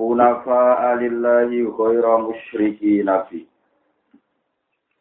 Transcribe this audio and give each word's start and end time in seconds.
Hunafa 0.00 0.96
lillahi 0.96 1.60
ghaira 1.76 2.24
musyriki 2.24 3.04
nabi. 3.04 3.44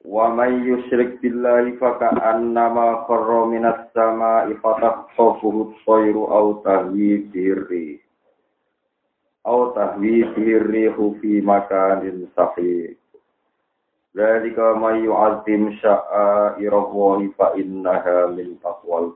Wa 0.03 0.27
man 0.27 0.59
yusyrik 0.67 1.23
billahi 1.23 1.79
faka'annama 1.79 3.07
kharra 3.07 3.47
minas 3.47 3.87
sama'i 3.95 4.59
fatahtafuhu 4.59 5.71
at-tayru 5.71 6.27
aw 6.27 6.59
tahwi 6.67 7.31
birri. 7.31 8.03
Aw 9.47 9.71
tahwi 9.71 10.27
birri 10.35 10.91
fi 10.91 11.31
makanin 11.47 12.27
sahih. 12.35 12.91
Dzalika 14.11 14.75
may 14.83 15.07
yu'azzim 15.07 15.79
sya'airallahi 15.79 17.31
fa 17.39 17.55
innaha 17.55 18.35
min 18.35 18.59
taqwal. 18.59 19.15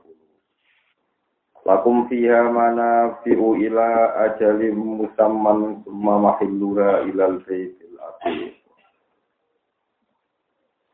Lakum 1.64 2.04
fiha 2.12 2.44
manafi'u 2.52 3.56
ila 3.56 3.88
ajalim 4.28 5.00
musamman 5.00 5.80
summa 5.88 6.20
mahilluha 6.20 7.08
ilal 7.08 7.40
baitil 7.48 7.96
atiq. 7.96 8.52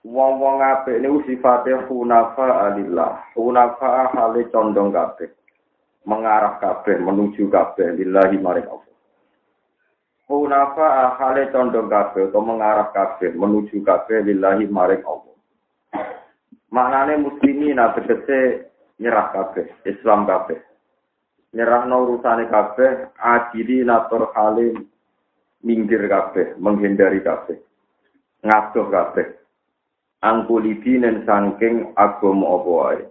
Wong-wong 0.06 0.62
apik 0.62 1.02
niku 1.02 1.26
sifate 1.26 1.74
hunafa 1.90 2.70
alillah. 2.70 3.34
Hunafa 3.34 4.14
hale 4.14 4.46
condong 4.54 4.94
kabeh. 4.94 5.28
Mengarah 6.06 6.56
kabeh 6.62 7.02
menuju 7.02 7.50
kabeh 7.50 7.98
lillahi 7.98 8.38
maring 8.38 8.64
Allah. 8.70 8.94
Hunafa 10.30 11.18
hale 11.18 11.50
condong 11.50 11.90
kabeh 11.90 12.30
atau 12.30 12.46
mengarah 12.46 12.94
kabeh 12.94 13.34
menuju 13.34 13.82
kabeh 13.82 14.22
lillahi 14.22 14.70
maring 14.70 15.02
Allah. 15.02 15.34
Maknane 16.70 17.18
muslimin 17.18 17.82
tegese 17.98 18.69
nyerah 19.00 19.32
kabeh, 19.32 19.66
Islam 19.88 20.28
kabeh. 20.28 20.60
Nyerah 21.56 21.88
no 21.88 22.06
urusane 22.06 22.46
kabeh, 22.46 23.10
adili 23.18 23.82
nator 23.82 24.30
halim 24.36 24.86
minggir 25.64 26.04
kabeh, 26.06 26.54
menghindari 26.60 27.24
kabeh. 27.24 27.58
Ngadoh 28.44 28.86
kabeh. 28.92 29.26
Angkulidinen 30.20 31.24
saking 31.24 31.96
agama 31.96 32.60
apa 32.60 32.70
wae. 32.70 33.02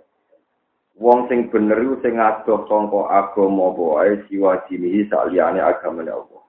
Wong 1.01 1.25
sing 1.25 1.49
bener 1.49 1.81
iku 1.81 1.95
sing 2.05 2.21
ngadoh 2.21 2.69
sangka 2.69 3.01
agama 3.09 3.73
apa 3.73 3.83
wae 3.97 4.13
siwa 4.29 4.61
jinihi 4.69 5.09
saliyane 5.09 5.57
agamane 5.57 6.13
Allah. 6.13 6.43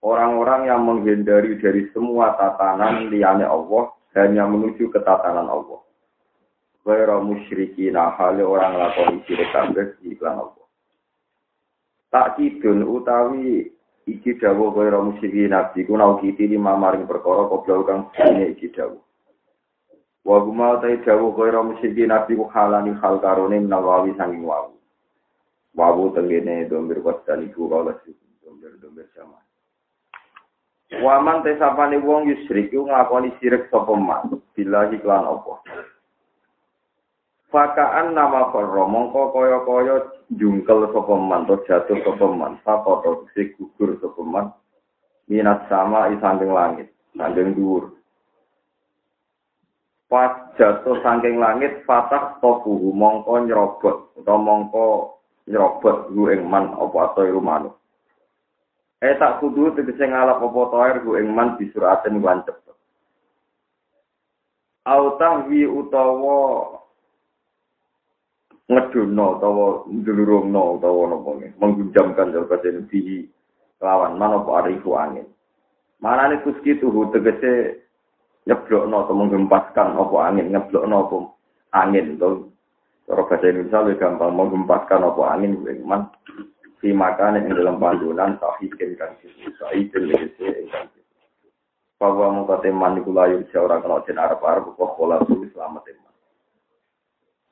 Orang-orang 0.00 0.64
yang 0.64 0.80
menghindari 0.88 1.60
dari 1.60 1.92
semua 1.92 2.32
tatanan 2.40 3.12
liyane 3.12 3.44
Allah 3.44 3.92
hanya 4.16 4.48
menuju 4.48 4.88
ke 4.88 4.98
tatanan 5.04 5.44
Allah. 5.44 5.80
Gaira 6.80 7.20
musyriki 7.20 7.92
hale 7.92 8.40
orang 8.40 8.80
lakoni 8.80 9.20
sirik 9.28 9.52
kabeh 9.52 10.00
iklan 10.00 10.40
Allah. 10.40 10.64
Tak 12.08 12.40
kidun 12.40 12.88
utawi 12.88 13.68
iki 14.08 14.40
dawuh 14.40 14.72
gaira 14.72 14.98
musyriki 15.04 15.44
nabi 15.44 15.84
ku 15.84 15.94
nau 15.94 16.16
kiti 16.18 16.48
lima 16.48 16.74
maring 16.80 17.04
perkara 17.04 17.46
koblau 17.46 17.84
kang 17.84 18.08
ini 18.16 18.56
iki 18.56 18.72
dawuh. 18.72 18.98
Wa 20.24 20.40
guma 20.40 20.80
utai 20.80 21.04
dawuh 21.04 21.36
gaira 21.36 21.60
musyriki 21.60 22.08
nabi 22.08 22.34
ku 22.34 22.48
halani 22.48 22.96
hal 22.96 23.20
karone 23.20 23.60
nawawi 23.60 24.16
sanging 24.16 24.42
wawu. 24.42 24.74
Wawu 25.76 26.16
tengene 26.16 26.64
domir 26.66 27.04
wasdan 27.04 27.44
iku 27.46 27.68
kala 27.68 27.94
domir-domir 28.40 29.06
jaman. 29.14 29.44
Waman 30.98 31.46
tesapane 31.46 32.02
wong 32.02 32.26
yusrik 32.26 32.74
ku 32.74 32.82
nglakoni 32.88 33.30
sirik 33.38 33.70
sapa 33.70 33.94
man 33.94 34.42
billahi 34.56 34.98
lan 35.06 35.28
apa. 35.28 35.62
Fakaan 37.50 38.14
nama 38.14 38.54
korro 38.54 38.86
mongko 38.86 39.34
koyo 39.34 39.66
koyo 39.66 39.94
jungkel 40.38 40.86
sopeman 40.94 41.50
to 41.50 41.58
jatuh 41.66 41.98
sopeman 42.06 42.62
sakoto 42.62 43.26
si 43.34 43.50
gugur 43.58 43.98
sopeman 43.98 44.54
minat 45.26 45.66
sama 45.66 46.14
isanding 46.14 46.54
langit 46.54 46.94
sanding 47.18 47.58
dhuwur. 47.58 47.90
Pas 50.06 50.54
jatuh 50.54 51.02
sangking 51.02 51.42
langit 51.42 51.82
fatah 51.86 52.38
tofuhu 52.38 52.94
mongko 52.94 53.42
nyerobot 53.42 54.14
atau 54.22 54.38
mongko 54.38 54.86
nyerobot 55.50 56.10
gu 56.14 56.30
ing 56.30 56.46
man 56.46 56.70
apa 56.78 57.14
atau 57.14 57.42
manuk. 57.42 57.74
Eh 59.02 59.18
tak 59.18 59.42
kudu 59.42 59.74
tegese 59.74 60.06
ngalap 60.06 60.38
apa 60.38 60.60
toer 60.70 60.96
gu 61.02 61.18
ing 61.18 61.34
man 61.34 61.58
disuraten 61.58 62.22
lan 62.22 62.46
cepet. 62.46 62.78
Autah 64.86 65.46
wi 65.50 65.66
utawa 65.66 66.78
ngedono 68.70 69.24
utawa 69.36 69.66
ndulurungno 69.90 70.78
utawa 70.78 71.02
napa 71.10 71.30
nggih 71.34 71.50
menggunjamkan 71.58 72.30
jal 72.30 72.46
kajen 72.46 72.86
bihi 72.86 73.26
lawan. 73.82 74.14
Manapa 74.14 74.62
arifu 74.62 74.94
angin? 74.94 75.26
Manane 75.98 76.38
kuski 76.46 76.78
tuhu 76.78 77.10
tegese 77.10 77.82
nyeblokno 78.46 79.04
atau 79.04 79.18
menggempaskan 79.18 79.98
apa 79.98 80.16
angin 80.22 80.54
nyeblokno 80.54 80.96
apa 81.02 81.16
angin. 81.74 82.14
To 82.22 82.46
cara 83.10 83.26
bahasa 83.26 83.50
Indonesia 83.50 83.82
lebih 83.82 83.98
gampang 83.98 84.32
menggempaskan 84.38 85.02
apa 85.02 85.22
angin 85.34 85.52
man 85.82 86.06
si 86.78 86.94
makan 86.94 87.42
yang 87.42 87.58
dalam 87.58 87.76
pandunan 87.82 88.38
tahikin 88.38 88.94
kan 88.94 89.18
sisi 89.18 89.50
legese 89.98 90.46
ingkang 90.64 90.88
bahwa 92.00 92.32
muka 92.32 92.64
teman 92.64 92.96
iku 92.96 93.12
layu 93.12 93.44
orang 93.60 93.84
kena 93.84 94.00
jen 94.08 94.16
arep-arep 94.16 94.72
kok 94.72 94.96
pola 94.96 95.20
selamat 95.28 95.84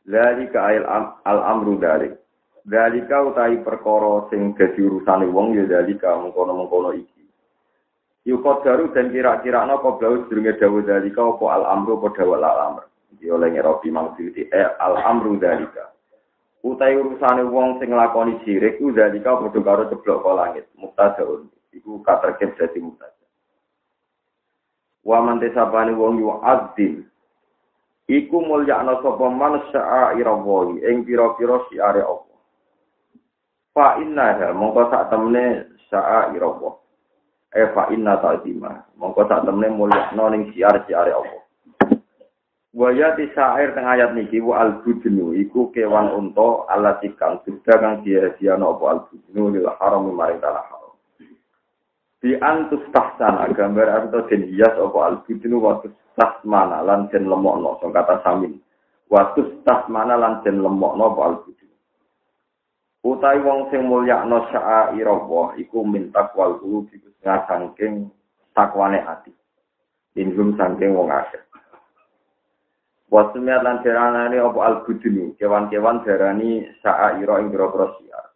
Dalika 0.09 0.73
ail 0.73 0.89
al 0.89 1.39
amru 1.45 1.77
dalik. 1.77 2.17
Dalika 2.65 3.29
utai 3.29 3.61
perkara 3.61 4.25
sing 4.33 4.57
dadi 4.57 4.81
urusane 4.81 5.29
wong 5.29 5.53
ya 5.53 5.69
dalika 5.69 6.17
mengkono-mengkono 6.17 6.97
iki. 6.97 7.29
Yukot 8.25 8.65
garu 8.65 8.89
dan 8.97 9.13
kira-kira 9.13 9.69
no 9.69 9.77
kau 9.85 10.01
blau 10.01 10.25
sedurunge 10.25 10.57
dawuh 10.57 10.81
dalika 10.81 11.21
apa 11.21 11.45
al 11.53 11.65
amru 11.77 12.01
apa 12.01 12.09
dawuh 12.17 12.41
al 12.41 12.45
amr. 12.45 12.85
Iki 13.13 13.27
oleh 13.29 13.49
ngerobi 13.53 13.89
maksudi 13.93 14.49
eh, 14.49 14.69
al 14.81 14.97
amru 14.97 15.37
dalika. 15.37 15.93
Utai 16.65 16.97
urusane 16.97 17.45
wong 17.45 17.77
sing 17.77 17.93
nglakoni 17.93 18.41
sirik 18.49 18.81
ku 18.81 18.89
dalika 18.97 19.37
padha 19.37 19.61
karo 19.61 19.93
ceblok 19.93 20.25
ka 20.25 20.31
langit. 20.33 20.65
Muktadaun. 20.81 21.53
Iku 21.77 22.01
katerkep 22.01 22.57
dadi 22.57 22.81
muktada. 22.81 23.25
Wa 25.05 25.21
man 25.21 25.37
tesapane 25.37 25.93
wong 25.93 26.17
yu 26.17 26.33
azim 26.41 27.05
iku 28.09 28.41
mulyakna 28.41 29.05
sapa 29.05 29.27
man 29.29 29.61
sya'ira 29.69 30.33
wahi 30.33 30.81
ing 30.81 31.05
pira-pira 31.05 31.61
siare 31.69 32.01
apa 32.01 32.33
fa 33.77 34.01
inna 34.01 34.53
mongko 34.57 34.89
sak 34.89 35.13
temne 35.13 35.77
sya'ira 35.93 36.49
wa 36.49 36.73
e 37.53 37.63
fa 37.77 37.93
inna 37.93 38.17
ta'zima 38.17 38.73
mongko 38.97 39.29
sak 39.29 39.45
temne 39.45 39.69
mulyakna 39.69 40.25
ning 40.33 40.49
siar-siare 40.57 41.13
apa 41.13 41.37
Waya 42.79 43.17
di 43.17 43.27
syair 43.33 43.73
tengah 43.73 43.97
ayat 43.97 44.13
niki 44.13 44.45
wa 44.45 44.61
al 44.61 44.85
budnu 44.85 45.33
iku 45.35 45.73
kewan 45.73 46.13
unta 46.13 46.69
ala 46.69 47.01
kang 47.17 47.41
sudah 47.43 47.75
kang 47.81 48.05
dia-diano 48.05 48.77
apa 48.77 48.85
al 48.87 49.01
budnu 49.09 49.57
lil 49.57 49.67
haram 49.81 50.07
maring 50.13 50.39
tanah 50.39 50.78
Di 52.19 52.35
antus 52.43 52.83
tahsana 52.91 53.47
gambar 53.55 54.11
atau 54.11 54.27
den 54.27 54.51
hias 54.51 54.75
apa 54.75 54.99
al 55.07 55.17
budnu 55.23 55.63
waktu 55.63 55.95
tasmana 56.19 56.83
lan 56.83 57.07
den 57.15 57.31
lemokno 57.31 57.79
sing 57.79 57.95
kata 57.95 58.21
samin. 58.27 58.59
Watus 59.07 59.63
tasmana 59.63 60.19
lan 60.19 60.43
den 60.43 60.59
lemokno 60.59 61.15
apa 61.15 61.23
albudu 61.31 61.59
utai 63.09 63.41
wong 63.41 63.71
sing 63.71 63.87
mulyakno 63.87 64.51
sya'irallah 64.53 65.57
iku 65.57 65.87
minta 65.87 66.29
wal 66.35 66.59
guru 66.61 66.85
iku 66.93 67.09
sangking 67.23 68.13
takwane 68.53 69.01
ati. 69.01 69.33
Ingum 70.19 70.59
sangking 70.59 70.93
wong 70.99 71.09
akeh 71.09 71.41
Wasumiat 73.09 73.65
lan 73.65 73.81
jaranane 73.81 74.37
apa 74.37 74.61
al-budunu, 74.69 75.33
kewan-kewan 75.41 76.05
darani 76.05 76.69
sa'aira 76.85 77.41
ing 77.41 77.49
biro 77.49 77.73
siar. 77.97 78.28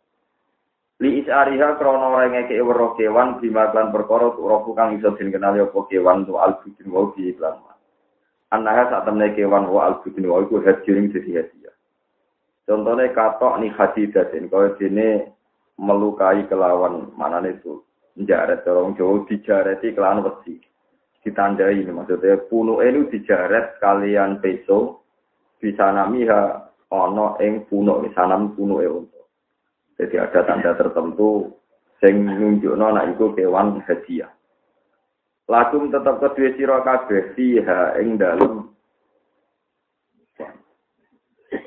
Li 1.02 1.18
isariha 1.18 1.74
krono 1.82 2.14
ora 2.14 2.30
ngeke 2.30 2.62
weruh 2.62 2.94
kewan 2.94 3.42
bima 3.42 3.74
lan 3.74 3.90
perkara 3.90 4.30
turofu 4.38 4.70
kang 4.70 4.94
iso 4.94 5.10
kenali 5.18 5.58
apa 5.58 5.78
kewan 5.90 6.22
tu 6.22 6.38
al-budunu 6.38 6.94
wa 6.94 7.10
bi 7.10 7.34
iklan. 7.34 7.58
Anaha 8.54 8.86
saat 8.86 9.08
temen 9.10 9.34
kewan 9.34 9.66
wa 9.66 9.88
al 9.88 10.04
budin 10.04 10.30
wa 10.30 10.38
iku 10.44 10.62
hadirin 10.62 11.10
jadi 11.10 11.42
hadiah. 11.42 11.74
Contohnya 12.68 13.10
katok 13.10 13.58
nih 13.58 13.74
hadidatin, 13.74 14.46
kalau 14.46 14.76
sini 14.78 15.26
melukai 15.80 16.46
kelawan 16.46 17.10
mana 17.18 17.42
itu 17.48 17.82
jaret 18.22 18.62
orang 18.68 18.94
Jawa 18.94 19.26
dijareti 19.26 19.96
kelan 19.96 20.22
wesi. 20.22 20.60
Ditandai 21.24 21.82
ini 21.82 21.90
maksudnya 21.90 22.38
puno 22.46 22.78
itu 22.84 23.08
dijaret 23.08 23.80
kalian 23.80 24.38
peso 24.38 25.02
bisa 25.58 25.90
namiha 25.90 26.70
ono 26.92 27.40
ing 27.40 27.66
puno 27.66 28.04
sanam 28.12 28.52
puno 28.52 28.78
e 28.78 28.86
untuk. 28.86 29.11
Jadi 30.02 30.18
ada 30.18 30.42
tanda 30.42 30.74
tertentu 30.74 31.54
sing 32.02 32.26
nunjukno 32.26 32.90
nek 32.90 33.14
iku 33.14 33.38
kewan 33.38 33.78
hadiah. 33.86 34.34
Lakum 35.46 35.94
tetap 35.94 36.18
kedua 36.18 36.50
sira 36.58 36.82
kabeh 36.82 37.38
fiha 37.38 38.02
ing 38.02 38.18
dalem 38.18 38.66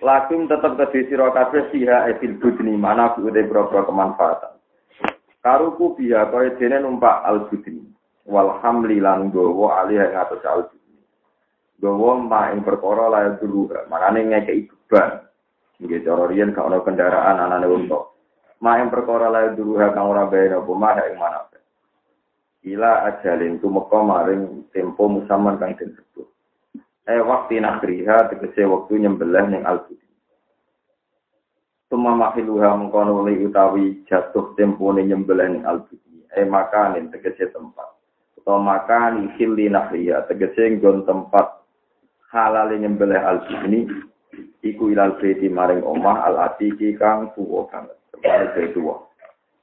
Lakum 0.03 0.51
tetap 0.51 0.75
kedua 0.75 1.07
sira 1.07 1.27
kabeh 1.31 1.71
fiha 1.71 2.11
e 2.11 2.19
fil 2.19 2.35
budni 2.43 2.75
mana 2.75 3.15
bude 3.15 3.39
boro 3.47 3.87
kemanfaatan. 3.87 4.59
Karuku 5.39 5.95
biha 5.95 6.27
kaya 6.27 6.59
dene 6.59 6.83
numpak 6.83 7.23
al 7.23 7.47
budni 7.47 7.87
wal 8.27 8.59
lan 8.59 9.31
gowo 9.31 9.71
alih 9.71 10.03
ing 10.03 10.11
atus 10.11 10.43
al 10.43 10.67
budni. 10.67 10.99
Gowo 11.79 12.19
ma 12.19 12.51
ing 12.51 12.67
perkara 12.67 13.07
layak 13.07 13.39
dulu, 13.39 13.71
makane 13.87 14.27
ngekeki 14.27 14.67
beban. 14.67 15.23
Nggih 15.79 16.03
cara 16.03 16.23
riyen 16.27 16.51
kendaraan 16.51 17.39
anane. 17.39 17.67
Ma 17.67 18.14
ing 18.81 18.89
perkara 18.89 19.29
layak 19.29 19.53
dulu 19.53 19.77
kang 19.77 20.09
ora 20.09 20.25
bayar 20.25 20.65
apa 20.65 20.71
mah 20.73 20.97
ing 21.05 21.17
mana 21.21 21.45
ila 22.65 23.05
ajalin 23.13 23.61
tumeka 23.61 24.01
maring 24.01 24.65
tempo 24.73 25.05
musaman 25.05 25.61
kang 25.61 25.77
den 25.77 25.93
sebut. 25.93 26.25
Eh 27.05 27.21
waktu 27.21 27.61
nakriha 27.61 28.33
tegese 28.33 28.65
waktu 28.65 29.05
nyembelih 29.05 29.45
ning 29.53 29.63
al 29.69 29.85
Tuma 31.85 32.17
mahiluha 32.17 32.73
mengkono 32.73 33.21
li 33.29 33.45
utawi 33.45 34.01
jatuh 34.09 34.57
tempo 34.57 34.89
nyembelih 34.89 35.53
ning 35.53 35.63
al 35.69 35.85
Eh 36.33 36.43
makanin 36.43 37.13
tegese 37.13 37.53
tempat. 37.53 37.93
Atau 38.41 38.57
makan 38.57 39.29
ihili 39.29 39.69
nakriha 39.69 40.25
tegese 40.25 40.81
nggon 40.81 41.05
tempat 41.05 41.61
halal 42.33 42.73
nyembelih 42.73 43.21
al 43.21 43.45
ini 43.69 43.85
iku 44.65 44.89
ilal 44.89 45.19
beti 45.21 45.47
maring 45.47 45.85
omah 45.85 46.25
al 46.25 46.35
atiki 46.51 46.97
kang 46.97 47.29
tuwa 47.37 47.69
banget. 47.69 47.97
Kembali 48.11 48.73
tuwa. 48.73 48.95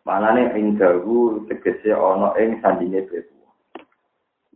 Manane 0.03 0.51
ing 0.59 0.75
dawu 0.79 1.47
tegese 1.47 1.95
ana 1.95 2.35
ing 2.39 2.59
sandinge 2.59 3.07
bebu. 3.07 3.39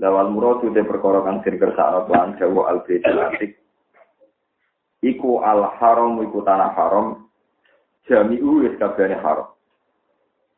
Lawal 0.03 0.35
muradu 0.35 0.75
te 0.75 0.83
perkara 0.83 1.23
kang 1.23 1.41
sing 1.47 1.55
kersakno 1.59 2.07
tuan 2.11 2.35
dawu 2.35 2.67
al 2.67 2.83
atik. 2.83 3.55
Iku 5.07 5.43
al 5.47 5.71
haram 5.79 6.19
iku 6.23 6.43
tanah 6.43 6.75
haram. 6.75 7.31
Jami'u 8.11 8.67
wis 8.67 8.75
kabehane 8.79 9.19
haram. 9.19 9.51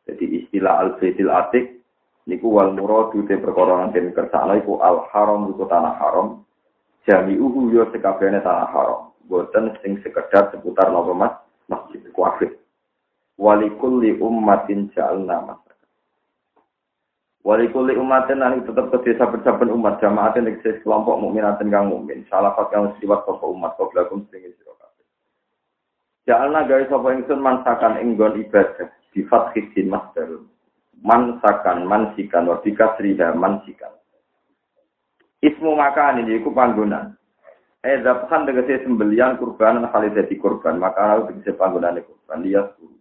Jadi 0.09 0.25
istilah 0.41 0.81
al 0.81 0.97
atik 0.97 1.85
niku 2.25 2.49
wal 2.49 2.73
muradu 2.73 3.25
te 3.29 3.37
perkara 3.37 3.85
kang 3.85 3.89
sing 3.93 4.09
kersakno 4.13 4.57
iku 4.57 4.81
al 4.81 5.05
haram 5.13 5.53
iku 5.53 5.69
tanah 5.69 5.93
haram. 6.01 6.41
Jami'u 7.05 7.69
yo 7.69 7.85
sekabehane 7.93 8.41
tanah 8.41 8.69
haram. 8.73 9.09
Boten 9.29 9.77
sing 9.85 10.01
sekedar 10.01 10.49
seputar 10.49 10.89
napa 10.89 11.13
mas 11.13 11.33
masjid 11.69 12.01
kuafir 12.17 12.59
walikulli 13.39 14.19
ummatin 14.19 14.91
ja'alna 14.91 15.47
masakan. 15.47 15.87
Walikulli 17.47 17.95
ummatin 17.95 18.43
nani 18.43 18.67
tetap 18.67 18.91
ke 18.91 19.15
saben-saben 19.15 19.71
umat 19.71 20.03
jamaatin 20.03 20.51
eksis 20.51 20.83
kelompok 20.83 21.17
mukminatin 21.23 21.71
kang 21.71 21.87
mukmin. 21.87 22.27
Salafat 22.27 22.67
kang 22.69 22.91
siwat 22.99 23.23
sapa 23.23 23.47
umat 23.47 23.79
qablakum 23.79 24.27
sing 24.27 24.43
sira 24.43 24.75
kabeh. 24.75 25.07
Ja'alna 26.27 26.67
gawe 26.67 26.83
sapa 26.91 27.07
ingsun 27.15 27.39
mansakan 27.39 28.03
ing 28.03 28.19
nggon 28.19 28.43
ibadah 28.43 28.91
di 29.15 29.23
fathid 29.25 29.71
din 29.71 29.87
masdar. 29.87 30.27
Mansakan 30.99 31.87
mansikan 31.87 32.51
wa 32.51 32.59
bikasriha 32.59 33.31
mansikan. 33.31 33.95
Ismu 35.39 35.79
makan 35.79 36.27
ini 36.27 36.43
iku 36.43 36.51
panggonan. 36.51 37.15
Eh 37.79 38.03
zaphan 38.03 38.43
tegese 38.43 38.83
sembelian 38.83 39.39
kurban 39.39 39.87
hal 39.87 40.03
dadi 40.11 40.35
kurban 40.35 40.83
maka 40.83 41.15
harus 41.15 41.31
tegese 41.31 41.55
panggonane 41.55 42.03
kurban 42.03 42.43
guru 42.43 42.99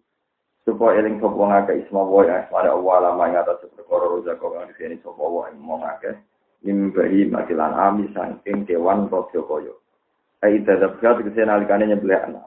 supaya 0.62 1.02
eling 1.02 1.18
sapa 1.18 1.34
ngake 1.34 1.72
isma 1.82 2.06
wa 2.06 2.22
ya 2.22 2.46
pada 2.46 2.70
Allah 2.70 3.10
lama 3.10 3.26
ing 3.26 3.42
atas 3.42 3.66
perkara 3.74 4.06
roza 4.06 4.38
kok 4.38 4.54
kang 4.54 4.70
disini 4.70 5.02
sapa 5.02 5.18
wa 5.18 5.50
ing 5.50 5.58
mong 5.58 5.82
akeh. 5.82 6.14
Mimbahi 6.62 7.26
makilan 7.26 7.74
ami 7.74 8.06
saking 8.14 8.70
kewan 8.70 9.10
rodya 9.10 9.42
kaya. 9.42 9.74
Ai 10.46 10.62
dadap 10.62 11.02
gat 11.02 11.26
kese 11.26 11.42
nalikane 11.42 11.90
nyembelih 11.90 12.22
anak 12.30 12.46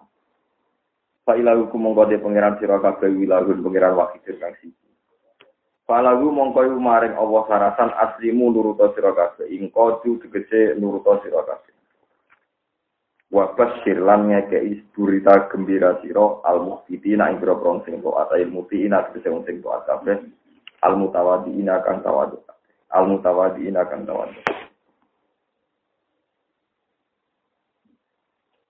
Fa 1.27 1.35
ilahu 1.35 1.67
mongko 1.67 2.07
de 2.07 2.15
pangeran 2.15 2.55
sira 2.63 2.79
kabeh 2.79 3.11
wilahun 3.11 3.59
pangeran 3.59 3.99
wakil 3.99 4.35
kang 4.39 4.55
siji. 4.63 4.87
Falagu 5.83 6.31
mongko 6.31 6.63
maring 6.79 7.19
Allah 7.19 7.43
sarasan 7.51 7.91
aslimu 7.91 8.55
nuruta 8.55 8.95
sira 8.95 9.11
kabeh 9.11 9.51
ing 9.51 9.67
kodu 9.67 10.15
tegese 10.23 10.79
nuruta 10.79 11.19
sira 11.27 11.43
kabeh 11.43 11.80
Wabas 13.31 13.79
sirlan 13.87 14.27
ngekei 14.27 14.91
berita 14.91 15.47
gembira 15.47 15.95
siro 16.03 16.43
al 16.43 16.67
muhtitina 16.67 17.31
ing 17.31 17.39
biro 17.39 17.63
prong 17.63 17.79
sing 17.87 18.03
toat 18.03 18.27
ayil 18.35 18.51
muhtina 18.51 19.07
tegese 19.07 19.31
wong 19.31 19.47
sing 19.47 19.63
toat 19.63 19.87
kabeh 19.87 20.19
al 20.83 20.99
mutawadiina 20.99 21.79
kang 21.79 22.03
tawadu 22.03 22.43
al 22.91 23.07
mutawadiina 23.07 23.87
kang 23.87 24.03
tawadu 24.03 24.35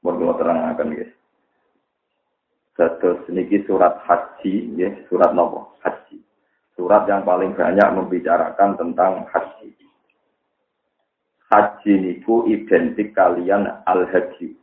Mohon 0.01 0.33
terang 0.33 0.59
akan 0.73 0.97
guys. 0.97 1.13
Satu 2.73 3.21
sedikit 3.29 3.69
surat 3.69 4.01
haji, 4.01 4.73
ya 4.73 4.89
surat 5.05 5.29
nopo 5.37 5.77
haji. 5.85 6.17
Surat 6.73 7.05
yang 7.05 7.21
paling 7.21 7.53
banyak 7.53 7.85
membicarakan 7.93 8.81
tentang 8.81 9.29
haji 9.29 9.60
haji 11.51 11.91
niku 11.99 12.47
identik 12.47 13.11
kalian 13.11 13.67
al 13.83 14.07
haji. 14.07 14.55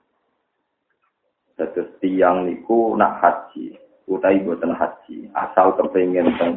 Terus 1.58 1.90
tiang 2.00 2.48
niku 2.48 2.96
nak 2.96 3.20
haji, 3.20 3.76
utai 4.08 4.40
buatan 4.40 4.72
haji, 4.72 5.28
asal 5.36 5.76
kepengen 5.76 6.32
teng 6.40 6.56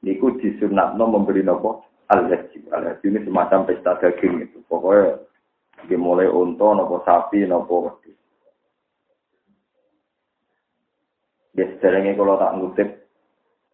Niku 0.00 0.40
disunatno 0.40 1.04
memberi 1.04 1.44
nopo 1.44 1.84
al 2.10 2.26
haji. 2.26 2.58
Al 2.74 2.82
haji 2.90 3.04
ini 3.06 3.20
semacam 3.22 3.68
pesta 3.68 4.00
daging 4.00 4.48
itu. 4.48 4.58
Pokoknya 4.64 5.20
dimulai 5.86 6.26
unta 6.26 6.72
nopo 6.72 7.04
sapi 7.04 7.44
nopo 7.44 7.74
wedhus. 7.86 8.16
Ya 11.60 11.68
kalau 12.16 12.40
tak 12.40 12.54
ngutip 12.56 12.88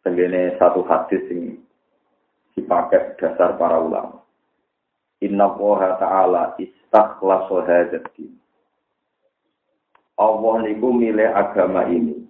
tenggene 0.03 0.59
satu 0.59 0.83
hadis 0.91 1.23
yang 1.31 1.55
dipakai 2.59 3.15
dasar 3.23 3.55
para 3.55 3.79
ulama. 3.79 4.26
Inna 5.25 5.49
Allah 5.49 5.97
Ta'ala 5.97 6.43
istakhlasu 6.61 7.65
hadzal 7.65 8.05
din. 8.17 8.37
Allah 10.17 10.65
niku 10.65 10.93
milih 10.97 11.29
agama 11.33 11.89
ini. 11.89 12.25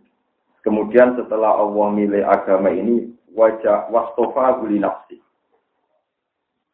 Kemudian 0.67 1.15
setelah 1.15 1.63
Allah 1.63 1.87
milih 1.95 2.23
agama 2.27 2.71
ini, 2.75 3.15
wajah 3.31 3.87
wastofa 3.95 4.59
guli 4.59 4.83
nafsi. 4.83 5.23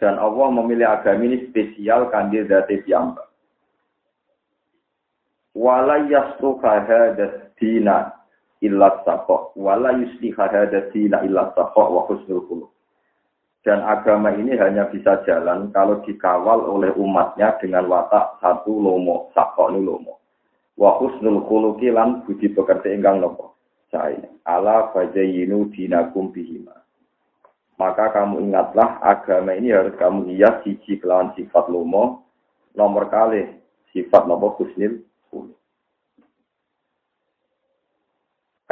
Dan 0.01 0.17
Allah 0.19 0.49
memilih 0.51 0.89
agama 0.89 1.29
ini 1.29 1.47
spesial 1.53 2.09
kandidat 2.09 2.67
piyambak. 2.67 3.29
Wala 5.53 6.09
yastuha 6.09 6.89
hadas 6.89 7.53
dina 7.61 8.11
illa 8.65 8.99
saqo. 9.05 9.53
Wala 9.55 9.93
hadas 9.95 10.89
dina 10.97 11.21
illa 11.23 11.53
saqo 11.53 11.83
wa 11.93 12.03
husnul 12.09 12.43
qulub. 12.49 12.72
Dan 13.63 13.79
agama 13.87 14.35
ini 14.35 14.59
hanya 14.59 14.91
bisa 14.91 15.23
jalan 15.23 15.71
kalau 15.71 16.03
dikawal 16.03 16.67
oleh 16.67 16.91
umatnya 16.99 17.55
dengan 17.63 17.87
watak 17.87 18.43
satu 18.43 18.75
lomo, 18.75 19.31
sakok 19.39 19.71
ini 19.71 19.87
lomo. 19.87 20.19
Wa 20.75 20.99
husnul 20.99 21.47
lan 21.95 22.27
budi 22.27 22.51
pekerti 22.51 22.91
ingkang 22.91 23.23
nopo. 23.23 23.55
Saya 23.87 24.19
ala 24.43 24.91
fajayinu 24.91 25.71
dinakum 25.71 26.35
bihima. 26.35 26.75
Maka 27.79 28.11
kamu 28.11 28.51
ingatlah 28.51 28.99
agama 28.99 29.55
ini 29.55 29.71
harus 29.71 29.95
kamu 29.95 30.35
hias 30.35 30.67
siji 30.67 30.99
kelawan 30.99 31.31
sifat 31.39 31.71
lomo, 31.71 32.27
nomor 32.75 33.07
kali 33.15 33.47
sifat 33.95 34.27
nopo 34.27 34.59
husnul 34.59 35.07
khuluq. 35.31 35.55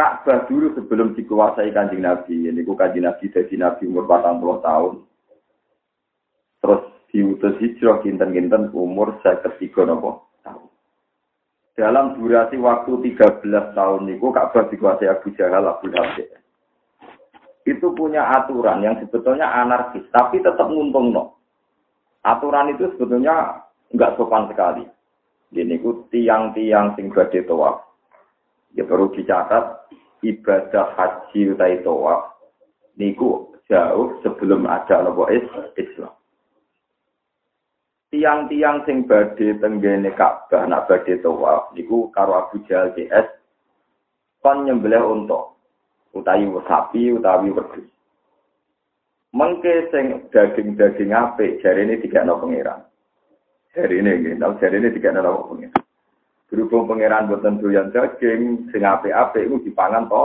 Ka'bah 0.01 0.49
dulu 0.49 0.73
sebelum 0.73 1.13
dikuasai 1.13 1.77
kanjeng 1.77 2.01
Nabi. 2.01 2.49
Ini 2.49 2.65
ku 2.65 2.73
kanjeng 2.73 3.05
Nabi 3.05 3.29
dari 3.29 3.53
Nabi 3.61 3.85
umur 3.85 4.09
40 4.09 4.65
tahun. 4.65 4.95
Terus 6.65 6.83
diutus 7.13 7.55
hijrah 7.61 8.01
kinten-kinten 8.01 8.73
umur 8.73 9.21
saya 9.21 9.45
ketiga 9.45 9.85
nopo 9.85 10.33
tahun. 10.41 10.73
Dalam 11.77 12.17
durasi 12.17 12.57
waktu 12.57 13.13
13 13.13 13.77
tahun 13.77 14.01
niku 14.09 14.33
Ka'bah 14.33 14.73
dikuasai 14.73 15.13
Abu 15.13 15.37
Jahal, 15.37 15.69
Abu 15.69 15.93
Lahab. 15.93 16.17
Itu 17.69 17.93
punya 17.93 18.25
aturan 18.25 18.81
yang 18.81 18.97
sebetulnya 19.05 19.53
anarkis, 19.53 20.09
tapi 20.17 20.41
tetap 20.41 20.65
nguntung 20.65 21.13
no. 21.13 21.37
Aturan 22.25 22.73
itu 22.73 22.89
sebetulnya 22.97 23.69
enggak 23.93 24.17
sopan 24.17 24.49
sekali. 24.49 24.89
Gini 25.53 25.77
ku 25.77 26.09
tiang-tiang 26.09 26.97
sing 26.97 27.13
badhe 27.13 27.45
tawaf 27.45 27.90
Ya 28.79 28.87
perlu 28.87 29.11
dicatat 29.11 29.91
ibadah 30.23 30.87
haji 30.95 31.57
utai 31.57 31.83
tawaf 31.83 32.39
niku 32.95 33.51
jauh 33.67 34.19
sebelum 34.23 34.69
ada 34.69 35.03
nopo 35.03 35.27
Islam. 35.31 36.13
Tiang-tiang 38.11 38.83
sing 38.91 39.07
badhe 39.07 39.55
tenggene 39.63 40.11
Ka'bah 40.19 40.67
nak 40.67 40.91
badhe 40.91 41.23
tawaf 41.23 41.71
niku 41.75 42.11
karo 42.11 42.47
Abu 42.47 42.59
Jahal 42.67 42.91
CS 42.99 43.27
kon 44.43 44.67
nyembelih 44.67 45.03
unta 45.03 45.55
utawi 46.11 46.51
sapi 46.67 47.15
utawi 47.15 47.55
wedhus. 47.55 47.87
Mengke 49.31 49.87
sing 49.95 50.27
daging-daging 50.35 51.15
apik 51.15 51.63
jarene 51.63 52.03
dikakno 52.03 52.43
pangeran. 52.43 52.83
Jarene 53.71 54.19
nggih, 54.19 54.35
tau 54.43 54.59
jarene 54.59 54.91
dikakno 54.91 55.47
pangeran. 55.47 55.90
Berhubung 56.51 56.91
pangeran 56.91 57.31
boten 57.31 57.63
doyan 57.63 57.95
daging, 57.95 58.67
sing 58.75 58.83
apik-apik 58.83 59.47
iku 59.47 59.63
dipangan 59.63 60.11
to. 60.11 60.25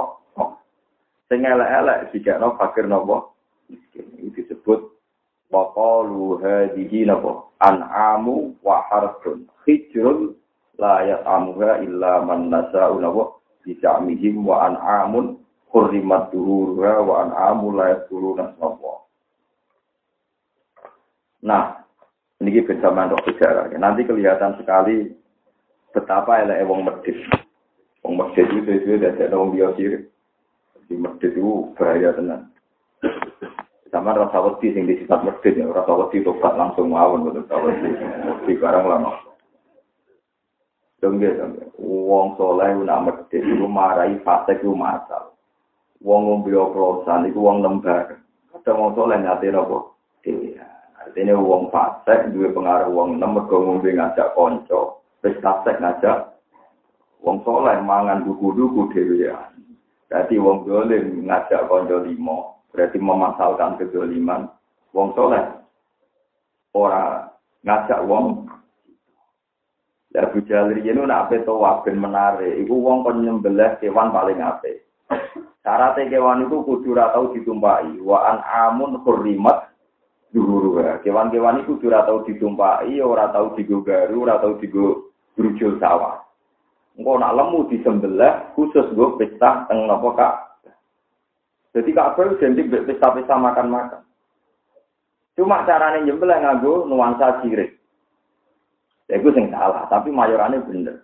Sing 1.30 1.46
elek-elek 1.46 2.10
dikakno 2.14 2.58
fakir 2.58 2.90
napa? 2.90 3.30
Miskin. 3.70 4.10
Itu 4.22 4.42
disebut 4.42 4.96
Waqalu 5.54 6.42
hadhihi 6.42 7.06
napa? 7.06 7.46
An'amu 7.62 8.58
wa 8.66 8.82
harfun. 8.90 9.46
Hijrun 9.70 10.34
la 10.82 11.06
yat'amuha 11.06 11.86
illa 11.86 12.26
man 12.26 12.50
nasa'u 12.50 12.98
napa? 12.98 13.38
Bisa'mihim 13.66 14.42
wa 14.42 14.70
an'amun 14.70 15.38
hurrimat 15.70 16.34
duhuruha 16.34 16.94
wa 17.06 17.16
an'amu 17.26 17.74
la 17.74 17.86
yat'uruna 17.94 18.58
napa? 18.58 18.94
Nah, 21.46 21.86
ini 22.42 22.62
bersama 22.66 23.06
untuk 23.06 23.22
sejarah. 23.30 23.70
Nanti 23.78 24.02
kelihatan 24.02 24.58
sekali 24.58 25.14
betapa 25.96 26.44
elek 26.44 26.68
wong 26.68 26.84
medit. 26.84 27.16
Wong 28.04 28.20
medit 28.20 28.52
itu 28.52 28.68
sesuai 28.68 29.16
dari 29.16 29.32
wong 29.32 29.56
dia 29.56 29.72
sirik. 29.80 30.12
Di 30.92 31.00
medit 31.00 31.32
itu 31.32 31.72
bahaya 31.80 32.12
tenan. 32.12 32.52
Sama 33.90 34.12
rasa 34.12 34.44
wedi 34.44 34.76
sing 34.76 34.84
disifat 34.92 35.24
medit 35.24 35.56
ya, 35.56 35.72
rasa 35.72 35.96
wedi 35.96 36.20
tobat 36.20 36.60
langsung 36.60 36.92
mawon 36.92 37.32
betul 37.32 37.48
rasa 37.48 37.56
wedi. 37.64 37.90
Di 38.44 38.54
barang 38.60 38.86
lama. 38.86 39.12
Dongge, 41.00 41.32
wong 41.80 42.36
soleh 42.36 42.76
nak 42.84 43.04
medit 43.08 43.40
itu 43.40 43.66
marahi 43.66 44.20
fase 44.28 44.60
itu 44.60 44.76
masal. 44.76 45.32
Wong 46.04 46.28
ngombe 46.28 46.52
oplosan 46.52 47.32
itu 47.32 47.40
wong 47.40 47.64
lembar. 47.64 48.20
Kadang 48.52 48.78
wong 48.84 48.92
soleh 49.00 49.18
nyate 49.24 49.48
nopo? 49.48 49.96
Iya. 50.28 50.66
Artinya 51.00 51.38
wong 51.38 51.70
fasek 51.72 52.34
duwe 52.36 52.52
pengaruh 52.52 52.92
wong 52.92 53.16
enam 53.16 53.38
mergo 53.40 53.64
ngombe 53.64 53.94
ngajak 53.94 54.36
kanca. 54.36 55.05
Wis 55.26 55.42
fasek 55.42 55.82
ngajak 55.82 56.38
wong 57.26 57.42
soleh 57.42 57.82
mangan 57.82 58.22
duku-duku 58.30 58.94
dhewe 58.94 59.26
ya. 59.26 59.50
Dadi 60.06 60.38
wong 60.38 60.70
dolim 60.70 61.26
ngajak 61.26 61.66
kanca 61.66 61.98
limo. 62.06 62.62
berarti 62.70 63.00
memasalkan 63.02 63.80
kedoliman 63.82 64.46
wong 64.94 65.18
soleh 65.18 65.42
ora 66.78 67.26
ngajak 67.66 68.06
wong 68.06 68.46
Ya 70.16 70.24
Abu 70.32 70.40
Jalil 70.48 70.80
ini 70.80 70.96
nak 71.04 71.28
apa 71.28 71.44
tawaf 71.44 71.84
ben 71.84 72.00
menarik. 72.00 72.64
Iku 72.64 72.80
wong 72.80 73.04
kon 73.04 73.20
nyembelih 73.20 73.76
kewan 73.84 74.16
paling 74.16 74.40
ape. 74.40 74.88
Syaratnya 75.60 76.08
kewan 76.08 76.48
itu 76.48 76.64
kudu 76.64 76.96
tau 76.96 77.36
ditumpai. 77.36 78.00
Wa 78.00 78.24
an 78.24 78.40
amun 78.48 79.04
hurrimat 79.04 79.76
duhuru. 80.32 80.80
Kewan-kewan 81.04 81.68
itu 81.68 81.76
kudu 81.76 81.92
tau 81.92 82.24
ditumpai, 82.24 82.96
ora 83.04 83.28
tau 83.36 83.60
digogaru, 83.60 84.24
ora 84.24 84.40
tau 84.40 84.56
digo 84.56 85.05
sawah. 85.80 86.26
Engko 86.96 87.20
nak 87.20 87.36
lemu 87.36 87.60
disembelih 87.68 88.56
khusus 88.56 88.88
gue 88.96 89.20
pesta 89.20 89.68
teng 89.68 89.84
napa 89.84 90.10
Kak? 90.16 90.34
Jadi 91.76 91.92
Ka'bah 91.92 92.32
identik 92.40 92.72
pesta-pesta 92.72 93.36
makan-makan. 93.36 94.00
Cuma 95.36 95.68
caranya 95.68 96.08
nyembelih 96.08 96.40
nganggo 96.40 96.88
nuansa 96.88 97.44
sirik. 97.44 97.76
Ya 99.12 99.20
itu 99.20 99.28
sing 99.36 99.52
salah, 99.52 99.84
tapi 99.92 100.08
mayorannya 100.08 100.64
bener. 100.64 101.04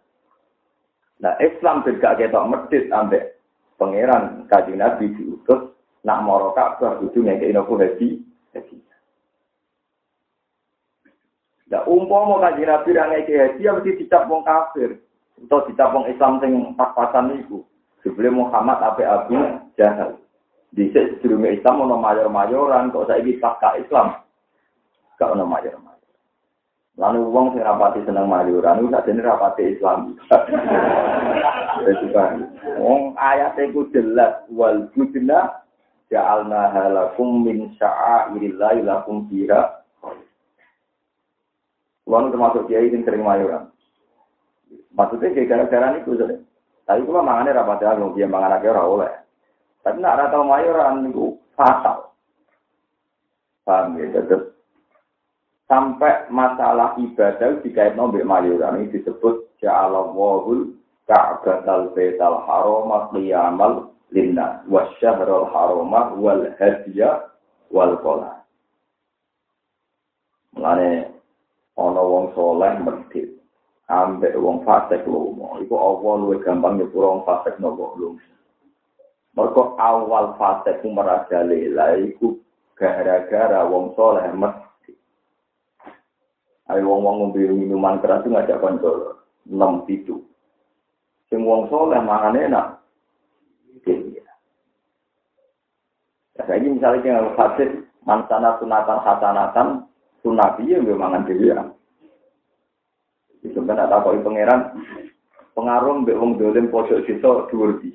Nah, 1.19 1.35
Islam 1.43 1.83
juga 1.83 2.15
ketok 2.15 2.47
medit 2.49 2.87
ambek 2.89 3.37
pangeran 3.75 4.47
kaji 4.47 4.73
Nabi 4.73 5.11
diutus 5.13 5.75
nak 6.07 6.23
moro 6.23 6.55
Ka'bah 6.55 7.03
kudu 7.03 7.19
ngekeki 7.19 7.51
nopo 7.51 7.75
haji. 7.75 8.23
Haji. 8.55 8.75
Nah, 11.71 11.87
umpama 11.87 12.43
kaji 12.43 12.67
Nabi 12.67 12.89
ra 12.91 13.07
ngekeki 13.07 13.33
haji 13.39 13.63
ya 13.63 13.71
mesti 13.71 13.95
dicap 13.95 14.27
wong 14.27 14.43
kafir. 14.43 14.99
Atau 15.47 15.63
dicap 15.71 15.95
wong 15.95 16.11
Islam 16.11 16.43
sing 16.43 16.75
pas-pasan 16.75 17.31
niku. 17.31 17.63
Sebelum 18.03 18.43
Muhammad 18.43 18.83
ape 18.83 19.07
Abu 19.07 19.39
Jahal. 19.79 20.19
Di 20.75 20.91
sedurunge 20.91 21.55
Islam 21.55 21.87
ono 21.87 21.95
mayor-mayoran 21.95 22.91
kok 22.91 23.07
saiki 23.07 23.39
pasca 23.39 23.79
Islam. 23.79 24.19
Gak 25.15 25.31
ono 25.31 25.47
mayor-mayor. 25.47 25.91
Lalu 26.99 27.19
uang 27.23 27.55
sing 27.55 27.63
rapati 27.63 28.03
seneng 28.03 28.27
mayoran 28.27 28.83
iku 28.83 28.91
sakjane 28.91 29.21
rapati 29.23 29.63
Islam. 29.71 29.99
Kan. 32.11 32.51
Wong 32.83 33.15
ayate 33.15 33.71
ku 33.71 33.87
jelas 33.95 34.43
wal 34.51 34.91
budna 34.91 35.63
ja'alna 36.11 36.75
halakum 36.75 37.47
min 37.47 37.71
sya'airillah 37.79 38.83
lakum 38.83 39.31
fiha. 39.31 39.80
Wong 42.09 42.33
termasuk 42.33 42.65
kiai 42.65 42.89
sing 42.89 43.05
sering 43.05 43.21
mayoran. 43.21 43.69
Maksudnya 44.91 45.31
kayak 45.31 45.49
gara-gara 45.49 45.87
ini 45.95 46.03
gue 46.03 46.37
Tapi 46.83 47.07
kalau 47.07 47.23
mangannya 47.23 47.55
rapati 47.55 47.85
aku, 47.87 48.17
dia 48.17 48.27
mangan 48.27 48.57
aja 48.59 48.73
ora 48.73 48.83
oleh. 48.83 49.13
Tapi 49.85 49.97
nak 50.01 50.17
rata 50.17 50.39
mayoran 50.43 51.07
itu 51.07 51.39
fatal. 51.55 52.11
Paham 53.63 53.95
ya? 54.01 54.09
Tetap 54.11 54.51
sampai 55.69 56.27
masalah 56.27 56.97
ibadah 56.99 57.61
dikait 57.63 57.95
nombek 57.95 58.27
mayoran 58.27 58.83
ini 58.83 58.91
disebut 58.91 59.47
ja'ala 59.63 60.11
wahul 60.11 60.75
ka'batal 61.07 61.93
baital 61.95 62.43
harama 62.43 63.07
qiyamal 63.15 63.93
linnas 64.11 64.59
wasyahrul 64.67 65.47
harama 65.47 66.11
wal 66.19 66.43
hadiya 66.59 67.31
wal 67.71 67.95
qala. 68.03 68.43
Mulane 70.51 71.10
ana 71.79 72.01
wong 72.01 72.35
soleh 72.35 72.75
medhit 72.83 73.29
ambek 73.91 74.35
wong 74.39 74.63
fasik 74.67 75.03
lomo 75.07 75.59
iku 75.59 75.75
Allah 75.75 76.13
luwih 76.19 76.39
gampang 76.43 76.79
nyepuro 76.79 77.19
wong 77.19 77.21
fasik 77.27 77.59
nopo 77.59 77.95
lomo 77.99 78.19
Mereka 79.31 79.79
awal 79.79 80.35
fase 80.35 80.75
ku 80.83 80.91
merajalela 80.91 81.95
iku 82.03 82.35
gara-gara 82.75 83.63
wong 83.63 83.95
soleh 83.95 84.27
mesti. 84.35 84.91
Ayo 86.67 86.83
wong 86.83 86.99
wong 86.99 87.15
ngombe 87.31 87.39
minuman 87.47 88.03
keras 88.03 88.27
ngajak 88.27 88.59
konco 88.59 89.23
enam 89.47 89.87
pitu. 89.87 90.19
Sing 91.31 91.47
wong 91.47 91.71
soleh 91.71 92.03
mangan 92.03 92.35
enak. 92.35 92.67
Ya, 96.35 96.43
saya 96.43 96.59
misalnya 96.59 97.01
yang 97.07 97.31
hadis 97.39 97.71
mansana 98.03 98.59
sunatan 98.59 98.99
hasanatan 98.99 99.67
sunabi 100.21 100.71
ya 100.71 100.79
mangan 100.81 101.25
dia. 101.27 101.59
Itu 103.41 103.57
kan 103.65 103.77
ada 103.77 104.01
apa 104.01 104.13
pangeran 104.21 104.61
pengaruh 105.57 106.05
mbek 106.05 106.17
wong 106.17 106.37
dolim 106.37 106.69
pojok 106.69 107.03
situ 107.09 107.31
dua 107.49 107.67
di. 107.81 107.89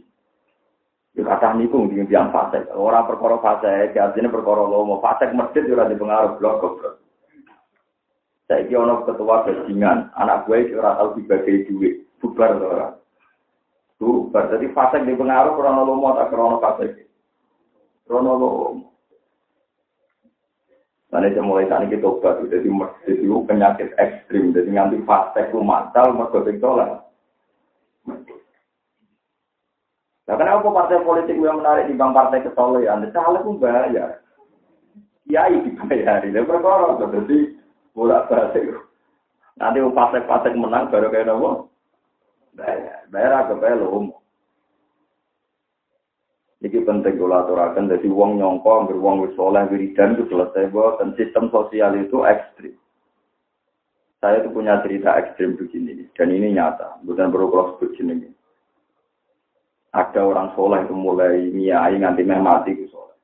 Ya 1.16 1.24
kata 1.24 1.56
niku 1.56 1.88
di 1.88 2.04
yang 2.12 2.28
fase. 2.28 2.68
Orang 2.76 3.08
perkara 3.08 3.40
fase, 3.40 3.96
artinya 3.96 4.28
perkara 4.28 4.68
lomo. 4.68 5.00
Fase 5.00 5.32
masjid 5.32 5.64
juga 5.64 5.88
di 5.88 5.96
pengaruh 5.96 6.36
blok 6.36 6.54
kok. 6.60 7.00
Saya 8.46 8.62
kira 8.70 9.02
ketua 9.02 9.42
bajingan, 9.42 10.14
anak 10.14 10.46
gue 10.46 10.70
ora 10.78 10.94
tahu 10.94 11.18
dibagi 11.18 11.66
duit, 11.66 12.06
bubar 12.22 12.54
orang. 12.54 12.94
Bubar, 13.98 14.54
jadi 14.54 14.70
fase 14.70 15.02
di 15.02 15.18
pengaruh 15.18 15.58
krono 15.58 15.82
lomo 15.82 16.14
krono 16.30 16.62
fase. 16.62 17.10
Krono 18.06 18.32
lomo. 18.38 18.95
Nanti 21.16 21.32
saya 21.32 21.48
mulai 21.48 21.64
tadi 21.64 21.96
kita 21.96 22.04
obat, 22.04 22.44
jadi 22.44 22.68
masjid 22.68 23.16
itu 23.16 23.40
penyakit 23.48 23.88
ekstrim, 23.96 24.52
jadi 24.52 24.68
nganti 24.68 25.00
fase 25.08 25.48
itu 25.48 25.64
matal, 25.64 26.12
mereka 26.12 26.68
lah. 26.76 26.90
Nah, 30.28 30.36
kenapa 30.36 30.68
partai 30.68 31.00
politik 31.00 31.40
yang 31.40 31.64
menarik 31.64 31.88
di 31.88 31.96
bank 31.96 32.12
partai 32.12 32.44
kesolehan? 32.44 33.08
Caleg 33.16 33.48
pun 33.48 33.56
bayar. 33.56 34.20
Kiai 35.24 35.56
dibayari. 35.64 36.36
Lalu 36.36 36.50
perkara 36.52 37.00
jadi 37.00 37.38
bolak 37.96 38.28
balik. 38.28 38.76
Nanti 39.56 39.78
partai-partai 39.80 40.52
menang 40.52 40.92
baru 40.92 41.08
kayak 41.08 41.32
nopo. 41.32 41.72
Bayar, 42.58 43.08
bayar 43.08 43.32
agak 43.40 43.64
bayar 43.64 43.80
loh. 43.80 44.20
Ini 46.66 46.82
penting 46.82 47.14
kalau 47.14 47.46
aturakan, 47.46 47.86
jadi 47.86 48.10
uang 48.10 48.42
nyongko, 48.42 48.90
beruang 48.90 49.22
soleh, 49.38 49.70
wiridan 49.70 50.18
itu 50.18 50.26
selesai, 50.26 50.74
dan 50.98 51.14
sistem 51.14 51.46
sosial 51.54 51.94
itu 51.94 52.26
ekstrim. 52.26 52.74
Saya 54.18 54.42
itu 54.42 54.50
punya 54.50 54.82
cerita 54.82 55.14
ekstrim 55.14 55.54
begini, 55.54 56.10
dan 56.18 56.34
ini 56.34 56.50
nyata, 56.58 56.98
bukan 57.06 57.30
perlu 57.30 57.54
kalau 57.54 57.66
sebut 57.78 57.94
ini 58.02 58.34
ada 59.96 60.20
orang 60.20 60.52
soleh 60.52 60.84
itu 60.84 60.92
mulai 60.92 61.48
niai 61.56 61.96
nganti 61.96 62.20
meh 62.20 62.36
mati 62.36 62.76
itu 62.76 62.84
soleh. 62.92 63.16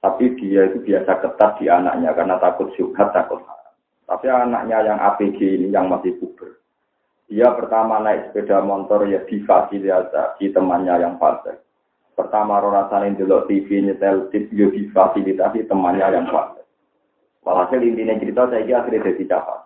Tapi 0.00 0.32
dia 0.40 0.72
itu 0.72 0.80
biasa 0.80 1.20
ketat 1.20 1.60
di 1.60 1.68
anaknya 1.68 2.16
karena 2.16 2.40
takut 2.40 2.72
syubhat, 2.72 3.12
takut 3.12 3.44
haram. 3.44 3.74
Tapi 4.08 4.26
anaknya 4.32 4.88
yang 4.88 4.98
APG 4.98 5.38
ini 5.60 5.66
yang 5.68 5.92
masih 5.92 6.16
puber. 6.16 6.56
Dia 7.28 7.52
pertama 7.52 8.00
naik 8.00 8.32
sepeda 8.32 8.64
motor 8.64 9.04
ya 9.06 9.20
difasilitasi 9.28 10.50
temannya 10.56 10.96
yang 10.98 11.20
fasik. 11.20 11.60
Pertama 12.14 12.60
rasanya 12.60 13.16
dulu 13.16 13.48
TV 13.48 13.86
nyetel 13.86 14.28
tip 14.28 14.50
ya 14.52 14.68
difasilitasi 14.68 15.64
temannya 15.70 16.06
yang 16.10 16.26
fasik. 16.28 16.66
Walhasil 17.40 17.80
intinya 17.80 18.20
cerita 18.20 18.50
saya 18.52 18.66
kira 18.66 18.78
akhirnya 18.84 19.06
jadi 19.08 19.24
capek. 19.32 19.60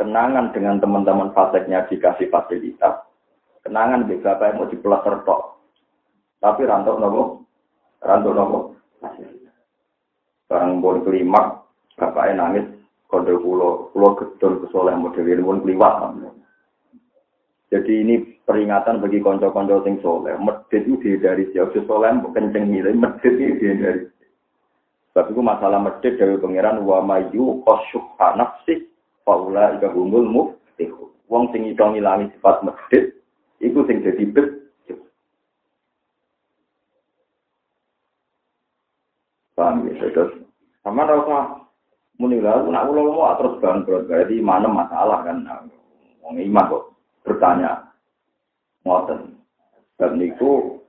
kenangan 0.00 0.50
dengan 0.50 0.80
teman-teman 0.80 1.30
faseknya 1.36 1.86
dikasih 1.86 2.32
fasilitas. 2.32 3.06
Kenangan 3.60 4.08
bapak 4.08 4.46
yang 4.50 4.56
mau 4.56 4.70
dipelaster 4.72 5.14
tok. 5.28 5.60
Tapi 6.40 6.64
rantok 6.64 6.96
nopo, 6.96 7.22
rantok 8.00 8.32
nopo. 8.32 8.58
Barang 10.48 10.82
pun 10.82 11.04
kelima, 11.06 11.62
bapaknya 11.94 12.42
nangis, 12.42 12.66
kode 13.06 13.38
pulau, 13.38 13.92
pulau 13.94 14.18
gedon 14.18 14.66
kesoleh 14.66 14.96
model 14.98 15.28
ini 15.28 15.46
pun 15.46 15.62
keliwat. 15.62 15.94
Jadi 17.70 18.02
ini 18.02 18.14
peringatan 18.42 18.98
bagi 18.98 19.22
konco-konco 19.22 19.86
sing 19.86 20.02
soleh. 20.02 20.34
Medit 20.42 20.90
itu 20.90 21.22
dari 21.22 21.46
siapa 21.54 21.78
soleh, 21.86 22.10
kenceng 22.34 22.66
nilai, 22.66 22.98
medit 22.98 23.34
itu 23.38 23.78
dari 23.78 24.10
Sebab 25.10 25.34
itu 25.34 25.42
masalah 25.42 25.78
medit 25.78 26.18
dari 26.18 26.34
pangeran 26.38 26.82
wa 26.82 27.02
mayu 27.02 27.62
qasyuha 27.66 28.38
nafsi 28.38 28.90
faula 29.22 29.78
ika 29.78 29.90
humul 29.90 30.26
muftihu. 30.26 31.14
Wong 31.30 31.50
sing 31.54 31.66
iso 31.70 31.82
ngilangi 31.82 32.30
sifat 32.34 32.62
medit 32.66 33.18
iku 33.62 33.86
sing 33.86 34.02
dadi 34.02 34.26
bet. 34.26 34.48
Paham 39.54 39.84
ya, 39.92 40.08
terus 40.10 40.40
sama 40.80 41.04
rasa 41.04 41.68
muni 42.16 42.40
lalu 42.40 42.72
nak 42.72 42.88
ulo 42.88 43.12
mau 43.12 43.36
terus 43.36 43.60
bangkrut 43.60 44.08
berarti 44.08 44.40
mana 44.40 44.68
masalah 44.72 45.20
kan 45.20 45.44
wong 46.24 46.40
iman 46.40 46.68
kok 46.72 46.84
bertanya 47.24 47.90
ngoten. 48.84 49.36
Dan 50.00 50.16
niku 50.16 50.80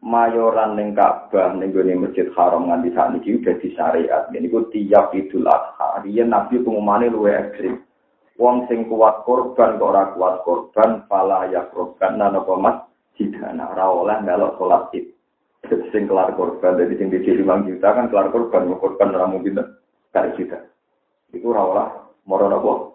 mayoran 0.00 0.76
ning 0.76 0.96
Ka'bah 0.96 1.52
ning 1.56 1.72
gone 1.72 1.92
Masjid 2.00 2.28
Haram 2.32 2.68
nganti 2.68 2.92
sakniki 2.96 3.40
udah 3.40 3.56
di 3.60 3.68
syariat 3.76 4.24
niku 4.32 4.68
tiap 4.72 5.12
Idul 5.12 5.48
Adha. 5.48 6.04
Riyen 6.04 6.32
Nabi 6.32 6.60
pengumane 6.60 7.12
luwe 7.12 7.32
ekstrim. 7.32 7.84
Wong 8.34 8.66
sing 8.66 8.90
kuat 8.90 9.22
korban 9.22 9.78
kok 9.78 9.88
ora 9.94 10.10
kuat 10.10 10.42
korban 10.42 11.06
pala 11.06 11.46
ya 11.48 11.70
korban 11.70 12.18
napa 12.18 12.54
mas? 12.58 12.76
Jidana 13.14 13.70
ora 13.70 13.86
oleh 13.86 14.16
melok 14.26 14.58
salat 14.58 14.90
id. 14.90 15.06
Sing 15.94 16.10
kelar 16.10 16.34
korban 16.34 16.74
dari 16.74 16.98
sing 16.98 17.14
dicili 17.14 17.46
lima 17.46 17.62
juta 17.62 17.94
kan 17.94 18.10
kelar 18.10 18.34
korban 18.34 18.66
korban 18.74 19.14
ora 19.14 19.30
mungkin 19.30 19.62
kali 20.10 20.34
juta 20.34 20.58
itu 21.30 21.46
ora 21.46 21.62
oleh. 21.62 21.88
Moro 22.26 22.50
napa 22.50 22.93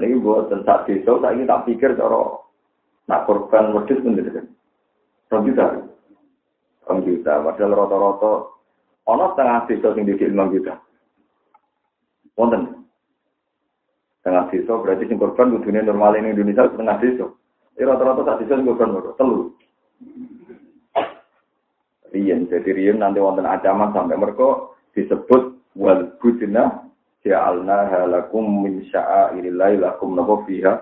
ini 0.00 0.16
buat 0.16 0.48
tentang 0.48 0.88
desa, 0.88 1.20
saya 1.20 1.36
ini 1.36 1.44
tak 1.44 1.68
pikir 1.68 1.92
cara 2.00 2.40
nak 3.12 3.28
korban 3.28 3.76
pun 3.76 4.16
gitu 4.16 4.30
kan. 4.32 4.46
Rong 5.28 5.44
juta. 7.04 7.32
Padahal 7.44 7.76
rata-rata, 7.76 8.32
ono 9.04 9.24
setengah 9.32 9.58
desa 9.68 9.88
sing 9.92 10.04
didik 10.08 10.32
5 10.32 10.54
juta. 10.56 10.74
Wonten. 12.40 12.88
Tengah 14.24 14.48
desa 14.48 14.72
berarti 14.80 15.04
sing 15.12 15.20
korban 15.20 15.52
kudune 15.52 15.84
normal 15.84 16.16
ini 16.16 16.32
Indonesia 16.32 16.72
setengah 16.72 16.96
desa. 16.96 17.26
Ini 17.76 17.84
rata-rata 17.84 18.24
tak 18.24 18.38
desa 18.44 18.56
sing 18.56 18.64
korban 18.64 18.96
loro, 18.96 19.12
telu. 19.20 19.52
Rian, 22.12 22.44
jadi 22.48 22.70
Rian 22.76 23.00
nanti 23.00 23.20
wonten 23.20 23.48
ancaman 23.48 23.92
sampai 23.96 24.20
mereka 24.20 24.72
disebut 24.92 25.56
wal 25.76 26.12
budina 26.20 26.91
ja'alna 27.22 27.88
halakum 27.90 28.66
min 28.66 28.86
sya'airillahi 28.90 29.82
lakum 29.82 30.14
napa 30.14 30.42
fiha. 30.46 30.74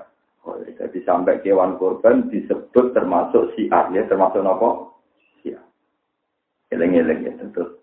Jadi 0.80 1.04
sampai 1.04 1.44
kewan 1.44 1.76
korban 1.76 2.32
disebut 2.32 2.96
termasuk 2.96 3.52
siar 3.54 3.92
ya 3.92 4.08
termasuk 4.08 4.40
napa 4.40 4.88
siar 5.44 5.60
eleng-eleng 6.72 7.28
ya 7.28 7.32
terus 7.52 7.76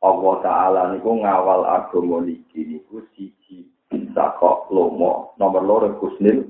Allah 0.00 0.34
Ta'ala 0.40 0.82
niku 0.96 1.20
ngawal 1.20 1.68
agama 1.68 2.24
niki 2.24 2.64
niku 2.64 3.04
siji 3.12 3.68
bisa 3.92 4.32
kok 4.40 4.72
lomo. 4.72 5.36
Nomor 5.36 5.60
loro 5.60 5.88
kusnil 6.00 6.48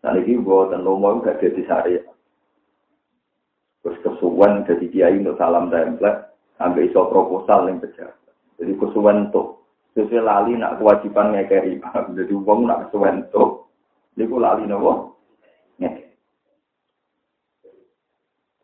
Nah 0.00 0.16
ini 0.16 0.40
buatan 0.40 0.80
lomo 0.80 1.20
gak 1.20 1.44
jadi 1.44 1.60
syariat. 1.68 2.08
Terus 3.84 4.00
kesuwan 4.00 4.64
jadi 4.64 4.86
kiai 4.88 5.20
untuk 5.20 5.36
salam 5.36 5.68
template, 5.68 6.36
sampai 6.56 6.88
iso 6.88 7.04
proposal 7.08 7.68
yang 7.68 7.80
pejabat. 7.80 8.32
Jadi 8.60 8.72
kesuwan 8.76 9.32
tuh, 9.32 9.59
sesuai 9.94 10.22
lali 10.22 10.52
nak 10.56 10.78
kewajiban 10.78 11.34
ngekeri. 11.34 11.82
Jadi 12.16 12.32
uang 12.34 12.66
nak 12.66 12.88
kesuwan 12.88 13.26
tuh, 13.34 13.66
ini 14.14 14.24
lali 14.26 14.64
nopo. 14.66 15.10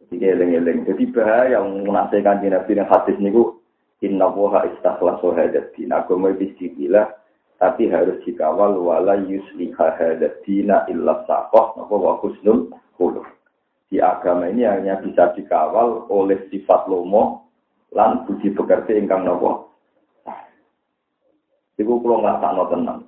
Jadi 0.07 0.23
eleng-eleng. 0.23 0.87
Jadi 0.87 1.05
bahaya 1.11 1.59
yang 1.59 1.83
di 1.83 2.49
Nabi 2.49 2.79
yang 2.79 2.87
hadis 2.87 3.19
niku 3.19 3.59
inna 4.07 4.31
woha 4.31 4.62
istakhlasu 4.71 5.35
hadatin. 5.35 5.91
Agama 5.91 6.31
bismillah 6.31 7.11
tapi 7.57 7.89
harus 7.89 8.21
dikawal 8.23 8.77
wala 8.79 9.17
yusliha 9.19 9.99
hadatina 9.99 10.87
illa 10.93 11.25
sakoh 11.27 11.75
napa 11.75 11.95
wa 11.97 12.21
husnul 12.23 12.71
khuluq. 12.95 13.27
Di 13.91 13.99
agama 13.99 14.47
ini 14.47 14.62
hanya 14.62 15.03
bisa 15.03 15.35
dikawal 15.35 16.07
oleh 16.07 16.39
sifat 16.55 16.87
lomo 16.87 17.51
lan 17.91 18.23
budi 18.31 18.55
pekerti 18.55 18.95
ingkang 18.95 19.27
napa. 19.27 19.67
Iku 21.77 22.01
kula 22.01 22.25
ngrasakno 22.25 22.65
tenang. 22.73 23.01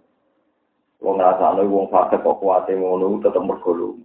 Wong 1.00 1.14
ngrasakno 1.16 1.64
wong 1.64 1.86
fasik 1.88 2.20
kok 2.20 2.38
kuwate 2.40 2.76
ngono 2.76 3.20
tetep 3.24 3.40
mergo 3.40 3.96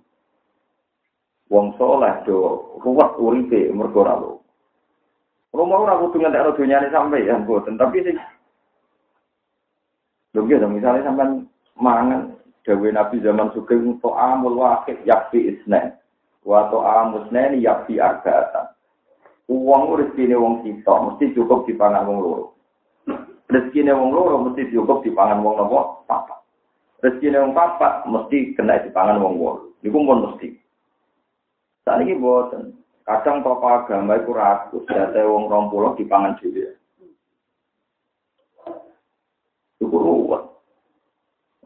wong 1.54 1.78
soleh 1.78 2.26
do 2.26 2.66
ruwet 2.82 3.14
uripe 3.22 3.70
mergo 3.70 4.02
ora 4.02 4.18
lu. 4.18 4.42
Rumah 5.54 5.78
ora 5.86 6.02
kudu 6.02 6.18
ngentek 6.18 6.58
dunyane 6.58 6.90
sampe 6.90 7.22
ya 7.22 7.38
mboten, 7.38 7.78
tapi 7.78 8.02
sing 8.02 8.18
Lho 10.34 10.50
nggih 10.50 10.66
misalnya 10.66 11.06
sampean 11.06 11.46
mangan 11.78 12.34
dawe 12.66 12.90
Nabi 12.90 13.22
zaman 13.22 13.54
sugeng 13.54 14.02
to 14.02 14.10
amul 14.18 14.58
wahid 14.58 14.98
yakfi 15.06 15.54
isnen. 15.54 15.94
Wa 16.42 16.74
to 16.74 16.82
amusnen 16.82 17.62
yakfi 17.62 18.02
arba'atan. 18.02 18.74
Uang 19.46 19.94
rezekine 19.94 20.34
wong 20.34 20.66
kita 20.66 20.90
mesti 20.90 21.38
cukup 21.38 21.70
dipangan 21.70 22.10
wong. 22.10 22.50
Rezekine 23.54 23.94
wong 23.94 24.18
loro 24.18 24.50
mesti 24.50 24.74
cukup 24.74 25.06
dipangan 25.06 25.46
wong 25.46 25.62
napa? 25.62 26.02
Papat. 26.10 26.40
Rezekine 27.06 27.38
wong 27.38 27.54
papat 27.54 28.02
mesti 28.10 28.58
kena 28.58 28.82
dipangan 28.82 29.22
wong 29.22 29.38
wolu. 29.38 29.78
Niku 29.86 30.02
pun 30.02 30.26
mesti. 30.26 30.58
Saat 31.86 32.02
ini 32.02 32.18
buatan. 32.18 32.74
Kadang 33.04 33.44
tokoh 33.44 33.68
agama 33.68 34.16
itu 34.16 34.32
ragu, 34.32 34.80
data 34.88 35.22
wong 35.28 35.52
rong 35.52 35.94
di 36.00 36.08
pangan 36.08 36.40
dhewe. 36.40 36.72
Itu 39.76 39.92
ruwet. 39.92 40.44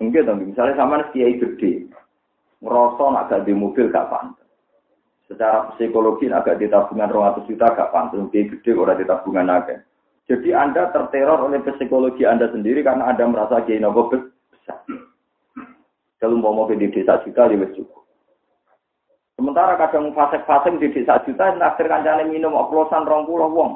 Enggak 0.02 0.26
dong, 0.26 0.42
misalnya 0.42 0.78
sama 0.78 1.06
kiai 1.14 1.38
gede, 1.38 1.90
ngerasa 2.62 3.04
nak 3.14 3.30
gak 3.30 3.46
di 3.46 3.54
mobil 3.54 3.90
gak 3.90 4.10
pantas. 4.10 4.50
Secara 5.30 5.74
psikologi 5.74 6.30
agak 6.30 6.58
di 6.58 6.70
tabungan 6.70 7.10
200 7.10 7.50
juta 7.50 7.70
gak 7.74 7.94
pantas, 7.94 8.26
kiai 8.34 8.50
gede 8.50 8.74
orang 8.74 8.98
di 8.98 9.06
tabungan 9.06 9.54
agak. 9.54 9.86
Jadi 10.28 10.52
Anda 10.52 10.92
terteror 10.92 11.48
oleh 11.48 11.64
psikologi 11.64 12.28
Anda 12.28 12.52
sendiri 12.52 12.84
karena 12.84 13.08
Anda 13.08 13.32
merasa 13.32 13.64
kiai 13.64 13.80
nopo 13.80 14.12
besar. 14.12 14.84
Kalau 16.20 16.36
mau 16.36 16.52
mau 16.52 16.68
di 16.68 16.90
desa 16.92 17.24
juta, 17.24 17.48
ya 17.48 17.68
cukup. 17.72 18.04
Sementara 19.38 19.78
kadang 19.78 20.12
fasek-fasek 20.12 20.82
di 20.82 20.92
desa 20.92 21.22
juta, 21.24 21.54
naksir 21.56 21.88
kancane 21.88 22.28
minum 22.28 22.58
oplosan 22.58 23.06
rong 23.06 23.30
puluh 23.30 23.48
wong. 23.48 23.72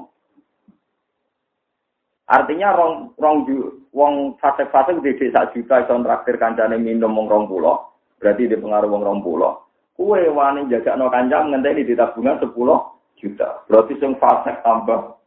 Artinya 2.27 2.75
rong 2.75 3.13
rong 3.15 3.45
wong 3.93 4.35
fasek-fasek 4.41 4.99
di 5.05 5.15
desa 5.21 5.47
juta 5.53 5.85
itu 5.85 5.95
traktir 6.01 6.35
kancane 6.41 6.81
minum 6.81 7.13
wong 7.13 7.29
rong 7.29 7.45
puluh, 7.45 7.77
berarti 8.17 8.49
di 8.49 8.57
pengaruh 8.57 8.89
wong 8.89 9.05
rong 9.05 9.21
puluh. 9.21 9.55
Kue 9.93 10.25
wani 10.33 10.65
jaga 10.67 10.97
no 10.97 11.13
kancam 11.13 11.53
ngenteni 11.53 11.85
di 11.85 11.93
tabungan 11.93 12.41
sepuluh 12.41 12.81
juta. 13.21 13.61
Berarti 13.69 14.01
sing 14.01 14.17
fasek 14.17 14.65
tambah 14.65 15.20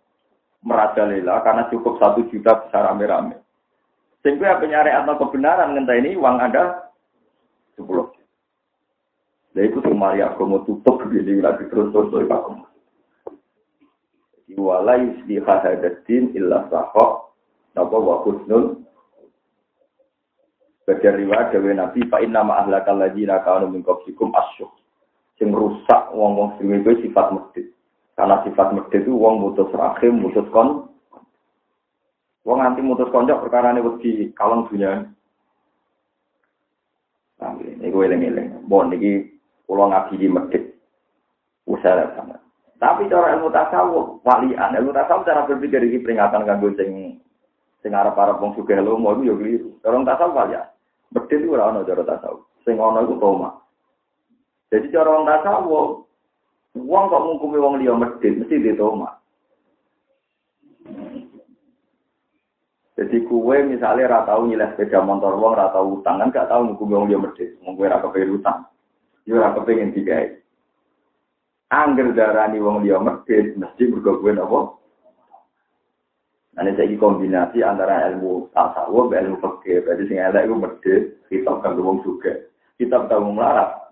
merajalela 0.65 1.45
karena 1.45 1.69
cukup 1.69 2.01
satu 2.01 2.25
juta 2.33 2.65
bisa 2.65 2.79
rame-rame. 2.81 3.37
Sehingga 4.25 4.57
penyari 4.57 4.89
atau 4.89 5.21
kebenaran 5.21 5.77
ngenteni 5.77 6.17
uang 6.17 6.41
anda 6.41 6.89
sepuluh 7.77 8.09
Lha 9.55 9.71
iku 9.71 9.79
sing 9.87 9.95
mari 9.95 10.19
agama 10.19 10.67
tutup 10.67 10.99
gini 11.07 11.39
lagi 11.39 11.71
terus 11.71 11.95
terus 11.95 12.11
terus 12.11 12.27
agama. 12.27 12.67
Jadi 14.35 14.59
wala 14.59 14.99
yusli 14.99 15.39
hadatin 15.39 16.35
illa 16.35 16.67
sahok 16.67 17.31
napa 17.79 17.95
wa 17.95 18.27
husnul 18.27 18.83
Bagian 20.85 21.17
riwayat 21.17 21.49
dewe 21.49 21.73
Nabi 21.73 22.05
fa 22.13 22.21
inna 22.21 22.45
ma 22.45 22.61
ahlakal 22.61 23.01
ladina 23.01 23.41
kanu 23.41 23.73
min 23.73 23.81
qablikum 23.81 24.37
asyuk. 24.37 24.69
Sing 25.41 25.49
rusak 25.49 26.13
wong-wong 26.13 26.61
sing 26.61 26.69
sifat 27.01 27.33
masjid. 27.33 27.65
Karena 28.15 28.39
sifat 28.47 28.71
medit 28.71 29.03
itu 29.03 29.11
wong 29.11 29.43
mutus 29.43 29.67
rahim, 29.75 30.23
mutus 30.23 30.47
kon. 30.55 30.87
Wong 32.47 32.59
nanti 32.63 32.79
mutus 32.79 33.11
konjok 33.11 33.43
perkara 33.43 33.75
ini 33.75 33.83
wedi 33.83 34.31
kalong 34.39 34.71
dunia. 34.71 35.03
Nah, 37.43 37.51
ini 37.59 37.91
gue 37.91 38.07
eling-eling. 38.07 38.71
Bon, 38.71 38.87
ini 38.95 39.27
pulau 39.67 39.91
ngaji 39.91 40.15
di 40.15 40.29
medit. 40.31 40.65
Usaha 41.67 42.15
sangat. 42.15 42.39
Tapi 42.79 43.09
cara 43.09 43.33
ilmu 43.35 43.49
tasawuf, 43.49 44.21
walian, 44.23 44.77
ilmu 44.77 44.93
tasawuf 44.93 45.25
cara 45.25 45.49
berpikir 45.49 45.81
ini 45.81 46.05
peringatan 46.05 46.45
kan 46.45 46.61
gue 46.61 46.77
sing 46.77 47.17
sing 47.81 47.97
arep 47.97 48.13
arep 48.13 48.37
wong 48.37 48.53
sugih 48.55 48.77
lho 48.77 49.01
mau 49.01 49.17
yo 49.25 49.35
keliru. 49.41 49.81
Cara 49.81 50.05
tasawuf 50.05 50.37
walian. 50.37 50.69
Medit 51.17 51.41
itu 51.41 51.57
ora 51.57 51.73
ono 51.73 51.83
cara 51.83 52.05
tasawuf. 52.05 52.45
Sing 52.63 52.77
ono 52.77 53.01
iku 53.03 53.17
toma. 53.17 53.51
Jadi 54.69 54.93
cara 54.93 55.09
wong 55.17 55.25
tasawuf, 55.25 56.04
wong 56.75 57.05
kok 57.07 57.23
ngukumi 57.23 57.59
wong 57.63 57.75
liya 57.79 57.95
medit 57.95 58.35
mesti 58.35 58.57
ditoma. 58.59 59.11
Jadi 62.95 63.27
kue 63.27 63.57
misalnya 63.67 64.11
ra 64.11 64.21
tau 64.23 64.47
sepeda 64.47 65.03
motor 65.03 65.35
wong 65.39 65.55
ra 65.55 65.71
tau 65.75 65.99
utang 65.99 66.23
kan 66.23 66.31
gak 66.35 66.51
tau 66.51 66.63
ngukumi 66.67 66.95
wong 66.95 67.07
liya 67.11 67.19
medit. 67.23 67.55
Wong 67.63 67.79
kue 67.79 67.87
ra 67.87 68.03
kepengin 68.03 68.39
utang. 68.39 68.67
Yo 69.27 69.39
ra 69.39 69.55
kepengin 69.55 69.95
digawe. 69.95 70.27
Angger 71.75 72.15
darani 72.15 72.59
wong 72.59 72.83
liya 72.83 72.99
medit 72.99 73.55
mesti 73.55 73.83
mergo 73.91 74.19
kuwe 74.19 74.35
napa? 74.35 74.79
Nah, 76.55 76.71
ini 76.71 76.95
kombinasi 76.95 77.67
antara 77.67 78.07
ilmu 78.15 78.47
tasawuf 78.55 79.11
ilmu 79.11 79.43
fikih. 79.43 79.83
Berarti 79.83 80.07
sing 80.07 80.23
elek 80.23 80.47
iku 80.47 80.55
medit, 80.55 81.03
kitab 81.27 81.67
kanggo 81.67 81.99
juga. 82.07 82.31
Kitab 82.79 83.11
kanggo 83.11 83.35
melarat. 83.35 83.84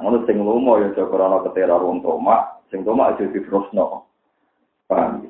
Namun 0.00 0.24
sing 0.26 0.42
lomo 0.42 0.80
ya 0.80 0.90
aja 0.90 1.06
krana 1.06 1.44
ketera 1.46 1.76
wong 1.78 2.00
toma, 2.00 2.62
sing 2.72 2.82
toma 2.82 3.12
aja 3.14 3.28
diprosno. 3.28 4.08
Paham. 4.90 5.28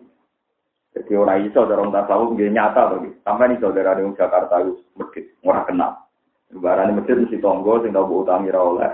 Jadi 0.95 1.13
orang 1.19 1.43
iso 1.43 1.67
dorong 1.67 1.91
tasawuf 1.91 2.39
nggih 2.39 2.55
nyata 2.55 2.95
to 2.95 2.97
iki. 3.03 3.11
Sampeyan 3.27 3.59
iso 3.59 3.75
dari 3.75 4.07
Jakarta 4.15 4.63
wis 4.63 4.79
medhit, 4.95 5.27
ora 5.43 5.67
kenal. 5.67 6.05
Barang 6.55 6.95
ini 6.95 7.03
mesti 7.03 7.19
mesti 7.19 7.43
tonggo, 7.43 7.83
sing 7.83 7.91
tau 7.91 8.07
buat 8.07 8.31
utang 8.31 8.47
oleh, 8.47 8.93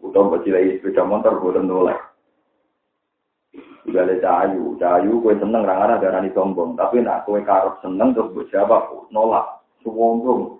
buat 0.00 0.16
apa 0.16 0.36
sih 0.48 0.80
sepeda 0.80 1.04
motor 1.04 1.36
buat 1.44 1.60
nolak. 1.60 2.00
Juga 3.84 4.08
ada 4.08 4.16
cahayu, 4.16 4.80
cahayu 4.80 5.20
kue 5.20 5.36
seneng 5.36 5.62
rangan 5.62 6.00
ada 6.00 6.08
rani 6.08 6.32
sombong, 6.32 6.72
tapi 6.72 7.04
nak 7.04 7.28
kue 7.28 7.44
karep 7.44 7.76
seneng 7.84 8.16
terus 8.16 8.32
buat 8.32 8.48
siapa 8.48 8.88
nolak, 9.12 9.60
sombong. 9.84 10.56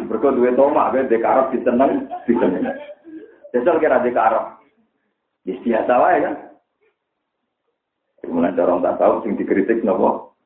Berikut 0.00 0.32
duwe 0.32 0.56
toma, 0.56 0.88
kue 0.96 1.04
dekarut 1.12 1.52
di 1.52 1.60
seneng, 1.60 2.08
di. 2.24 2.32
Jajal 3.52 3.80
kira 3.80 4.04
di 4.04 4.12
karam. 4.12 4.60
Biasa 5.48 5.94
lah 5.96 6.10
ya 6.12 6.20
kan. 6.28 6.34
Kemudian 8.20 8.60
orang 8.60 8.84
tak 8.84 8.98
tahu 9.00 9.24
sing 9.24 9.40
dikritik 9.40 9.80
nopo. 9.80 10.36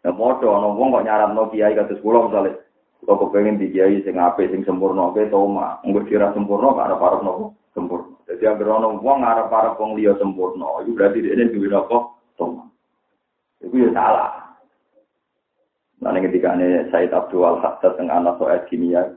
Ya 0.00 0.12
modo 0.12 0.48
ana 0.56 0.68
wong 0.72 0.96
kok 0.96 1.04
nyaranno 1.04 1.48
kiai 1.52 1.76
kados 1.76 2.00
kula 2.04 2.28
misale. 2.28 2.56
Kok 3.04 3.16
kepengin 3.16 3.56
di 3.60 3.72
kiai 3.72 4.04
sing 4.04 4.20
apik 4.20 4.52
sing 4.52 4.64
sempurna 4.64 5.12
ke 5.16 5.28
to 5.32 5.40
mak 5.48 5.80
engko 5.84 6.04
kira 6.04 6.32
sempurna 6.36 6.76
karo 6.76 6.94
para 7.00 7.18
nopo? 7.24 7.44
Sempurna. 7.72 8.16
Dadi 8.28 8.44
anggere 8.44 8.68
ana 8.72 8.88
wong 8.92 9.18
arep-arep 9.24 9.80
wong 9.80 9.96
liya 9.96 10.16
sempurna 10.20 10.84
iku 10.84 10.90
berarti 10.96 11.24
dhekne 11.24 11.52
duwe 11.52 11.68
nopo? 11.68 11.96
To 12.36 12.44
iku 13.64 13.74
ya 13.76 13.90
salah. 13.96 14.30
Nah 16.00 16.10
ning 16.12 16.28
ketikane 16.28 16.88
Said 16.92 17.12
Abdul 17.12 17.60
Hafiz 17.60 17.92
teng 17.96 18.08
anak 18.08 18.40
soal 18.40 18.64
kimia 18.68 19.16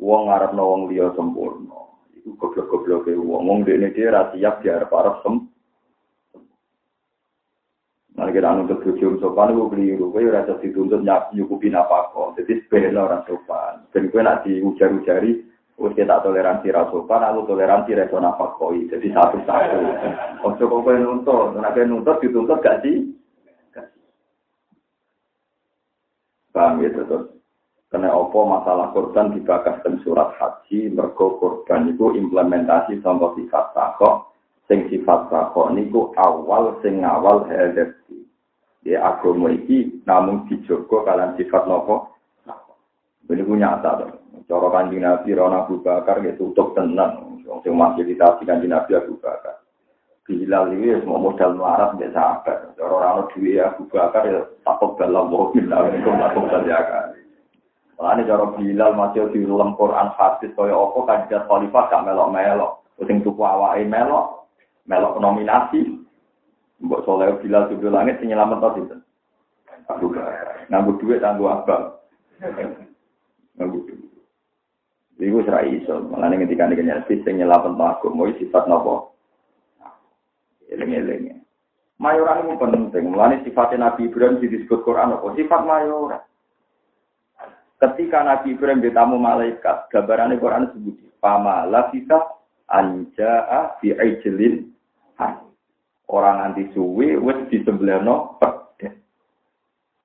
wong 0.00 0.32
ngarep 0.32 0.56
wong 0.56 0.88
liya 0.88 1.12
sempurna. 1.12 1.92
Itu 2.16 2.34
goblok-goblok 2.40 3.06
ke 3.06 3.14
wong. 3.14 3.44
Wong 3.44 3.58
dia 3.68 3.78
dia 3.92 4.32
siap 4.32 4.64
dia 4.64 4.80
arep 4.80 5.16
sem. 5.22 5.46
Nah, 8.18 8.28
kita 8.28 8.52
nuntut 8.52 8.84
bujum 8.84 9.16
sopan, 9.16 9.56
gue 9.56 9.70
keliru. 9.72 10.12
Gue 10.12 10.28
rasa 10.28 10.60
dituntut 10.60 11.00
nyukupi 11.32 11.72
apa 11.72 12.12
kok. 12.12 12.36
Jadi 12.36 12.68
sebenarnya 12.68 13.00
orang 13.00 13.24
sopan. 13.24 13.74
Dan 13.96 14.12
gue 14.12 14.20
nak 14.20 14.44
diujar-ujari, 14.44 15.40
Wis 15.80 15.96
kita 15.96 16.20
toleransi 16.20 16.68
rasopan, 16.76 17.24
aku 17.24 17.48
toleransi 17.48 17.96
reso 17.96 18.20
nafas 18.20 18.52
koi. 18.60 18.84
Jadi 18.92 19.16
satu-satu. 19.16 19.80
Ojo 20.44 20.64
kok 20.68 20.80
kowe 20.84 20.92
nuntut, 20.92 21.56
nek 21.56 21.72
kowe 21.72 21.84
nuntut 21.88 22.20
dituntut 22.20 22.60
gak 22.60 22.84
sih? 22.84 23.16
Paham 26.52 26.84
ya 26.84 26.92
terus. 26.92 27.39
Karena 27.90 28.14
opo 28.14 28.46
masalah 28.46 28.94
korban 28.94 29.34
dibakas 29.34 29.82
dan 29.82 29.98
surat 30.06 30.30
haji, 30.38 30.94
mergo 30.94 31.42
korban 31.42 31.90
itu 31.90 32.14
implementasi 32.14 33.02
contoh 33.02 33.34
sifat 33.34 33.74
takok, 33.74 34.30
sing 34.70 34.86
sifat 34.86 35.26
takok 35.26 35.74
niku 35.74 36.14
awal 36.14 36.78
sing 36.86 37.02
awal 37.02 37.42
hadati. 37.50 38.22
Ya 38.86 39.02
agama 39.02 39.50
iki 39.50 40.06
namun 40.06 40.46
dijogo 40.46 41.02
kalian 41.02 41.34
sifat 41.34 41.66
nopo. 41.66 42.14
Ini 43.30 43.46
punya 43.46 43.78
nyata 43.78 43.90
tuh. 44.06 44.10
Cara 44.50 44.66
kanjeng 44.74 45.06
Nabi 45.06 45.30
Rona 45.38 45.62
Abu 45.62 45.78
Bakar 45.78 46.18
ya 46.26 46.34
tutup 46.34 46.74
tenang. 46.74 47.42
Yang 47.46 47.74
masih 47.74 48.02
ditasi 48.06 48.42
kanjeng 48.42 48.74
Nabi 48.74 48.98
Abu 48.98 49.14
Bakar. 49.22 49.62
Bilal 50.26 50.74
ini 50.74 50.94
ya 50.94 50.98
semua 51.02 51.22
modal 51.22 51.54
melarat 51.54 51.94
nggak 51.94 52.10
sabar. 52.14 52.74
Cara 52.74 52.90
orang 52.90 53.30
duit 53.30 53.62
Abu 53.62 53.86
Bakar 53.86 54.26
ya 54.26 54.42
takut 54.66 54.98
dalam 54.98 55.30
mobil 55.30 55.66
lah. 55.70 55.86
Ini 55.90 56.02
takut 56.02 56.46
saja 56.50 56.78
kan. 56.86 57.06
Makanya 58.00 58.32
cara 58.32 58.44
Bilal 58.56 58.96
masih 58.96 59.28
di 59.28 59.44
dalam 59.44 59.76
Quran 59.76 60.08
hadis 60.16 60.56
kaya 60.56 60.72
apa 60.72 60.98
kanjeng 61.04 61.44
Khalifah 61.44 61.84
gak 61.92 62.04
melok-melok. 62.08 62.80
Sing 63.04 63.20
tuku 63.20 63.44
awake 63.44 63.84
melok, 63.84 64.48
melok 64.88 65.20
nominasi. 65.20 66.00
Mbok 66.80 67.04
soleh 67.04 67.36
Bilal 67.44 67.68
tujuh 67.68 67.92
langit 67.92 68.16
to? 68.24 68.96
Abu 69.92 70.08
Bakar. 70.16 70.64
Nganggo 70.72 70.96
duit 70.96 71.20
tanggo 71.20 71.52
abang. 71.52 72.00
Nganggo 73.60 73.78
duit. 73.84 74.00
Iku 75.20 75.44
serai 75.44 75.76
iso, 75.76 76.00
malah 76.08 76.32
nih 76.32 76.48
ketika 76.48 76.64
nih 76.64 76.80
kenyal 76.80 77.04
sih, 77.04 77.20
nyelapan 77.20 77.76
aku, 77.76 78.08
mau 78.08 78.24
sifat 78.40 78.64
nopo. 78.64 79.12
Eleng-eleng. 80.72 81.44
Mayoran 82.00 82.48
itu 82.48 82.56
penting, 82.56 83.12
mulai 83.12 83.44
sifatnya 83.44 83.92
Nabi 83.92 84.08
Ibrahim 84.08 84.40
disebut 84.40 84.80
Quran 84.80 85.12
apa? 85.12 85.36
Sifat 85.36 85.68
mayoran. 85.68 86.24
Ketika 87.80 88.20
Nabi 88.20 88.52
Ibrahim 88.52 88.84
ditamu 88.84 89.16
malaikat, 89.16 89.88
gambarannya 89.88 90.36
Quran 90.36 90.68
sebut, 90.76 91.00
Pama 91.20 91.64
lafisa 91.64 92.40
anja'a 92.68 93.80
fi 93.80 93.96
ijlin 93.96 94.72
Orang 96.10 96.42
anti 96.42 96.66
suwi, 96.74 97.14
wis 97.14 97.38
di 97.54 97.62
sebelah 97.62 98.02
no, 98.02 98.34
pedek. 98.42 98.98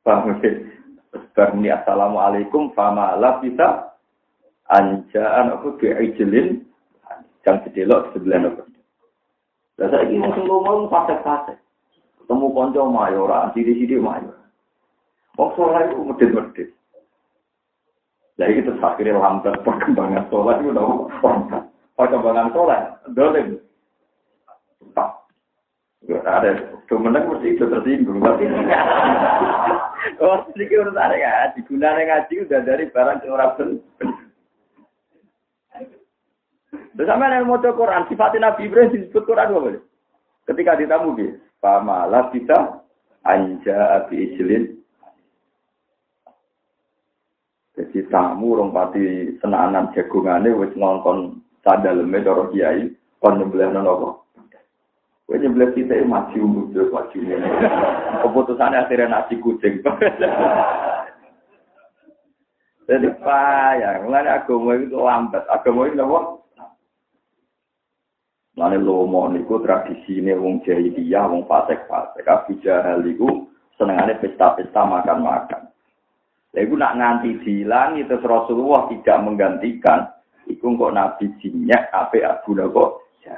Paham 0.06 0.38
ya? 0.38 1.82
Assalamualaikum, 1.82 2.78
fama 2.78 3.18
lafisa 3.18 3.98
anjaan 4.70 5.50
aku 5.58 5.82
bi 5.82 5.90
ijlin 5.90 6.62
yang 7.42 7.58
sedelok 7.66 8.14
di 8.14 8.30
nopo. 8.30 8.70
Lah 9.82 9.88
saiki 9.92 10.16
mung 10.16 10.32
sing 10.38 10.46
lomo 10.46 10.88
fasek-fasek. 10.88 11.58
Ketemu 12.22 12.48
kanca 12.54 12.82
mayora, 12.86 13.40
sithik-sithik 13.54 14.02
mayor. 14.02 14.38
Wong 15.36 15.50
saleh 15.54 15.92
iku 15.92 16.02
medhit-medhit. 16.10 16.70
Iki 18.36 18.68
terus 18.68 18.84
akhirnya 18.84 19.16
lambat 19.16 19.64
perkembangan 19.64 20.28
sholat 20.28 20.60
itu 20.60 20.76
nopo. 20.76 21.08
Perkembangan 21.96 22.52
sholat, 22.52 22.82
dolim. 23.16 23.64
Gak 26.06 26.22
ada, 26.22 26.52
kemenang 26.86 27.32
mesti 27.32 27.58
itu 27.58 27.66
tersinggung. 27.66 28.22
Oh, 30.22 30.38
sedikit 30.54 30.86
urut 30.86 30.94
ada 31.02 31.18
ya, 31.18 31.50
digunakan 31.58 31.98
ngaji 31.98 32.46
udah 32.46 32.62
dari 32.62 32.86
barang 32.94 33.26
yang 33.26 33.34
orang 33.34 33.82
Terus 36.96 37.08
sama 37.12 37.28
yang 37.28 37.50
mau 37.50 37.60
Quran, 37.60 38.08
sifatnya 38.08 38.52
Nabi 38.52 38.72
Ibrahim 38.72 38.94
disebut 38.94 39.28
Quran 39.28 39.52
apa 39.52 39.60
boleh? 39.60 39.82
Ketika 40.48 40.80
ditamu 40.80 41.18
dia, 41.20 41.36
pamalah 41.60 42.32
kita 42.32 42.86
anja 43.28 44.00
abi 44.00 44.32
ijlin. 44.32 44.80
Jadi 47.76 48.08
tamu 48.08 48.56
orang 48.56 48.72
pati 48.72 49.36
senanan 49.44 49.92
jagungannya 49.92 50.56
wis 50.56 50.72
nonton 50.80 51.44
sadaleme 51.60 52.24
cara 52.24 52.48
kiai 52.48 52.88
kon 53.20 53.36
nyembelih 53.36 53.68
nang 53.76 53.84
apa? 53.84 54.10
Kowe 55.28 55.36
nyembelih 55.36 55.76
kita 55.76 56.00
maju 56.08 56.40
mundur 56.48 56.88
maju. 56.88 57.18
Keputusannya 58.24 58.80
akhirnya 58.80 59.12
nasi 59.12 59.36
kucing. 59.44 59.84
Jadi 62.86 63.10
payah, 63.18 64.06
mulai 64.06 64.30
agama 64.30 64.78
itu 64.78 64.94
lambat. 64.94 65.42
Agama 65.50 65.90
itu 65.90 65.98
apa? 66.06 66.20
Lane 68.56 68.80
lomo 68.80 69.28
niku 69.28 69.60
tradisine 69.60 70.38
wong 70.38 70.64
jahiliyah, 70.64 71.28
wong 71.28 71.44
fasik-fasik. 71.50 72.24
Abu 72.24 72.56
Jahal 72.64 73.04
iku 73.04 73.50
senengane 73.76 74.16
pesta-pesta 74.22 74.86
makan-makan. 74.86 75.65
Lha 76.56 76.64
iku 76.64 76.80
nak 76.80 76.96
nganti 76.96 77.44
dihilangi 77.44 78.08
terus 78.08 78.24
Rasulullah 78.24 78.88
tidak 78.88 79.20
menggantikan, 79.28 80.16
Iku 80.46 80.78
kok 80.78 80.94
nabi 80.94 81.26
jinyak 81.42 81.90
ape 81.90 82.22
abu 82.22 82.54
kok. 82.54 82.90
Ya, 83.26 83.38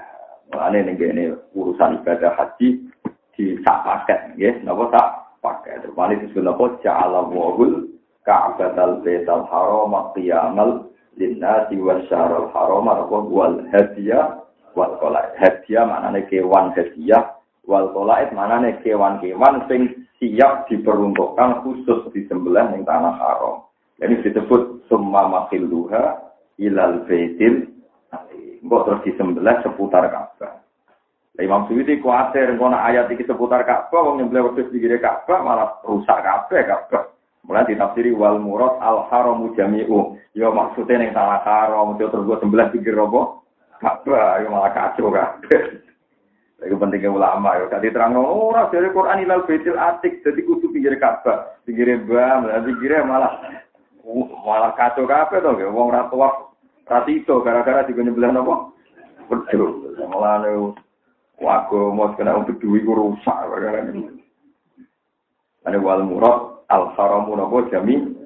mulane 0.52 0.84
ning 0.84 1.00
kene 1.00 1.40
urusan 1.56 2.04
ibadah 2.04 2.36
haji 2.36 2.84
di 3.32 3.46
sak 3.64 3.80
paket 3.88 4.36
nggih, 4.36 4.60
napa 4.68 4.92
sak 4.92 5.08
paket. 5.40 5.88
Rupane 5.88 6.20
disebut 6.20 6.44
napa 6.44 6.66
ja'ala 6.84 7.32
wahul 7.32 7.88
ka'batal 8.28 9.00
baital 9.08 9.48
haram 9.48 9.94
qiyamal 10.12 10.92
linnasi 11.16 11.80
wasyarul 11.80 12.52
haram 12.52 12.92
apa 12.92 13.18
wal 13.24 13.56
hadiah 13.72 14.44
wal 14.76 15.00
qalaid. 15.00 15.32
Hadiah 15.40 15.88
maknane 15.88 16.28
kewan 16.28 16.76
hadiah, 16.76 17.40
wal 17.64 17.88
qalaid 17.96 18.36
maknane 18.36 18.84
kewan-kewan 18.84 19.64
sing 19.72 19.96
siap 20.18 20.70
diperuntukkan 20.70 21.62
khusus 21.66 22.10
disembelih 22.14 22.74
ning 22.74 22.84
tanah 22.86 23.14
haram. 23.18 23.66
Jadi 23.98 24.30
disebut 24.30 24.86
summa 24.90 25.26
makhilluha 25.26 26.04
ilal 26.62 27.06
baitil 27.10 27.74
Mbok 28.58 28.82
terus 28.90 29.04
disembelih 29.06 29.62
seputar 29.62 30.10
Ka'bah. 30.10 30.66
Imam 31.38 31.70
Suyuti 31.70 32.02
kuatir 32.02 32.58
ngono 32.58 32.74
ayat 32.74 33.06
iki 33.14 33.22
seputar 33.30 33.62
Ka'bah 33.62 34.02
wong 34.02 34.18
nyembelih 34.18 34.58
di 34.58 34.98
Ka'bah 34.98 35.46
malah 35.46 35.78
rusak 35.86 36.18
kabeh 36.26 36.66
Ka'bah. 36.66 37.14
Mulai 37.46 37.70
ditafsiri 37.70 38.12
wal 38.12 38.42
murad 38.42 38.82
al 38.82 39.08
haramu 39.08 39.54
jami'u. 39.54 40.18
Ya 40.34 40.50
maksudnya 40.50 41.00
ning 41.00 41.14
salah 41.14 41.40
haram 41.46 41.96
terus 41.96 42.26
gue 42.26 42.38
sembelih 42.42 42.68
pikir 42.74 42.98
apa? 42.98 43.22
Ka'bah 43.78 44.42
ya 44.42 44.48
malah 44.50 44.72
kacau 44.74 45.14
kabeh. 45.14 45.86
Itu 46.58 46.74
pentingnya 46.74 47.14
ulama 47.14 47.54
ya. 47.54 47.70
Tadi 47.70 47.94
terang 47.94 48.18
ora 48.18 48.66
dari 48.74 48.90
Quran 48.90 49.22
ilal 49.22 49.46
baitil 49.46 49.78
atik 49.78 50.26
jadi 50.26 50.42
kudu 50.42 50.74
pinggir 50.74 50.98
Ka'bah, 50.98 51.62
pinggir 51.70 52.02
bam, 52.10 52.50
pinggir 52.66 52.98
malah 53.06 53.38
uh, 54.02 54.26
malah 54.42 54.74
kacau 54.74 55.06
kabeh 55.06 55.38
to, 55.38 55.54
wong 55.70 55.94
ora 55.94 56.10
tuwa 56.10 56.48
Ratito 56.88 57.44
gara-gara 57.44 57.84
di 57.84 57.92
nyembelih 57.94 58.32
napa? 58.32 58.72
Betul. 59.28 59.94
Mulane 60.08 60.72
wago 61.38 61.92
mau 61.92 62.16
kena 62.16 62.40
untuk 62.40 62.64
duit 62.64 62.88
rusak 62.88 63.36
gara-gara 63.36 63.92
ini. 63.92 64.08
Ada 65.68 65.78
wal 65.84 66.08
murad 66.08 66.64
al 66.72 66.96
haramu 66.96 67.36
napa 67.36 67.68
jami. 67.70 68.17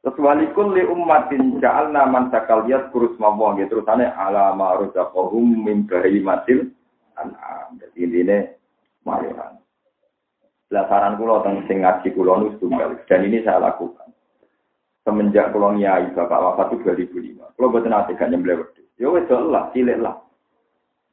Terus 0.00 0.16
walikul 0.16 0.72
li 0.72 0.84
ummatin 0.88 1.60
ja'alna 1.60 2.08
man 2.08 2.32
sakal 2.32 2.64
yat 2.64 2.88
kurus 2.88 3.20
gitu 3.20 3.68
terus 3.68 3.90
ane 3.92 4.08
ala 4.08 4.56
ma 4.56 4.80
rozaqahum 4.80 5.60
min 5.60 5.84
bahimatil 5.84 6.72
an'am. 7.20 7.76
Jadi 7.76 8.08
ini 8.08 8.38
mayoran. 9.04 9.60
Lasaran 10.72 11.20
kula 11.20 11.44
teng 11.44 11.68
sing 11.68 11.84
ngaji 11.84 12.08
kula 12.16 12.40
nu 12.40 12.56
dan 13.04 13.20
ini 13.28 13.44
saya 13.44 13.60
lakukan 13.60 14.10
semenjak 15.04 15.50
pulau 15.50 15.74
nyai 15.74 16.12
bapak 16.12 16.38
wafat 16.38 16.76
itu 16.76 17.10
2005. 17.10 17.56
Kalau 17.56 17.72
betul 17.72 17.90
nanti 17.90 18.14
gak 18.16 18.30
nyembelih 18.30 18.62
wedus. 18.62 18.86
Ya 19.00 19.08
wes 19.08 19.26
lah, 19.26 19.72
cilik 19.72 19.98
lah. 19.98 20.16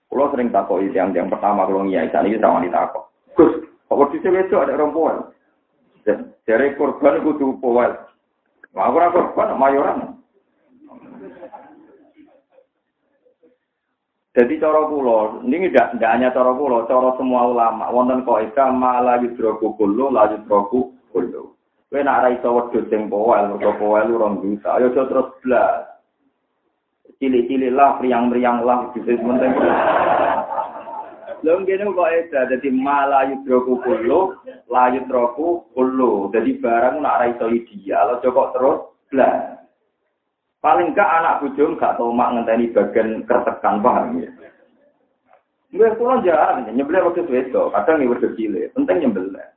Kalau 0.07 0.31
sering 0.31 0.51
takut 0.51 0.83
itu 0.83 0.95
yang 0.95 1.11
yang 1.11 1.27
pertama 1.27 1.67
kalau 1.67 1.83
nyai 1.83 2.07
saat 2.11 2.27
ini 2.27 2.39
sama 2.39 2.63
ditakut. 2.63 3.09
Gus, 3.35 3.53
kok 3.87 3.97
wedus 3.99 4.23
itu 4.23 4.55
ada 4.55 4.77
rombongan. 4.77 5.31
Dari 6.47 6.79
korban 6.79 7.19
tuh 7.19 7.59
powel. 7.59 8.06
Mau 8.75 8.93
aku 8.93 9.33
korban 9.33 9.55
mayoran. 9.59 10.17
Jadi 14.37 14.61
cara 14.61 14.85
kula, 14.85 15.41
ini 15.49 15.65
tidak 15.73 15.97
tidak 15.97 16.13
hanya 16.13 16.29
cara 16.29 16.53
kula, 16.53 16.85
cara 16.85 17.09
semua 17.17 17.49
ulama. 17.49 17.89
Wonten 17.89 18.21
kaidah 18.21 18.69
malah 18.69 19.17
yudroku 19.17 19.73
kullu, 19.81 20.13
la 20.13 20.29
yudroku 20.29 20.93
kullu. 21.09 21.57
Kowe 21.89 22.01
nak 22.05 22.21
ra 22.21 22.29
iso 22.29 22.51
wedhus 22.53 22.85
sing 22.91 23.09
powel, 23.09 23.57
mergo 23.57 23.73
powel 23.81 24.13
rong 24.13 24.45
juta. 24.45 24.77
Ayo 24.77 24.93
aja 24.93 25.09
terus 25.09 25.31
blas. 25.41 25.87
Cilik-cilik 27.17 27.73
lah, 27.73 27.97
priang-priang 27.97 28.61
lah, 28.61 28.93
gitu 28.93 29.17
penting. 29.17 29.57
Lho 31.45 31.53
ngene 31.61 31.93
kok 31.93 32.11
eda 32.13 32.49
dadi 32.49 32.69
malah 32.73 33.29
yudroku 33.29 33.77
kulo, 33.85 34.41
la 34.71 34.89
yudroku 34.89 35.69
kulo. 35.73 36.33
Dadi 36.33 36.57
barang 36.57 37.01
nak 37.01 37.17
ra 37.21 37.25
iso 37.29 37.45
ideal, 37.53 38.17
aja 38.17 38.29
terus 38.29 38.77
blas. 39.11 39.57
Paling 40.57 40.97
gak 40.97 41.13
anak 41.21 41.39
bujung 41.45 41.77
gak 41.77 42.01
tau 42.01 42.09
mak 42.09 42.33
ngenteni 42.33 42.73
bagian 42.73 43.21
kertekan 43.29 43.79
paham 43.79 44.25
ya. 44.25 44.29
Gue 45.67 45.91
pulang 45.99 46.23
jarang, 46.23 46.63
nyebelnya 46.63 47.05
waktu 47.05 47.27
itu, 47.27 47.63
kadang 47.75 47.99
ini 47.99 48.07
waktu 48.09 48.31
cilik, 48.39 48.71
penting 48.71 49.03
nyebelnya. 49.03 49.51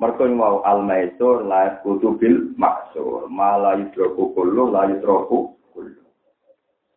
Mereka 0.00 0.26
mau 0.32 0.64
al 0.66 0.82
maisur 0.82 1.44
la 1.46 1.78
kutu 1.84 2.18
bil 2.18 2.56
maksur, 2.58 3.30
malah 3.30 3.78
yudroku 3.78 4.34
kullu 4.34 4.72
la 4.72 4.90
yudroku 4.90 5.54
kullu. 5.70 6.02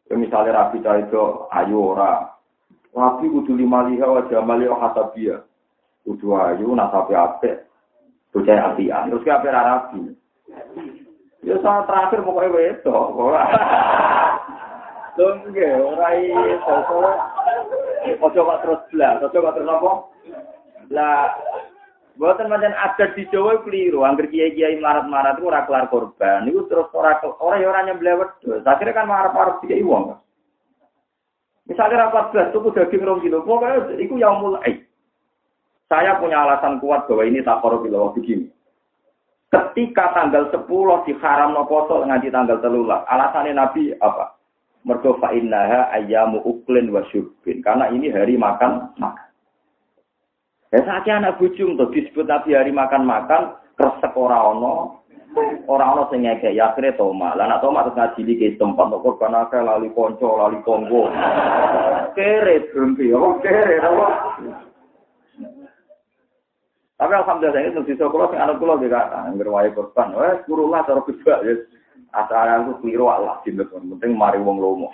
Ya 0.08 0.16
misalnya 0.16 0.56
rapi 0.56 0.80
itu 0.82 1.24
ayu 1.52 1.78
ora, 1.94 2.37
rapi 2.96 3.26
kudu 3.28 3.56
lima 3.56 3.88
liha 3.88 4.08
wa 4.08 4.22
jamali 4.28 4.68
wa 4.68 4.78
hasabia. 4.84 5.44
Kudu 6.08 6.36
ayu 6.36 6.72
nasapi 6.72 7.14
ape, 7.16 7.68
bocah 8.32 8.72
apian, 8.72 9.12
terus 9.12 9.24
ke 9.28 9.32
ape 9.32 9.48
rapi. 9.52 10.02
Ya 11.44 11.56
saat 11.64 11.88
terakhir 11.88 12.24
pokoknya 12.24 12.80
ora. 13.16 13.44
Tunggu, 15.18 15.70
ora 15.84 16.10
iso. 16.16 16.76
Ojo 18.24 18.40
kok 18.40 18.60
terus 18.64 18.82
belas, 18.94 19.20
ojo 19.20 19.38
kok 19.44 19.56
terus 19.60 19.68
apa? 19.68 19.92
Lah 20.88 21.28
Buatan 22.18 22.50
macam 22.50 22.74
adat 22.74 23.14
di 23.14 23.30
Jawa 23.30 23.62
keliru. 23.62 24.02
Angger 24.02 24.26
kiai-kiai 24.34 24.82
marat-marat 24.82 25.38
itu 25.38 25.54
ora 25.54 25.70
kelar 25.70 25.86
korban. 25.94 26.50
Itu 26.50 26.66
terus 26.66 26.90
ora 26.98 27.22
orang 27.22 27.62
yang 27.62 27.70
orangnya 27.70 27.94
belewet. 27.94 28.30
Akhirnya 28.66 28.98
kan 28.98 29.06
marah-marah 29.06 29.62
tiga 29.62 29.78
iwang. 29.78 30.18
Misalnya 31.68 32.08
rapat 32.08 32.32
belas 32.32 32.50
tuku 32.56 32.72
daging 32.72 33.04
rong 33.04 33.20
kilo. 33.20 33.44
Pokoknya 33.44 34.00
itu 34.00 34.16
yang 34.16 34.40
mulai. 34.40 34.80
Saya 35.88 36.20
punya 36.20 36.44
alasan 36.44 36.80
kuat 36.84 37.08
bahwa 37.08 37.24
ini 37.24 37.44
tak 37.44 37.64
korup 37.64 37.88
begini. 37.88 38.52
Ketika 39.48 40.12
tanggal 40.12 40.52
10 40.52 40.68
haram 41.24 41.56
no 41.56 41.64
poso 41.64 42.04
nganti 42.04 42.28
tanggal 42.28 42.60
telulah. 42.60 43.08
Alasannya 43.08 43.56
Nabi 43.56 43.96
apa? 43.96 44.36
Mergo 44.84 45.16
fa 45.20 45.32
innaha 45.32 45.88
ayyamu 45.96 46.44
uklin 46.44 46.92
wa 46.92 47.04
syurbin. 47.08 47.64
Karena 47.64 47.88
ini 47.92 48.12
hari 48.12 48.36
makan 48.36 48.92
makan. 49.00 49.28
Ya 50.76 50.84
sakit 50.84 51.14
anak 51.16 51.40
bujung 51.40 51.80
tuh 51.80 51.88
disebut 51.96 52.28
Nabi 52.28 52.52
hari 52.52 52.76
makan-makan 52.76 53.56
kresek 53.80 54.12
ora 54.20 54.52
ono. 54.52 55.07
Ora 55.68 55.86
ono 55.94 56.08
sing 56.10 56.24
ngekek 56.24 56.56
ya 56.56 56.74
akhire 56.74 56.96
toma. 56.96 57.36
Lah 57.36 57.46
nek 57.46 57.62
toma 57.62 57.86
terus 57.86 57.98
ngajili 57.98 58.34
ke 58.40 58.48
tempat 58.56 58.88
kok 58.90 59.04
korban 59.04 59.36
akeh 59.36 59.62
lali 59.62 59.90
konco, 59.92 60.40
lali 60.40 60.58
tonggo. 60.64 61.12
Kere 62.18 62.72
berhenti, 62.72 63.14
apa 63.14 63.28
kere 63.44 63.76
apa? 63.78 64.08
Tapi 66.98 67.14
alhamdulillah 67.14 67.62
ini 67.62 67.94
saja 67.94 68.10
kalau 68.10 68.30
sing 68.34 68.42
anak 68.42 68.58
kula 68.58 68.82
juga 68.82 69.14
anggar 69.14 69.50
wae 69.54 69.70
korban. 69.76 70.18
Wes 70.18 70.42
kurulah 70.50 70.82
cara 70.88 71.02
kedua 71.06 71.46
ya. 71.46 71.54
Asal 72.16 72.48
aku 72.48 72.82
keliru 72.82 73.12
Allah 73.12 73.38
dinten 73.44 73.68
penting 73.70 74.16
mari 74.16 74.40
wong 74.40 74.58
lomo. 74.58 74.90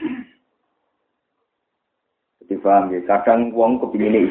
Jadi 2.43 2.59
paham 2.59 2.91
ya, 2.91 2.99
kadang 3.07 3.55
wong 3.55 3.79
kepingin 3.79 4.27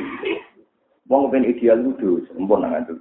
Wong 1.08 1.32
ben 1.32 1.48
ideal 1.48 1.80
itu 1.80 2.24
sempurna 2.28 2.68
nang 2.68 2.84
itu. 2.84 2.94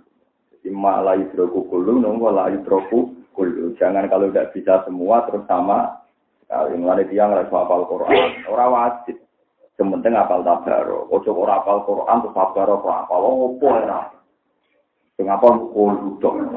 Jadi 0.61 0.77
malah 0.77 1.17
yudroku 1.17 1.65
kulu, 1.65 1.97
nunggu 1.97 2.29
lah 2.29 2.53
yudroku 2.53 3.17
kulu. 3.33 3.73
Jangan 3.81 4.05
kalau 4.05 4.29
tidak 4.29 4.53
bisa 4.53 4.85
semua 4.85 5.25
terus 5.25 5.41
sama. 5.49 5.97
Kalau 6.45 6.69
yang 6.69 6.85
dia 7.09 7.25
nggak 7.25 7.49
hafal 7.49 7.89
Quran, 7.89 8.45
orang 8.45 8.69
wajib. 8.69 9.17
Sementing 9.73 10.13
apal 10.13 10.45
tabaro. 10.45 11.09
Ojo 11.09 11.33
ora 11.33 11.57
apal 11.57 11.81
Quran 11.89 12.21
terus 12.21 12.35
tabaro 12.37 12.77
kok 12.85 12.97
apal 13.07 13.21
opo 13.25 13.65
ora. 13.65 14.13
Sing 15.17 15.25
apal 15.25 15.57
kulu 15.73 16.21
dong. 16.21 16.53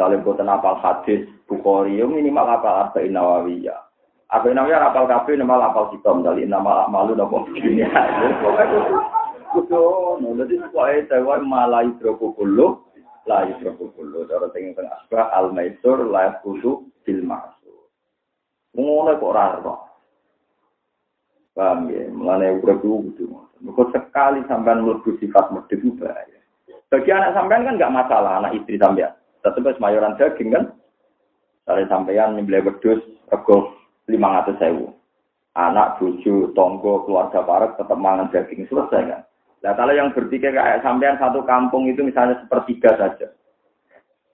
Saling 0.00 0.24
boten 0.24 0.48
apal 0.48 0.80
hadis 0.80 1.28
Bukhari, 1.44 2.00
minimal 2.00 2.48
apal 2.48 2.88
Arba'in 2.88 3.12
Nawawiyah. 3.12 3.92
Apa 4.32 4.48
namanya 4.48 4.88
rapal 4.88 5.04
kafe 5.04 5.36
nama 5.36 5.68
rapal 5.68 5.92
hitam 5.92 6.24
dari 6.24 6.48
nama 6.48 6.88
malu 6.88 7.12
nopo 7.12 7.44
ini. 7.60 7.84
Kudu, 9.52 9.84
nanti 10.24 10.56
pokoknya 10.56 11.12
saya 11.12 11.44
malah 11.44 11.84
hidroku 11.84 12.32
kulu, 12.32 12.80
lah 13.28 13.44
hidroku 13.44 13.92
kulu. 13.92 14.24
Cara 14.24 14.48
tinggi 14.56 14.72
tengah 14.72 14.96
asbah 15.04 15.28
al 15.36 15.52
maisur 15.52 16.08
lah 16.08 16.40
kudu 16.40 16.88
bil 17.04 17.20
masur. 17.20 17.92
Ngono 18.72 19.12
kok 19.20 19.34
raro. 19.36 19.76
Paham 21.52 21.92
ya, 21.92 22.08
mulane 22.08 22.64
urip 22.64 22.80
kudu. 22.80 23.28
Mergo 23.60 23.92
sekali 23.92 24.40
sampean 24.48 24.88
mlebu 24.88 25.20
sifat 25.20 25.52
medhit 25.52 25.84
bahaya. 26.00 26.40
Bagi 26.88 27.12
anak 27.12 27.36
sampean 27.36 27.68
kan 27.68 27.76
nggak 27.76 27.94
masalah, 27.94 28.40
anak 28.40 28.56
istri 28.56 28.80
sampean. 28.80 29.12
Tetap 29.44 29.76
mayoran 29.76 30.16
daging 30.16 30.48
kan. 30.48 30.64
Dari 31.68 31.84
sampean 31.92 32.40
nyembelih 32.40 32.72
rego 33.28 33.60
lima 34.08 34.40
ratus 34.40 34.56
sewu. 34.58 34.96
Anak, 35.52 36.00
cucu, 36.00 36.48
tonggo, 36.56 37.04
keluarga 37.04 37.44
parek 37.44 37.76
tetap 37.76 38.00
mangan 38.00 38.32
daging 38.32 38.64
selesai 38.72 39.04
kan. 39.04 39.22
Nah 39.62 39.72
kalau 39.78 39.94
yang 39.94 40.10
bertiga 40.10 40.50
kayak 40.50 40.82
sampean 40.82 41.16
satu 41.22 41.46
kampung 41.46 41.86
itu 41.86 42.02
misalnya 42.02 42.42
sepertiga 42.42 42.98
saja. 42.98 43.28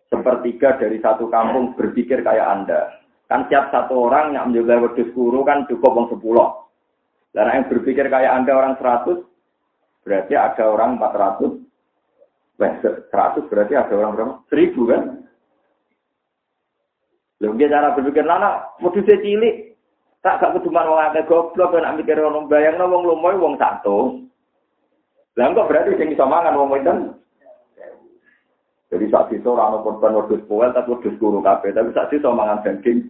sepertiga 0.08 0.80
dari 0.80 0.96
satu 1.04 1.28
kampung 1.28 1.76
berpikir 1.76 2.24
kayak 2.24 2.48
Anda. 2.48 2.96
Kan 3.28 3.44
tiap 3.52 3.68
satu 3.68 4.08
orang 4.08 4.32
yang 4.32 4.48
menjaga 4.48 4.88
wedus 4.88 5.12
guru 5.12 5.44
kan 5.44 5.68
cukup 5.68 5.92
orang 5.92 6.08
sepuluh. 6.08 6.48
Dan 7.36 7.52
yang 7.52 7.68
berpikir 7.68 8.08
kayak 8.08 8.32
Anda 8.32 8.56
orang 8.56 8.80
seratus, 8.80 9.20
berarti 10.08 10.32
ada 10.32 10.64
orang 10.64 10.96
empat 10.96 11.12
ratus. 11.12 11.52
Seratus 13.12 13.44
berarti 13.52 13.76
ada 13.76 13.94
orang 14.00 14.12
berapa? 14.16 14.34
Seribu 14.48 14.80
kan? 14.88 15.02
Lho 17.38 17.54
cara 17.54 17.94
berpikir 17.94 18.24
lana 18.24 18.64
wedhuse 18.82 19.14
cilik. 19.22 19.76
Tak 20.18 20.42
gak 20.42 20.58
keduman 20.58 20.90
wong 20.90 20.98
akeh 20.98 21.30
goblok 21.30 21.78
nek 21.78 21.94
mikir 21.94 22.18
ono 22.18 22.50
bayangno 22.50 22.90
wong 22.90 23.06
lumoy 23.06 23.38
wong 23.38 23.54
satu. 23.54 24.26
Lah 25.38 25.54
kok 25.54 25.70
berarti 25.70 25.94
sing 25.94 26.10
iso 26.10 26.26
mangan 26.26 26.58
wong 26.58 26.74
itu 26.82 27.14
jadi 28.88 29.04
saat 29.12 29.28
itu 29.36 29.44
orang 29.52 29.84
korban 29.84 30.16
wedus 30.16 30.40
poel 30.48 30.72
tapi 30.72 30.96
wedus 30.96 31.14
guru 31.20 31.44
kafe 31.44 31.76
tapi 31.76 31.92
saat 31.92 32.08
itu 32.08 32.24
mangan 32.24 32.64
daging. 32.64 33.04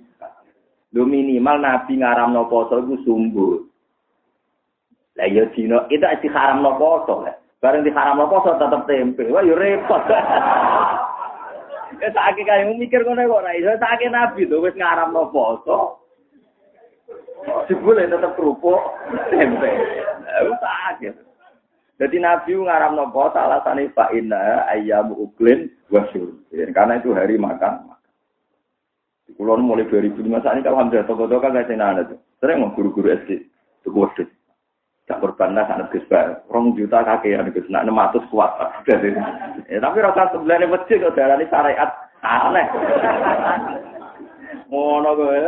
Lu 0.90 1.06
minimal 1.06 1.62
nabi 1.62 2.02
ngaram 2.02 2.34
no 2.34 2.50
poso 2.50 2.82
itu 2.82 2.98
sumbu. 3.06 3.62
Lah 5.14 5.28
ya 5.30 5.46
dino 5.54 5.86
itu 5.86 6.02
di 6.02 6.28
haram 6.34 6.66
no 6.66 6.74
poso 6.74 7.22
lah. 7.22 7.36
Bareng 7.62 7.86
di 7.86 7.94
haram 7.94 8.18
no 8.18 8.26
poso 8.26 8.58
tetap 8.58 8.90
tempe. 8.90 9.30
Wah 9.30 9.42
yo 9.46 9.54
repot. 9.54 10.02
Ya 11.98 12.14
tak 12.14 12.38
kayak 12.38 12.78
mikir 12.78 13.02
ngono 13.02 13.26
kok 13.26 13.42
ora 13.42 13.58
iso 13.58 13.74
tak 13.82 13.98
nabi 14.06 14.46
tuh 14.46 14.62
wis 14.62 14.74
ngaram 14.78 15.14
no 15.14 15.30
poso. 15.30 16.02
Jebule 17.70 18.06
tetep 18.06 18.34
kerupuk 18.34 18.82
tempe. 19.34 19.70
Lah 20.26 20.58
tak 20.58 21.27
jadi 21.98 22.16
Nabi 22.22 22.54
ngaram 22.54 22.94
nopo 22.94 23.26
alasannya 23.34 23.90
Pak 23.90 24.14
Inna 24.14 24.62
ayam 24.70 25.10
uklin 25.18 25.66
wasyur. 25.90 26.30
Karena 26.70 27.02
itu 27.02 27.10
hari 27.10 27.34
makan. 27.34 27.90
Kulon 29.34 29.66
mulai 29.66 29.86
2005 29.90 30.22
saat 30.40 30.56
ini 30.56 30.66
kalau 30.66 30.78
hampir 30.78 31.02
toko-toko 31.04 31.42
kan 31.42 31.58
kasih 31.58 31.74
nana 31.74 32.06
tuh. 32.06 32.18
Sering 32.38 32.62
mau 32.62 32.70
guru-guru 32.74 33.10
SD. 33.22 33.42
Itu 33.82 33.90
kode. 33.90 34.30
Tak 35.10 35.18
korban 35.24 35.58
lah 35.58 35.66
anak 35.66 35.90
gus 35.90 36.06
Rong 36.48 36.78
juta 36.78 37.02
kaki 37.02 37.34
yang 37.34 37.50
gus 37.50 37.66
nak 37.66 37.82
enam 37.82 37.98
ratus 37.98 38.24
kuat. 38.30 38.54
ya, 38.86 39.78
tapi 39.82 39.98
rasa 39.98 40.30
sebenarnya 40.30 40.70
masjid 40.70 41.02
kok 41.02 41.16
darah 41.18 41.34
ini 41.34 41.50
syariat 41.50 41.90
aneh. 42.22 42.66
Ngono 44.70 45.10
gue. 45.18 45.38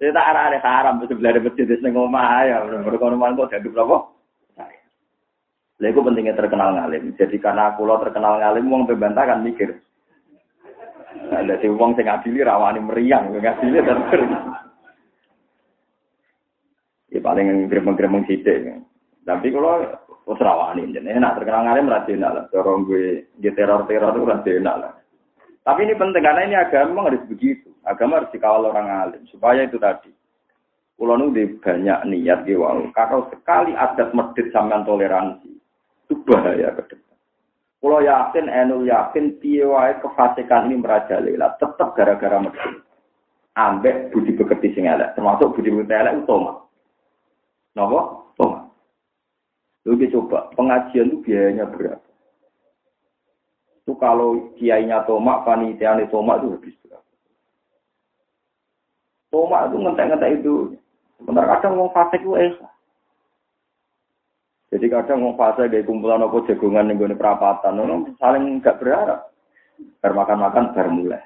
Saya 0.00 0.16
tak 0.16 0.28
arah 0.32 0.42
ada 0.48 0.58
haram 0.64 0.94
sebenarnya 1.04 1.44
masjid 1.44 1.68
di 1.68 1.76
sini 1.78 1.94
ngomah 1.94 2.26
ya. 2.42 2.56
Berkonoman 2.82 3.38
kok 3.38 3.52
jadi 3.54 3.68
berapa? 3.70 4.19
Lha 5.80 5.88
iku 5.88 6.04
pentingnya 6.04 6.36
terkenal 6.36 6.76
ngalim. 6.76 7.16
Jadi 7.16 7.40
karena 7.40 7.72
aku 7.72 7.88
lo 7.88 7.96
terkenal 8.04 8.36
ngalim 8.36 8.68
wong 8.68 8.84
bebantah 8.84 9.24
kan 9.24 9.40
mikir. 9.40 9.80
Ada 11.32 11.56
si 11.58 11.72
wong 11.72 11.96
sing 11.96 12.04
adili 12.06 12.44
rawani 12.44 12.84
meriang, 12.84 13.32
ngadili 13.32 13.80
terus. 13.80 14.30
Ya 17.10 17.18
paling 17.24 17.66
gremeng-gremeng 17.72 18.28
sithik. 18.28 18.84
Tapi 19.24 19.46
kalau 19.48 19.88
wis 20.28 20.38
rawani 20.44 20.92
jenenge 20.92 21.16
enak 21.16 21.40
terkenal 21.40 21.64
ngalim 21.64 21.88
ra 21.88 22.04
enak 22.04 22.30
lah. 22.30 22.44
Cara 22.52 22.72
gue 22.84 23.32
di 23.40 23.48
teror-teror 23.48 24.12
itu 24.20 24.28
ra 24.28 24.36
enak 24.44 24.76
lah. 24.76 24.92
Tapi 25.64 25.80
ini 25.88 25.96
penting 25.96 26.24
karena 26.24 26.44
ini 26.44 26.56
agama 26.60 27.08
harus 27.08 27.24
begitu. 27.24 27.72
Agama 27.88 28.20
harus 28.20 28.32
dikawal 28.32 28.68
orang 28.68 28.88
alim 28.88 29.22
supaya 29.32 29.64
itu 29.64 29.80
tadi. 29.80 30.12
Kulo 31.00 31.16
nu 31.16 31.32
banyak 31.32 31.98
niat 32.12 32.44
gitu. 32.44 32.68
Kalau 32.92 33.32
sekali 33.32 33.72
adat 33.72 34.12
medit 34.12 34.52
sampean 34.52 34.84
toleransi, 34.84 35.48
itu 36.10 36.18
bahaya 36.26 36.74
ke 36.74 36.82
depan. 36.90 37.16
Kalau 37.80 38.02
yakin, 38.02 38.50
enu 38.50 38.84
yakin, 38.90 39.38
piye 39.38 39.62
kefasikan 40.02 40.66
ini 40.66 40.82
merajalela, 40.82 41.54
tetap 41.62 41.94
gara-gara 41.94 42.42
mesin. 42.42 42.82
Ambek 43.54 44.10
budi 44.10 44.34
bekerti 44.34 44.74
sing 44.74 44.90
termasuk 45.14 45.54
budi 45.54 45.70
bekerti 45.70 45.94
elek 45.94 46.14
itu 46.18 46.26
toma. 46.26 46.52
Napa? 47.78 48.00
Toma. 48.34 48.58
Lu 49.86 49.96
coba, 49.96 50.50
pengajian 50.58 51.14
itu 51.14 51.22
biayanya 51.24 51.70
berapa? 51.70 52.10
Itu 53.80 53.94
kalau 53.96 54.52
kiainya 54.60 55.06
tomak, 55.08 55.46
panitianya 55.48 56.10
tomak 56.12 56.42
itu 56.42 56.58
habis 56.58 56.76
berapa? 56.84 57.10
Tomak 59.30 59.62
itu 59.70 59.76
ngentek-ngentek 59.78 60.32
itu. 60.42 60.54
Sebentar 61.16 61.44
kadang 61.48 61.80
mau 61.80 61.88
fasik 61.94 62.20
itu 62.20 62.36
esa. 62.36 62.68
Jadi 64.70 64.86
kadang 64.86 65.26
mau 65.26 65.34
fase 65.34 65.66
kayak 65.66 65.82
kumpulan 65.82 66.22
apa 66.22 66.46
jagungan 66.46 66.86
yang 66.86 67.02
gue 67.02 67.18
perapatan, 67.18 67.74
nono 67.74 68.06
saling 68.22 68.62
nggak 68.62 68.78
berharap. 68.78 69.34
Bermakan-makan 69.98 70.70
baru 70.76 70.90
mulai. 70.94 71.22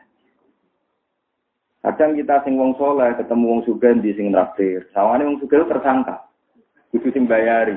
Kadang 1.85 2.16
kita 2.16 2.40
sing 2.48 2.57
wong 2.57 2.72
soleh 2.80 3.12
ketemu 3.12 3.44
wong 3.44 3.61
sugen 3.68 4.00
di 4.00 4.16
sing 4.16 4.33
traktir. 4.33 4.88
Sawane 4.96 5.28
wong 5.28 5.37
sugen 5.37 5.68
tersangka. 5.68 6.24
Kudu 6.88 7.12
sing 7.12 7.28
bayari. 7.28 7.76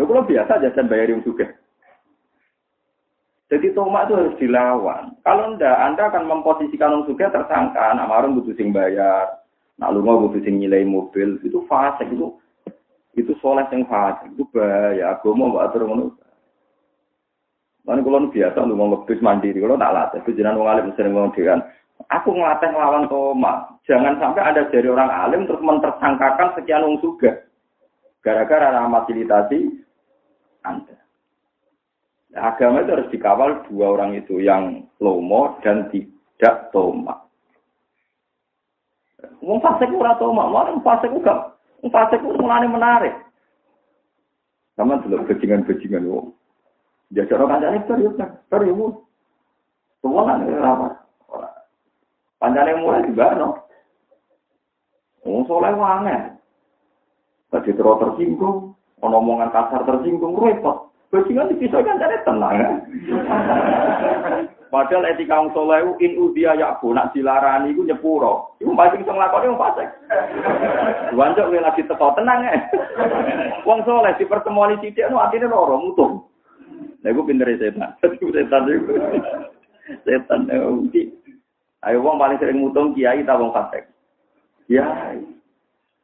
Lho 0.00 0.08
kalau 0.08 0.24
biasa 0.24 0.64
jajan 0.64 0.88
bayari 0.88 1.12
wong 1.12 1.26
sugen. 1.28 1.52
Jadi 3.52 3.76
tomak 3.76 4.08
itu 4.08 4.16
harus 4.16 4.38
dilawan. 4.40 5.12
Kalau 5.24 5.56
ndak, 5.56 5.76
Anda 5.76 6.08
akan 6.08 6.24
memposisikan 6.24 6.92
wong 6.96 7.04
sugen 7.04 7.28
tersangka. 7.28 7.92
Nak 7.92 8.08
marung 8.08 8.40
kudu 8.40 8.56
sing 8.56 8.72
bayar. 8.72 9.44
Nak 9.76 9.92
lunga 9.92 10.24
kudu 10.24 10.40
sing 10.48 10.56
nilai 10.56 10.88
mobil. 10.88 11.36
Itu 11.44 11.68
fase 11.68 12.08
itu 12.08 12.32
itu 13.18 13.34
soleh 13.42 13.66
yang 13.74 13.82
fasik 13.90 14.30
itu 14.34 14.46
bahaya 14.54 15.18
agama 15.18 15.50
mbak 15.50 15.64
atur 15.70 15.82
ngono 15.86 16.14
Mana 17.88 18.04
kalau 18.04 18.28
biasa 18.28 18.68
untuk 18.68 18.76
ngebis 18.84 19.24
mandiri, 19.24 19.64
kalau 19.64 19.80
tak 19.80 19.96
latih, 19.96 20.20
itu 20.20 20.36
jangan 20.36 20.60
orang 20.60 20.92
alim 20.92 21.32
dengan, 21.32 21.64
aku 22.12 22.36
ngelatih 22.36 22.68
ngelawan 22.68 23.08
toma. 23.08 23.52
Jangan 23.88 24.20
sampai 24.20 24.44
ada 24.44 24.68
dari 24.68 24.92
orang 24.92 25.08
alim 25.08 25.48
terus 25.48 25.64
mentersangkakan 25.64 26.52
sekian 26.52 26.84
wong 26.84 27.00
suga. 27.00 27.48
Gara-gara 28.20 28.84
fasilitasi 28.92 29.72
Anda. 30.68 31.00
Nah, 32.28 32.52
agama 32.52 32.84
itu 32.84 32.92
harus 32.92 33.08
dikawal 33.08 33.64
dua 33.72 33.96
orang 33.96 34.20
itu, 34.20 34.36
yang 34.36 34.84
lomo 35.00 35.56
dan 35.64 35.88
tidak 35.88 36.68
toma. 36.76 37.24
Wong 39.40 39.64
fasik 39.64 39.88
ora 39.96 40.12
toma, 40.20 40.44
wong 40.44 40.84
fasik 40.84 41.08
juga 41.08 41.56
Fase 41.86 42.18
itu 42.18 42.34
mulane 42.34 42.66
menarik. 42.66 43.14
Sama 44.74 44.98
dulu 45.02 45.22
bajingan-bajingan 45.30 46.10
wong. 46.10 46.34
Jajak 47.14 47.38
orang 47.38 47.62
kancane 47.62 47.78
bar 47.86 47.98
yo 48.02 48.10
bar 48.50 48.62
yo. 48.66 49.06
Semua 50.02 50.26
kan 50.26 50.42
apa? 50.44 50.88
Pancane 52.38 52.72
mulai 52.78 53.06
juga 53.06 53.34
no. 53.38 53.50
Wong 55.26 55.42
soleh 55.46 55.74
wangen. 55.74 56.38
Tadi 57.48 57.72
terus 57.72 57.96
tersinggung, 57.96 58.76
omongan 59.00 59.48
kasar 59.50 59.82
tersinggung, 59.88 60.36
repot. 60.36 60.92
Bajingan 61.08 61.48
dipisah 61.56 61.80
kan 61.80 61.96
jadi 61.96 62.20
tenang. 62.28 62.56
Ya? 64.68 64.84
Padahal 64.84 65.08
etika 65.08 65.40
wong 65.40 65.50
saleh 65.56 65.96
in 66.04 66.20
udia 66.20 66.52
yaku 66.52 66.92
nak 66.92 67.16
dilarani 67.16 67.72
iku 67.72 67.88
nyepuro. 67.88 68.52
Iku 68.60 68.76
pasti 68.76 69.00
iso 69.00 69.12
nglakoni 69.16 69.48
wong 69.48 69.60
fasik. 69.60 69.88
Wancuk 71.16 71.48
kowe 71.48 71.60
lagi 71.60 71.82
teko 71.88 72.12
tenang 72.12 72.44
ya. 72.44 72.52
Wong 73.64 73.80
saleh 73.88 74.12
di 74.20 74.28
pertemuan 74.28 74.76
sithik 74.84 75.08
nu 75.08 75.16
atine 75.16 75.48
loro 75.48 75.80
mutung. 75.80 76.12
Lah 77.00 77.08
iku 77.08 77.24
pintere 77.24 77.56
setan. 77.56 77.96
setan 78.36 78.68
iku. 78.68 78.92
setan 80.04 80.40
iki. 80.92 81.16
Ayo 81.88 82.04
wong 82.04 82.20
paling 82.20 82.36
sering 82.36 82.60
mutung 82.60 82.92
kiai 82.92 83.24
ta 83.24 83.40
wong 83.40 83.56
fasik. 83.56 83.88
Kiai. 84.68 85.24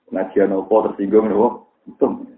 Ngajian 0.08 0.56
opo 0.56 0.88
tersinggung 0.88 1.28
lho. 1.28 1.68
Mutung. 1.84 2.32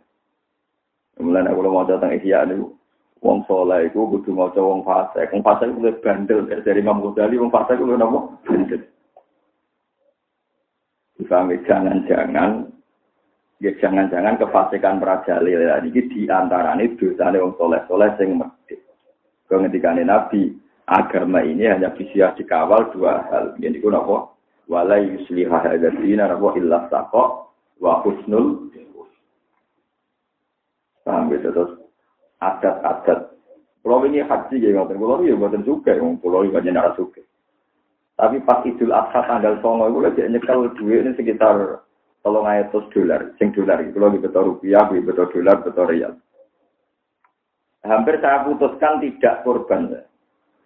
Mulane 1.22 1.54
aku 1.54 1.62
mau 1.64 1.86
datang 1.86 2.18
ihya 2.18 2.42
niku. 2.50 2.74
Wong 3.20 3.44
soleh 3.48 3.88
iku 3.88 4.08
kudu 4.16 4.32
maca 4.32 4.60
wong 4.60 4.84
fasik. 4.84 5.32
Wong 5.32 5.42
fasik 5.44 5.72
kuwi 5.72 5.92
bandel 6.00 6.46
dari 6.48 6.80
Imam 6.80 7.00
Ghazali 7.00 7.40
wong 7.40 7.52
fasik 7.52 7.80
kuwi 7.80 7.96
napa? 7.96 8.20
Bandel. 8.44 8.82
Dipahami 11.16 11.56
jangan-jangan 11.64 12.50
ya 13.56 13.72
jangan-jangan 13.80 14.36
kefasikan 14.36 15.00
di 15.00 16.28
antara 16.28 16.76
ini 16.76 16.92
dosanya 16.96 17.40
wong 17.40 17.56
soleh-soleh 17.56 18.10
sing 18.20 18.36
medhit. 18.36 18.84
Kau 19.48 19.62
ngendikane 19.62 20.04
Nabi, 20.04 20.52
agama 20.90 21.40
ini 21.40 21.70
hanya 21.70 21.94
bisa 21.94 22.34
dikawal 22.36 22.92
dua 22.92 23.24
hal. 23.32 23.56
Yang 23.62 23.80
itu 23.80 23.88
napa? 23.88 24.34
Wala 24.66 24.98
yuslihah 24.98 25.62
hadzina 25.62 26.28
napa 26.28 26.52
illa 26.58 26.90
saqa 26.90 27.46
wa 27.80 27.92
husnul 28.04 28.66
gitu 31.30 31.48
terus 31.54 31.85
adat-adat. 32.42 33.32
Pulau 33.80 34.02
ini 34.02 34.22
haji 34.22 34.58
ya 34.58 34.74
ngoten, 34.74 34.98
pulau 34.98 35.22
ya 35.22 35.38
buatan 35.38 35.62
juga, 35.62 35.94
pulau 35.94 36.42
ini 36.42 36.52
banyak 36.52 36.74
nara 36.74 36.90
juga. 36.98 37.22
Tapi 38.16 38.40
pas 38.42 38.64
Idul 38.64 38.96
Adha 38.96 39.28
tanggal 39.28 39.60
songo 39.60 39.92
itu 39.92 39.98
lagi 40.00 40.24
nyekel 40.24 40.72
duit 40.74 41.04
ini 41.04 41.12
sekitar 41.14 41.84
tolong 42.24 42.48
atus 42.48 42.88
dolar, 42.90 43.36
sing 43.36 43.52
dolar 43.52 43.78
itu 43.84 44.00
lagi 44.00 44.18
betul 44.18 44.56
rupiah, 44.56 44.88
betul 44.88 45.28
dolar, 45.30 45.60
betul 45.60 45.86
rial. 45.86 46.16
Hampir 47.86 48.18
saya 48.18 48.42
putuskan 48.42 48.98
tidak 48.98 49.46
korban. 49.46 50.02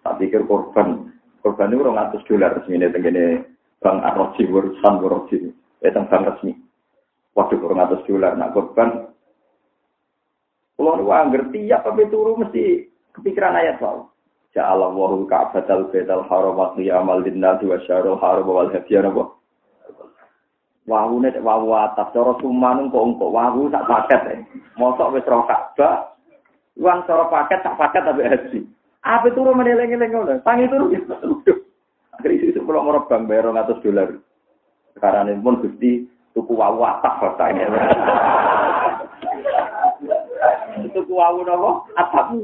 Tak 0.01 0.17
pikir 0.17 0.49
korban 0.49 1.13
Korban 1.41 1.73
itu 1.73 1.85
200 1.85 2.29
dolar 2.29 2.51
resmi 2.61 2.77
ini 2.77 2.93
tenggene 2.93 3.25
Bang 3.81 4.05
Arroji, 4.05 4.45
urusan 4.45 5.01
Arroji. 5.01 5.53
Ya, 5.81 5.89
tentang 5.97 6.29
resmi. 6.29 6.53
Waduh, 7.33 7.57
200 7.57 8.05
dolar. 8.05 8.37
Nah, 8.37 8.53
korban 8.53 9.10
kalau 10.81 10.97
nu 10.97 11.13
angger 11.13 11.45
tiap 11.53 11.85
tapi 11.85 12.09
turu 12.09 12.41
mesti 12.41 12.89
kepikiran 13.13 13.53
ayat 13.53 13.77
wow. 13.85 14.09
Ja'ala 14.57 14.89
wahul 14.89 15.29
ka'batal 15.29 15.93
betal 15.93 16.25
haram 16.25 16.57
wa 16.57 16.73
qiyamal 16.73 17.21
linnasi 17.21 17.69
wa 17.69 17.77
syarul 17.85 18.17
haram 18.17 18.49
wal 18.49 18.73
hadiyan 18.73 19.13
apa? 19.13 19.29
Wahu 20.89 21.21
nek 21.21 21.37
wahu 21.45 21.77
atas 21.77 22.09
cara 22.17 22.33
sumanung 22.41 22.89
kok 22.89 23.05
engko 23.13 23.29
wahu 23.29 23.69
tak 23.69 23.85
paket 23.85 24.21
e. 24.25 24.37
Mosok 24.81 25.21
wis 25.21 25.29
roh 25.29 25.45
Ka'bah. 25.45 26.17
Uang 26.81 27.05
cara 27.05 27.29
paket 27.29 27.61
tak 27.61 27.77
paket 27.77 28.01
tapi 28.01 28.23
haji. 28.25 28.61
Apa 29.05 29.29
turu 29.37 29.53
meneleng-eleng 29.53 30.17
ngono? 30.17 30.41
Tangi 30.41 30.65
turu 30.65 30.97
ya. 30.97 31.05
Krisis 32.25 32.57
pulau 32.57 32.89
merok 32.89 33.13
bang 33.13 33.29
bayar 33.29 33.53
200 33.53 33.85
dolar. 33.85 34.09
Sekarang 34.97 35.29
ini 35.29 35.45
pun 35.45 35.61
gusti 35.61 36.09
tuku 36.33 36.57
wawu 36.57 36.89
ini. 36.89 37.65
Tuku 41.11 41.19
wawu 41.19 41.43
napa? 41.43 41.71
Atap. 41.99 42.39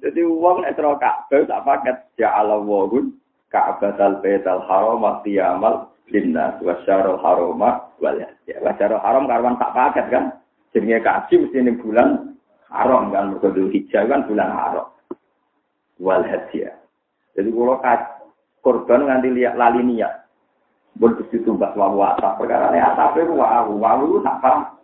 Jadi 0.00 0.24
uang 0.24 0.64
nek 0.64 0.72
tero 0.72 0.96
Ka'bah 0.96 1.44
tak 1.44 1.62
paket 1.68 1.96
ya 2.16 2.32
Allah 2.32 2.64
wahun 2.64 3.12
Ka'batal 3.52 4.24
Baitul 4.24 4.64
Haram 4.64 5.04
wa 5.04 5.20
tiyamal 5.20 5.92
linnas 6.08 6.56
wa 6.64 6.80
syarul 6.88 7.20
haram 7.20 7.60
wal 8.00 8.16
ya 8.16 8.56
wa 8.64 8.72
syarul 8.80 9.00
haram 9.04 9.28
karwan 9.28 9.60
tak 9.60 9.76
paket 9.76 10.08
kan. 10.08 10.24
Jenenge 10.72 11.04
kaji 11.04 11.34
mesti 11.44 11.58
ning 11.60 11.76
bulan 11.80 12.36
haram 12.72 13.12
kan 13.12 13.36
mergo 13.36 13.52
hijau 13.52 14.04
kan 14.08 14.24
bulan 14.24 14.48
haram. 14.48 14.88
Wal 16.00 16.24
hadiah. 16.24 16.76
Jadi 17.36 17.52
kalau 17.52 17.76
korban 18.64 19.04
nganti 19.04 19.28
lihat 19.32 19.60
lali 19.60 19.84
niat. 19.84 20.24
Bon 20.96 21.12
Gusti 21.12 21.44
tumbas 21.44 21.76
wawu 21.76 22.00
atap 22.00 22.40
perkara 22.40 22.72
ne 22.72 22.80
atape 22.80 23.28
wawu 23.28 23.76
wawu 23.76 24.24
tak 24.24 24.40
paham. 24.40 24.75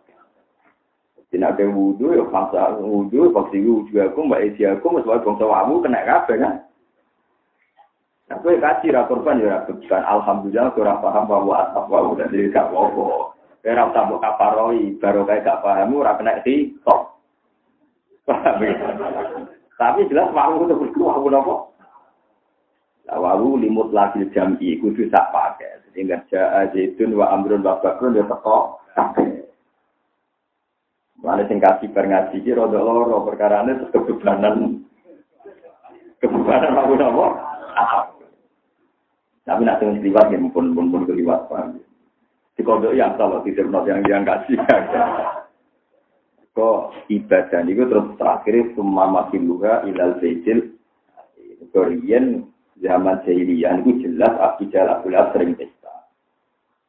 Jadi 1.32 1.64
wudu 1.64 2.12
wudhu, 2.12 2.20
ya 2.20 2.24
bangsa 2.28 2.76
wudhu, 2.76 3.32
bangsa 3.32 3.56
wudhu 3.56 3.96
aku, 4.04 4.20
mbak 4.28 4.52
isi 4.52 4.68
aku, 4.68 4.84
mbak 4.92 5.24
bangsa 5.24 5.44
wamu, 5.48 5.80
kena 5.80 6.04
kabe 6.04 6.36
kan. 6.36 6.60
Aku 8.36 8.52
ya 8.52 8.60
kaji, 8.60 8.92
rakorban 8.92 9.40
ya 9.40 9.64
rakorban. 9.64 10.04
Alhamdulillah, 10.04 10.76
ora 10.76 11.00
paham 11.00 11.24
bahwa 11.24 11.54
atap 11.56 11.88
wae 11.88 12.12
dan 12.20 12.28
jadi 12.36 12.52
gak 12.52 12.68
wopo. 12.68 13.32
Ya 13.64 13.72
rak 13.72 13.96
tambah 13.96 14.20
kaparoi, 14.20 15.00
baru 15.00 15.24
kayak 15.24 15.48
gak 15.48 15.60
pahamu, 15.64 16.04
ora 16.04 16.20
kena 16.20 16.44
di 16.44 16.76
tok. 16.84 17.00
Tapi 19.80 20.08
jelas 20.12 20.36
wamu 20.36 20.68
itu 20.68 20.74
berdua, 20.76 21.16
wamu 21.16 21.28
nopo. 21.32 21.54
Nah, 23.08 23.16
wamu 23.16 23.56
limut 23.56 23.88
lagi 23.88 24.20
jam'i 24.36 24.76
kudu 24.84 25.08
tak 25.08 25.32
pakai. 25.32 25.80
Jadi 25.88 26.12
gak 26.12 26.28
jahat, 26.28 26.76
wa 27.16 27.26
amrun, 27.32 27.64
wa 27.64 27.80
bakrun, 27.80 28.20
ya 28.20 28.24
tokoh, 28.28 28.76
tak. 28.92 29.16
Mana 31.22 31.46
sing 31.46 31.62
kasih 31.62 31.86
bar 31.94 32.10
ngaji 32.10 32.42
ki 32.42 32.50
rada 32.50 32.82
loro 32.82 33.22
perkarane 33.22 33.78
terus 33.78 33.94
kebebanan 33.94 34.82
kebebanan 36.18 36.74
aku 36.74 36.92
napa? 36.98 37.26
Tapi 39.46 39.62
nak 39.62 39.78
sing 39.78 40.02
liwat 40.02 40.34
ya 40.34 40.38
pun 40.50 40.74
pun 40.74 40.90
pun 40.90 41.06
keliwat 41.06 41.46
paham. 41.46 41.78
Di 42.58 42.62
kode 42.66 42.98
yang 42.98 43.14
salah 43.14 43.38
tidak 43.46 43.70
yang 43.86 44.02
yang 44.10 44.22
kasih 44.26 44.58
Kok 46.52 47.08
ibadah 47.08 47.64
itu 47.64 47.82
terus 47.88 48.12
terakhir 48.20 48.76
semua 48.76 49.08
masih 49.08 49.40
luha 49.40 49.88
ilal 49.88 50.20
bejil 50.20 50.76
Korean 51.72 52.44
zaman 52.76 53.24
jahiliyah 53.24 53.80
itu 53.80 54.04
jelas 54.04 54.36
akidah 54.36 55.00
abulah 55.00 55.32
sering 55.32 55.56
pesta. 55.56 56.12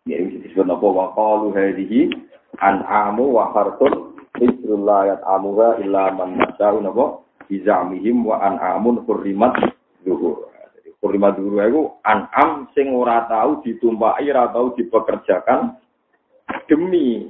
Ya, 0.04 0.20
ini 0.20 0.44
disebut 0.44 0.68
apa? 0.68 0.84
Wa 0.84 1.06
qalu 1.16 1.56
hadhihi 1.56 2.12
an'amu 2.60 3.40
wa 3.40 3.56
hartun 3.56 4.13
Hizrullah 4.64 4.98
ayat 5.04 5.20
amuha 5.28 5.76
illa 5.84 6.16
man 6.16 6.40
nasya'u 6.40 6.80
napa 6.80 7.20
bizamihim 7.52 8.24
wa 8.24 8.40
an'amun 8.40 9.04
hurrimat 9.04 9.52
zuhur. 10.08 10.48
Jadi 10.80 10.96
hurrimat 11.04 11.36
zuhur 11.36 11.60
itu 11.68 11.84
an'am 12.08 12.72
sing 12.72 12.96
ora 12.96 13.28
tahu 13.28 13.60
ditumpaki 13.68 14.32
ora 14.32 14.48
tahu 14.56 14.72
dipekerjakan 14.80 15.76
demi 16.72 17.28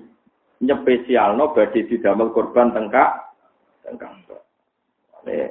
nyepesialno 0.62 1.58
badhe 1.58 1.90
didamel 1.90 2.30
korban 2.38 2.70
tengkak 2.70 3.34
tengkak. 3.82 4.14
Ini 5.26 5.50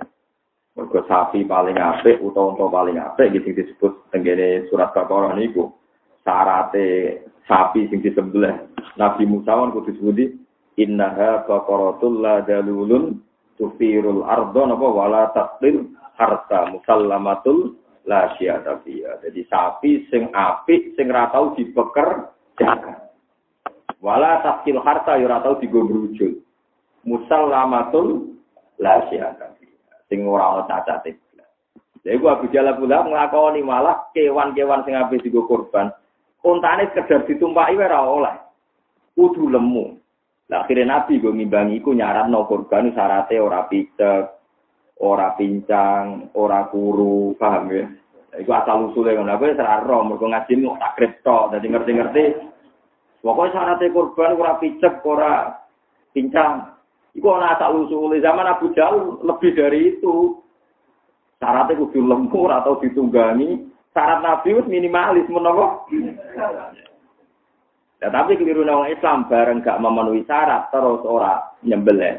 mergo 0.78 1.02
sapi 1.10 1.42
paling 1.42 1.82
apik 1.82 2.22
utawa 2.22 2.54
unta 2.54 2.70
paling 2.70 2.94
apik 3.02 3.34
gitu 3.34 3.58
disebut 3.58 4.06
tenggene 4.14 4.70
surat 4.70 4.94
Baqarah 4.94 5.34
niku. 5.34 5.74
Sarate 6.22 7.18
sapi 7.50 7.90
sing 7.90 7.98
disembelih 7.98 8.70
Nabi 8.94 9.26
Musa 9.26 9.58
kudu 9.58 9.90
disebut 9.90 10.41
innaha 10.80 11.44
baqaratul 11.44 12.20
la 12.22 12.40
dalulun 12.44 13.20
tufirul 13.60 14.24
ardo 14.24 14.62
napa 14.64 14.88
wala 14.88 15.22
taqlil 15.36 15.92
harta 16.16 16.72
musallamatul 16.72 17.76
la 18.08 18.34
syiyata 18.36 18.82
fiha. 18.82 19.22
Jadi 19.22 19.40
sapi 19.46 20.08
sing 20.10 20.32
apik 20.34 20.96
sing 20.98 21.06
ra 21.12 21.30
tau 21.30 21.54
dipeker 21.54 22.34
jaga. 22.58 23.12
Wala 24.02 24.42
taqlil 24.42 24.82
harta 24.82 25.20
ya 25.20 25.30
ora 25.30 25.38
tau 25.44 25.60
digobrujul. 25.62 26.42
Musallamatul 27.06 28.38
la 28.82 29.06
syiyata. 29.06 29.54
Sing 30.10 30.26
ora 30.26 30.58
ana 30.58 30.64
cacate. 30.66 31.22
Lha 32.02 32.18
iku 32.18 32.26
Abu 32.34 32.50
Jalal 32.50 32.82
pula 32.82 33.06
nglakoni 33.06 33.62
malah 33.62 34.10
kewan-kewan 34.10 34.82
sing 34.82 34.98
apik 34.98 35.22
digo 35.22 35.46
korban. 35.46 35.94
Untane 36.42 36.90
sekedar 36.90 37.22
ditumpaki 37.30 37.78
ora 37.78 38.02
oleh. 38.02 38.34
Kudu 39.14 39.46
lemu. 39.46 40.01
Nah, 40.52 40.68
akhirnya 40.68 40.84
Nabi 40.84 41.16
gue 41.16 41.32
ngimbangi 41.32 41.80
ku 41.80 41.96
nyarat 41.96 42.28
no 42.28 42.44
korban 42.44 42.92
syaratnya 42.92 43.40
ora 43.40 43.64
picek, 43.72 44.24
ora 45.00 45.32
pincang, 45.32 46.28
ora 46.36 46.68
kuru, 46.68 47.32
paham 47.40 47.72
ya? 47.72 47.88
Iku 48.36 48.52
asal 48.52 48.92
usulnya 48.92 49.16
ngono. 49.16 49.32
Aku 49.32 49.48
ora 49.48 49.80
roh, 49.80 50.04
mergo 50.04 50.28
ngaji 50.28 50.52
mau 50.60 50.76
tak 50.76 51.00
kripto, 51.00 51.56
jadi 51.56 51.66
ngerti-ngerti. 51.72 52.24
Pokoknya 53.24 53.52
syaratnya 53.56 53.96
korban 53.96 54.36
ora 54.36 54.60
picek, 54.60 55.00
ora 55.08 55.56
pincang. 56.12 56.76
Iku 57.16 57.32
ana 57.32 57.56
asal 57.56 57.88
usulnya 57.88 58.20
zaman 58.20 58.52
Abu 58.52 58.76
Jahal 58.76 59.24
lebih 59.24 59.56
dari 59.56 59.96
itu. 59.96 60.36
Syaratnya 61.40 61.80
kudu 61.80 62.04
lembur 62.04 62.52
atau 62.52 62.76
ditunggangi. 62.76 63.72
Syarat 63.96 64.20
Nabi 64.20 64.60
minimalis 64.68 65.24
menapa? 65.32 65.88
Ya, 68.02 68.10
tapi 68.10 68.34
keliru 68.34 68.66
orang 68.66 68.90
Islam 68.90 69.30
bareng 69.30 69.62
gak 69.62 69.78
memenuhi 69.78 70.26
syarat 70.26 70.74
terus 70.74 71.06
ora 71.06 71.38
nyembelih 71.62 72.18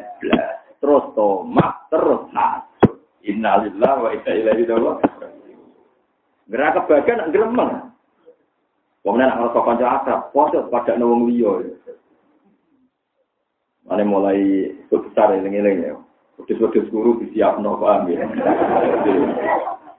terus 0.79 1.03
tomat 1.11 1.91
terus 1.91 2.23
hasud. 2.31 3.03
Innalillah 3.23 3.93
wa 3.99 4.09
inna 4.15 4.31
ilaihi. 4.31 4.63
Gerak 6.47 6.71
kebagian 6.79 7.31
gremeng. 7.35 7.91
Kemudian 9.03 9.27
nak 9.27 9.37
ngerasa 9.43 9.59
kanca 9.67 9.87
akrab, 9.99 10.21
podo 10.31 10.59
pada 10.71 10.95
nawang 10.95 11.27
liya. 11.27 11.59
Mana 13.83 14.07
mulai 14.07 14.71
besar 14.87 15.35
eling-eling 15.35 15.83
ya. 15.83 15.99
Wedus-wedus 16.39 16.87
guru 16.87 17.19
disiapno 17.19 17.75
paham 17.83 18.07
ya. 18.07 18.23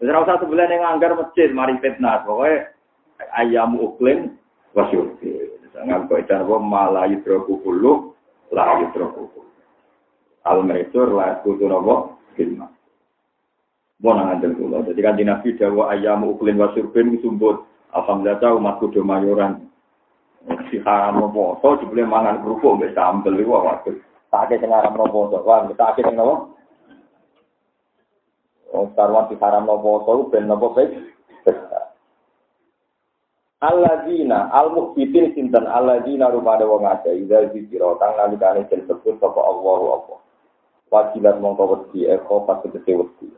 Wis 0.00 0.08
ora 0.08 0.24
usah 0.24 0.40
sebelah 0.40 0.64
ning 0.68 0.80
anggar 0.80 1.12
masjid 1.12 1.52
mari 1.52 1.76
fitnah. 1.84 2.24
Pokoke 2.24 2.72
ayam 3.36 3.76
uklim 3.76 4.40
wasyuki. 4.72 5.53
Jangan 5.74 6.06
kau 6.06 6.22
itu 6.22 6.30
apa 6.30 6.54
malah 6.62 7.10
hidroku 7.10 7.58
kulu, 7.66 8.14
lah 8.54 8.78
hidroku 8.78 9.26
kulu. 9.34 9.50
Almeitur 10.46 11.10
lah 11.10 11.42
kutu 11.42 11.66
nopo 11.66 12.20
kilma. 12.38 12.70
Bona 13.98 14.28
ngajar 14.30 14.54
kulo. 14.54 14.84
Jadi 14.86 15.00
kan 15.00 15.18
di 15.18 15.24
nabi 15.24 15.56
dawa 15.56 15.96
ayam 15.96 16.28
uklin 16.28 16.60
wasurbin 16.60 17.16
sumbut. 17.24 17.64
Alhamdulillah 17.90 18.38
tahu 18.38 18.56
mas 18.60 18.78
mayoran. 18.78 19.66
Si 20.68 20.76
haram 20.84 21.24
nopo. 21.24 21.58
So 21.64 21.80
mangan 21.88 22.44
kerupuk 22.44 22.76
mbak 22.76 22.92
sambel. 22.92 23.40
Wah 23.48 23.62
waktu. 23.74 23.98
Tak 24.28 24.52
ada 24.52 24.60
yang 24.60 24.76
haram 24.76 24.94
nopo. 24.94 25.32
Wah 25.32 25.64
kita 25.64 25.84
ada 25.90 26.00
yang 26.04 26.14
nopo. 26.20 26.34
Oh, 28.74 28.90
sekarang 28.92 29.32
si 29.32 29.34
haram 29.40 29.64
nopo. 29.64 30.04
Ben 30.28 30.44
nopo 30.44 30.76
baik. 30.76 30.92
Alladzina 33.64 34.52
al-mukhbitin 34.52 35.32
sinten 35.32 35.64
alladzina 35.64 36.28
rupane 36.28 36.68
wong 36.68 36.84
akeh 36.84 37.16
ida 37.24 37.48
zikira 37.48 37.96
kang 37.96 38.12
nalikane 38.12 38.68
den 38.68 38.84
sebut 38.84 39.16
sapa 39.16 39.40
Allah 39.40 40.04
apa. 40.04 40.14
Wajibat 40.92 41.40
mongko 41.40 41.64
wedi 41.72 42.04
eko 42.04 42.44
pas 42.44 42.60
tegese 42.60 42.92
wedi. 42.92 43.32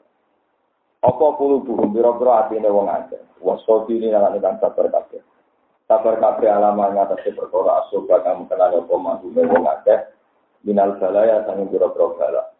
Apa 1.06 1.38
kulo 1.38 1.62
buhum 1.62 1.94
biro-biro 1.94 2.34
atine 2.42 2.66
wong 2.66 2.90
akeh. 2.90 3.22
Wasofi 3.38 4.02
ini 4.02 4.10
nalane 4.10 4.42
kang 4.42 4.58
sabar 4.58 4.90
kabeh. 4.90 5.22
Sabar 5.86 6.18
kabeh 6.18 6.50
alama 6.50 6.90
ngatasi 6.90 7.30
perkara 7.30 7.86
asoba 7.86 8.18
kang 8.26 8.50
kenane 8.50 8.82
apa 8.82 8.94
wong 8.98 9.64
akeh. 9.78 10.10
Minal 10.66 10.98
balaya 10.98 11.46
sang 11.46 11.70
biro-biro 11.70 12.18
bala. 12.18 12.50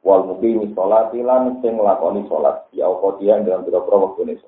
Wal 0.00 0.32
muqimi 0.32 0.72
sholati 0.72 1.20
sing 1.60 1.76
lakoni 1.76 2.24
sholat. 2.24 2.72
Ya 2.72 2.88
apa 2.88 3.20
dia 3.20 3.36
dalam 3.44 3.68
biro-biro 3.68 4.16
wektune. 4.16 4.40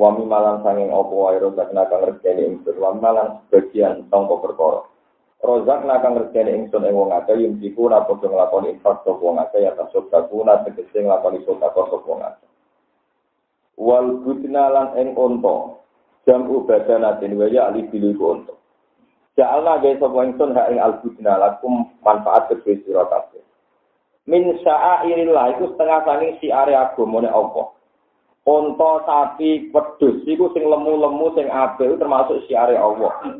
Wa 0.00 0.08
mimalan 0.16 0.64
sanging 0.64 0.88
apa 0.88 1.12
wae 1.12 1.36
rozak 1.36 1.68
naka 1.76 2.00
ngerjeni 2.00 2.48
ingsun. 2.48 2.80
Wa 2.80 2.96
mimalan 2.96 3.44
sebagian 3.48 4.08
tongko 4.08 4.40
perkara. 4.40 4.80
Rozak 5.44 5.84
naka 5.84 6.08
ngerjeni 6.08 6.64
ingsun 6.64 6.88
ing 6.88 6.96
wong 6.96 7.12
akeh 7.12 7.36
yen 7.36 7.60
iku 7.60 7.92
ora 7.92 8.08
padha 8.08 8.30
nglakoni 8.30 8.78
infak 8.78 9.04
sapa 9.04 9.20
wong 9.20 9.36
akeh 9.36 9.60
ya 9.60 9.76
tasuk 9.76 10.08
takuna 10.08 10.64
tegese 10.64 11.02
nglakoni 11.02 11.44
sedekah 11.44 11.76
sapa 11.76 12.06
wong 12.08 12.20
akeh. 12.24 12.48
Wal 13.76 14.22
budna 14.24 14.64
lan 14.72 14.88
ing 14.96 15.12
unta. 15.12 15.76
Jam 16.22 16.46
ubadanatin 16.46 17.36
wa 17.36 17.46
ya 17.50 17.68
ali 17.68 17.84
bilu 17.90 18.16
unta. 18.16 18.54
Ja'alna 19.36 19.80
gawe 19.80 19.96
sapa 20.00 20.18
ingsun 20.24 20.56
hak 20.56 20.70
ing 20.72 20.78
al 20.80 20.94
budna 21.04 21.36
lakum 21.36 21.84
manfaat 22.00 22.48
kedue 22.48 22.80
sira 22.80 23.04
kabeh. 23.12 23.44
Min 24.30 24.56
sya'airillah 24.62 25.58
iku 25.58 25.74
setengah 25.74 26.00
saking 26.06 26.32
siare 26.38 26.78
agamane 26.78 27.26
Allah. 27.26 27.74
Unta, 28.42 28.92
sapi, 29.06 29.70
wedhus 29.70 30.26
iku 30.26 30.50
sing 30.50 30.66
lemu-lemu 30.66 31.26
sing 31.38 31.46
apik 31.46 31.94
termasuk 31.94 32.42
siare 32.50 32.74
Allah. 32.74 33.38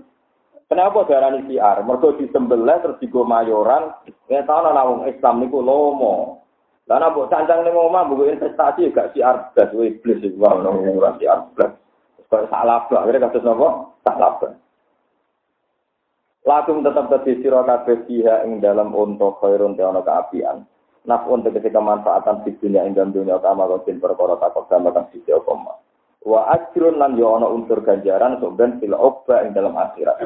Kenapa 0.70 1.04
darani 1.04 1.42
siar? 1.50 1.82
Mergo 1.84 2.16
disembelih 2.16 2.80
terus 2.80 2.96
digo 3.02 3.26
mayoran, 3.26 3.92
nek 4.30 4.48
ana 4.48 4.86
wong 4.88 5.04
Islam 5.10 5.42
niku 5.42 5.58
lomo. 5.60 6.40
Lah 6.88 6.96
nek 6.96 7.12
mbok 7.12 7.28
cancang 7.28 7.66
ning 7.66 7.76
omah 7.76 8.08
mbok 8.08 8.30
investasi 8.30 8.88
gak 8.94 9.12
siar 9.12 9.52
blas 9.52 9.70
iblis 9.74 10.24
iku 10.24 10.38
wae 10.40 10.96
ora 10.96 11.12
siar 11.20 11.50
blas. 11.52 11.76
Kok 12.32 12.48
salah 12.48 12.88
blas, 12.88 13.04
akhirnya 13.04 13.28
kados 13.28 13.44
napa? 13.44 13.68
Salah 14.08 14.30
blas. 14.40 14.54
Lakum 16.42 16.82
tetap 16.82 17.06
tadi 17.06 17.38
sira 17.38 17.62
kabeh 17.62 18.08
ing 18.48 18.58
dalam 18.58 18.96
unta 18.96 19.30
khairun 19.38 19.76
te 19.76 19.84
ana 19.84 20.00
kaapian. 20.00 20.66
Nafun 21.06 21.42
tegese 21.42 21.74
kemanfaatan 21.74 22.46
di 22.46 22.54
dunia 22.58 22.86
ing 22.86 22.94
dunia 22.94 23.42
kama 23.42 23.66
kosin 23.66 23.98
perkara 23.98 24.38
takok 24.38 24.70
sama 24.70 24.94
kang 24.94 25.10
sisi 25.10 25.34
opoma. 25.34 25.74
Wa 26.22 26.54
ajrun 26.54 27.02
lan 27.02 27.18
yo 27.18 27.34
ana 27.34 27.50
unsur 27.50 27.82
ganjaran 27.82 28.38
sok 28.38 28.54
ben 28.54 28.78
fil 28.78 28.94
obba 28.94 29.42
ing 29.42 29.58
dalam 29.58 29.74
akhirat. 29.74 30.22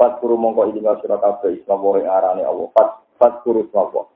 Fat 0.00 0.16
kuru 0.24 0.40
mongko 0.40 0.72
iki 0.72 0.80
sira 1.04 1.20
kabeh 1.20 1.60
isma 1.60 1.76
wa 1.76 2.00
arane 2.00 2.40
Allah. 2.40 2.68
Fat 2.72 2.90
fat 3.20 3.34
kuru 3.44 3.68
sapa. 3.68 4.08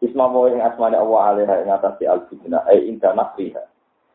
Isma 0.00 0.32
wa 0.32 0.48
ing 0.48 0.64
asmane 0.64 0.96
Allah 0.96 1.20
alaiha 1.36 1.54
ing 1.60 1.68
atase 1.68 2.08
al-fitna 2.08 2.64
ai 2.64 2.88
inda 2.88 3.12
nafriha. 3.12 3.60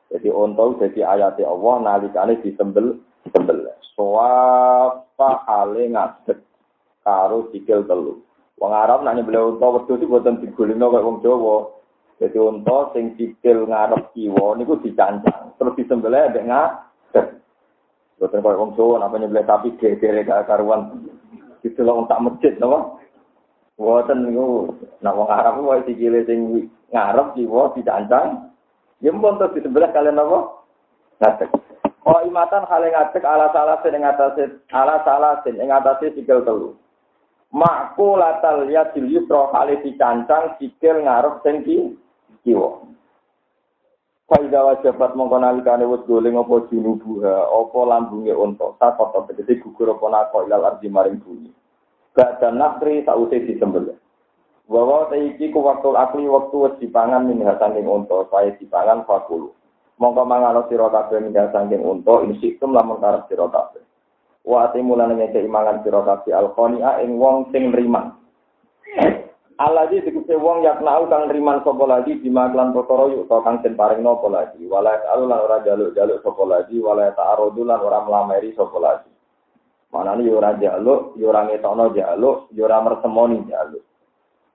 Jadi 0.09 0.33
untuk 0.33 0.81
jadi 0.81 1.05
ayat 1.05 1.38
Allah 1.45 1.75
nalikane 1.83 2.41
disembel 2.41 2.97
sembel. 3.29 3.69
Soapa 3.93 5.45
hale 5.45 5.93
ngadeg 5.93 6.41
karo 7.05 7.53
sikil 7.53 7.85
telu. 7.85 8.26
Wong 8.58 8.74
Arab 8.74 9.05
nak 9.05 9.14
nyembelih 9.14 9.53
unta 9.53 9.70
wedhus 9.70 10.01
iki 10.01 10.10
boten 10.10 10.41
digolino 10.41 10.89
kaya 10.89 11.05
wong 11.05 11.22
Jawa. 11.22 11.78
Jadi 12.18 12.38
unta 12.41 12.89
sing 12.97 13.14
sikil 13.14 13.70
ngarep 13.70 14.10
kiwa 14.18 14.58
niku 14.58 14.82
dicancang, 14.82 15.53
terus 15.62 15.78
disembelih 15.78 16.34
mbek 16.34 16.45
ngadeg. 16.49 17.28
Boten 18.18 18.41
kaya 18.41 18.58
wong 18.58 18.74
Jawa 18.74 18.97
nak 18.97 19.14
nyembelih 19.14 19.45
sapi 19.45 19.78
gegere 19.78 20.26
gak 20.26 20.49
karuan. 20.49 21.05
Itu 21.62 21.86
tak 21.86 22.24
masjid 22.26 22.58
napa? 22.58 22.97
Boten 23.78 24.26
niku 24.26 24.74
nak 25.05 25.14
wong 25.14 25.30
Arab 25.30 25.62
wae 25.62 25.86
sikile 25.86 26.26
sing 26.26 26.74
ngarep 26.89 27.38
kiwa 27.38 27.78
dicancang. 27.78 28.49
Mpun 29.05 29.38
terus 29.38 29.53
disembelih 29.53 29.93
kalian 29.93 30.18
napa? 30.18 30.66
Ngadeg. 31.22 31.53
Oh 32.10 32.26
imatan 32.26 32.66
hale 32.66 32.89
ngadeg 32.89 33.22
ala 33.22 33.53
salah 33.53 33.78
sing 33.86 34.01
ngatasé 34.01 34.49
ala 34.74 35.05
salah 35.05 35.45
sing 35.45 35.62
ngatasé 35.62 36.18
sikil 36.18 36.41
telu. 36.41 36.74
Makku 37.48 38.20
latal 38.20 38.68
ya 38.68 38.91
yusra 38.91 39.48
kali 39.56 39.80
dicancang 39.80 40.60
sikil 40.60 41.08
ngarep 41.08 41.39
sing 41.48 41.64
kiwa. 42.43 42.84
Faida 44.28 44.60
wajabat 44.60 45.16
mongko 45.16 45.39
nalikane 45.39 45.88
wis 45.88 46.04
doling 46.04 46.36
apa 46.36 46.68
junubuha, 46.68 47.48
apa 47.48 47.80
lambunge 47.88 48.36
unta, 48.36 48.76
sakota 48.76 49.24
tegese 49.32 49.64
gugur 49.64 49.95
apa 49.95 50.04
nako 50.12 50.43
ilal 50.43 50.68
ardi 50.68 50.91
maring 50.91 51.24
bumi. 51.24 51.48
Badan 52.12 52.60
nakri 52.60 53.08
sause 53.08 53.39
disembelih. 53.48 53.95
Bahwa 54.68 55.08
iki 55.16 55.48
ku 55.48 55.64
waktu 55.64 55.95
akli 55.95 56.28
waktu 56.28 56.56
wis 56.60 56.76
dipangan 56.84 57.24
min 57.24 57.39
saking 57.39 57.88
unta, 57.88 58.28
saya 58.28 58.52
dipangan 58.60 59.08
fakulu. 59.08 59.56
Mongko 59.95 60.28
mangano 60.28 60.68
sira 60.68 60.91
kabeh 60.91 61.24
min 61.24 61.32
saking 61.32 61.80
unta, 61.80 62.28
insikum 62.28 62.76
lamun 62.76 63.00
karep 63.00 63.32
sira 63.32 63.48
kabeh. 63.48 63.86
Wa 64.48 64.72
timulane 64.72 65.20
ngeke 65.20 65.43
imangan 65.43 65.84
sira 65.84 66.00
kabeh 66.08 66.32
alqania 66.32 67.04
ing 67.04 67.20
wong 67.20 67.52
sing 67.52 67.76
nriman. 67.76 68.16
Aladi 69.60 70.06
dikuse 70.06 70.39
wong 70.39 70.64
yak 70.64 70.80
nau 70.80 71.10
kang 71.12 71.28
nriman 71.28 71.66
sapa 71.68 71.84
lagi 71.84 72.16
di 72.24 72.32
maklan 72.32 72.72
perkara 72.72 73.12
yuk 73.12 73.28
to 73.28 73.38
kang 73.43 73.60
den 73.60 73.76
paring 73.76 74.06
napa 74.06 74.30
lagi. 74.32 74.64
Wala 74.70 75.02
alulan 75.12 75.43
ora 75.43 75.58
jaluk-jaluk 75.68 76.24
sapa 76.24 76.43
lagi 76.48 76.80
wala 76.80 77.12
ta'arudu 77.12 77.68
lan 77.68 77.82
ora 77.84 78.00
mlameri 78.08 78.56
sapa 78.56 78.78
lagi. 78.80 79.12
Manane 79.91 80.24
yo 80.24 80.39
ora 80.39 80.56
jaluk 80.56 81.18
yo 81.20 81.28
ora 81.34 81.43
ngetokno 81.50 81.91
jaluk 81.91 82.48
yo 82.56 82.70
ora 82.70 82.86
mersemoni 82.86 83.50
jaluk. 83.52 83.84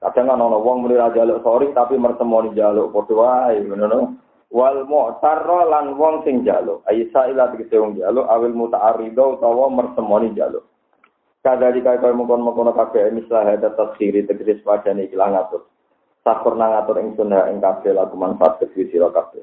Kadang 0.01 0.35
ana 0.39 0.57
wong 0.57 0.87
muni 0.87 0.97
ra 0.97 1.13
jaluk 1.13 1.45
sorry 1.45 1.75
tapi 1.77 1.99
mersemoni 2.01 2.55
jaluk 2.57 2.95
padha 2.95 3.13
wae 3.13 3.59
ngono 3.59 4.17
wal 4.53 4.85
mu'tarra 4.85 5.65
lan 5.67 5.97
wong 5.97 6.29
sing 6.29 6.45
jaluk 6.45 6.85
aisa 6.85 7.33
ila 7.33 7.49
tegese 7.57 7.81
wong 7.81 7.97
jaluk 7.97 8.29
awil 8.29 8.53
muta'arrido 8.53 9.41
utawa 9.41 9.73
mersemoni 9.73 10.37
jaluk 10.37 10.69
kadari 11.43 11.83
kaya 11.83 11.99
kaya 11.99 12.15
mengkon-mengkon 12.15 12.71
kabeh 12.71 13.11
mislah 13.11 13.43
hada 13.43 13.75
taskhiri 13.75 14.25
tegese 14.25 14.63
padane 14.63 15.11
iki 15.11 15.19
lan 15.19 15.35
ngatur. 15.35 15.67
Sakur 16.23 16.55
nang 16.55 16.71
ngatur 16.71 17.03
ing 17.03 17.19
sunah 17.19 17.51
ing 17.51 17.59
kabeh 17.59 17.91
lagu 17.91 18.15
manfaat 18.15 18.63
kedhi 18.63 18.89
sira 18.95 19.11
kabeh. 19.11 19.43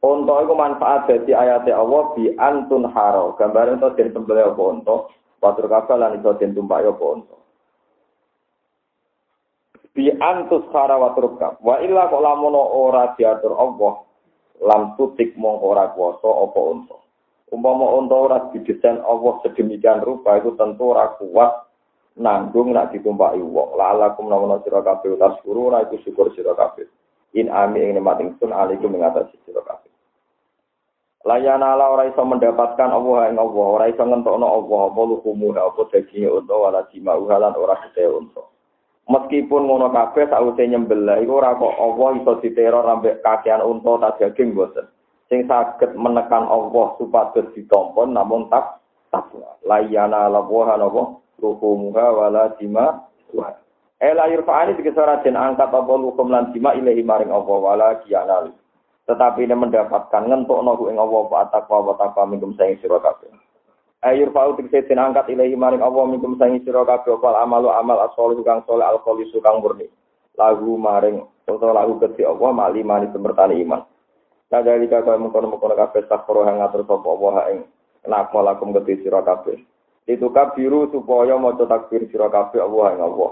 Unta 0.00 0.34
iku 0.40 0.56
manfaat 0.56 1.12
dadi 1.12 1.36
ayate 1.36 1.76
Allah 1.76 2.16
bi 2.16 2.32
antun 2.40 2.88
haro. 2.88 3.36
Gambar 3.36 3.76
ento 3.76 3.92
den 3.92 4.16
sembelih 4.16 4.56
apa 4.56 4.62
unta? 4.64 4.96
Patur 5.36 5.68
kabeh 5.68 5.96
lan 6.00 6.16
iso 6.16 6.32
den 6.40 6.56
tumpaki 6.56 6.88
apa 6.88 7.04
unta? 7.04 7.36
Bi 9.92 10.08
antus 10.08 10.64
hara 10.72 10.96
wa 10.96 11.12
turkab 11.12 11.60
wa 11.60 11.80
illa 11.84 12.08
kok 12.08 12.20
lamun 12.20 12.56
ora 12.56 13.12
diatur 13.16 13.56
Allah 13.56 14.05
lam 14.62 14.96
tutik 14.96 15.36
mongko 15.36 15.76
ora 15.76 15.92
kuwasa 15.92 16.28
apa 16.28 16.60
unta. 16.60 16.96
Umpama 17.52 17.86
unta 17.94 18.16
ora 18.16 18.38
didesain 18.50 18.98
Allah 19.04 19.38
sedemikian 19.44 20.02
rupa 20.02 20.40
itu 20.40 20.56
tentu 20.56 20.96
ora 20.96 21.14
kuat 21.18 21.66
nanggung 22.16 22.72
nak 22.72 22.90
ditumpaki 22.96 23.40
wong. 23.40 23.76
Lalakum 23.76 24.26
nawana 24.32 24.64
sira 24.64 24.80
kabeh 24.80 25.14
utas 25.14 25.36
guru 25.44 25.70
ora 25.72 25.84
iku 25.84 26.00
syukur 26.02 26.32
sira 26.32 26.56
kabeh. 26.56 26.88
In 27.36 27.52
ami 27.52 27.84
ing 27.84 28.00
nikmat 28.00 28.18
ingsun 28.24 28.50
alaikum 28.50 28.96
mengatasi 28.96 29.36
sira 29.44 29.60
kabeh. 29.60 29.92
Layana 31.26 31.74
ala 31.74 31.90
ora 31.90 32.06
iso 32.06 32.22
mendapatkan 32.22 32.86
Allah 32.86 33.34
ing 33.34 33.36
Allah, 33.36 33.66
ora 33.66 33.84
iso 33.90 33.98
ngentokno 33.98 34.46
Allah 34.46 34.80
apa 34.88 35.00
lukumu 35.10 35.50
apa 35.58 35.82
daging 35.90 36.30
unta 36.30 36.54
wala 36.54 36.86
jima'u 36.94 37.26
halan 37.26 37.50
ora 37.58 37.74
gede 37.82 38.06
unta. 38.06 38.46
Meskipun 39.06 39.70
ngono 39.70 39.94
kabeh 39.94 40.26
sause 40.26 40.66
nyembelih 40.66 41.22
iku 41.22 41.38
ora 41.38 41.54
kok 41.54 41.78
Allah 41.78 42.18
iso 42.18 42.42
diteror 42.42 42.90
ambek 42.90 43.22
kakean 43.22 43.62
unta 43.62 44.02
ta 44.02 44.10
daging 44.18 44.50
boten. 44.50 44.82
Sing 45.30 45.46
saged 45.46 45.94
menekan 45.94 46.42
Allah 46.50 46.98
supados 46.98 47.54
ditampa 47.54 48.02
namun 48.02 48.50
tak 48.50 48.82
takwa. 49.14 49.62
Layana 49.62 50.26
lawaha 50.26 50.74
napa 50.74 51.22
ruhumuha 51.38 52.04
wala 52.18 52.50
dima 52.58 53.06
wa. 53.30 53.54
Ela 54.02 54.26
yurfa'ani 54.26 54.74
dikesara 54.74 55.22
den 55.22 55.38
angkat 55.38 55.70
apa 55.70 55.92
lukum 55.94 56.26
lan 56.26 56.50
dima 56.50 56.74
ilahi 56.74 57.06
maring 57.06 57.30
Allah 57.30 57.56
wala 57.62 57.88
kiyanal. 58.02 58.50
Tetapi 59.06 59.46
ini 59.46 59.54
mendapatkan 59.54 60.26
ngentuk 60.26 60.66
nogu 60.66 60.90
ing 60.90 60.98
Allah 60.98 61.22
wa 61.30 61.46
takwa 61.46 61.78
wa 61.78 61.94
takwa 61.94 62.26
minggum 62.26 62.58
sayang 62.58 62.82
sira. 62.82 62.98
Ayur 64.04 64.28
fa'u 64.34 64.58
tikse 64.60 64.84
den 64.84 65.00
angkat 65.00 65.32
ilahi 65.32 65.56
maring 65.56 65.80
Allah 65.80 66.04
minkum 66.04 66.36
sangi 66.36 66.60
sira 66.60 66.84
kabeh 66.84 67.16
wal 67.16 67.38
amalu 67.38 67.72
amal 67.72 67.96
asol 68.04 68.36
kang 68.44 68.60
soleh 68.68 68.84
al 68.84 69.00
khalisu 69.00 69.40
kang 69.40 69.64
murni. 69.64 69.88
Lagu 70.36 70.76
maring 70.76 71.24
utawa 71.48 71.80
lagu 71.80 71.96
kedhi 71.96 72.26
Allah 72.26 72.50
mali 72.52 72.84
mali 72.84 73.08
semertani 73.14 73.62
iman. 73.64 73.80
Kadali 74.46 74.86
kaya 74.86 75.18
mengkono-mengkono 75.18 75.74
kabeh 75.74 76.06
sakro 76.06 76.46
yang 76.46 76.62
ngatur 76.62 76.86
sapa 76.86 77.06
Allah 77.08 77.34
ing 77.56 77.58
nakma 78.06 78.52
lakum 78.52 78.70
kedhi 78.76 79.00
sira 79.00 79.24
kabeh. 79.24 79.56
Itu 80.06 80.30
kabiru 80.30 80.92
supaya 80.92 81.34
maca 81.40 81.64
takbir 81.66 82.04
sira 82.12 82.28
kabeh 82.28 82.60
Allah 82.60 82.86
ing 82.94 83.00
Allah. 83.00 83.30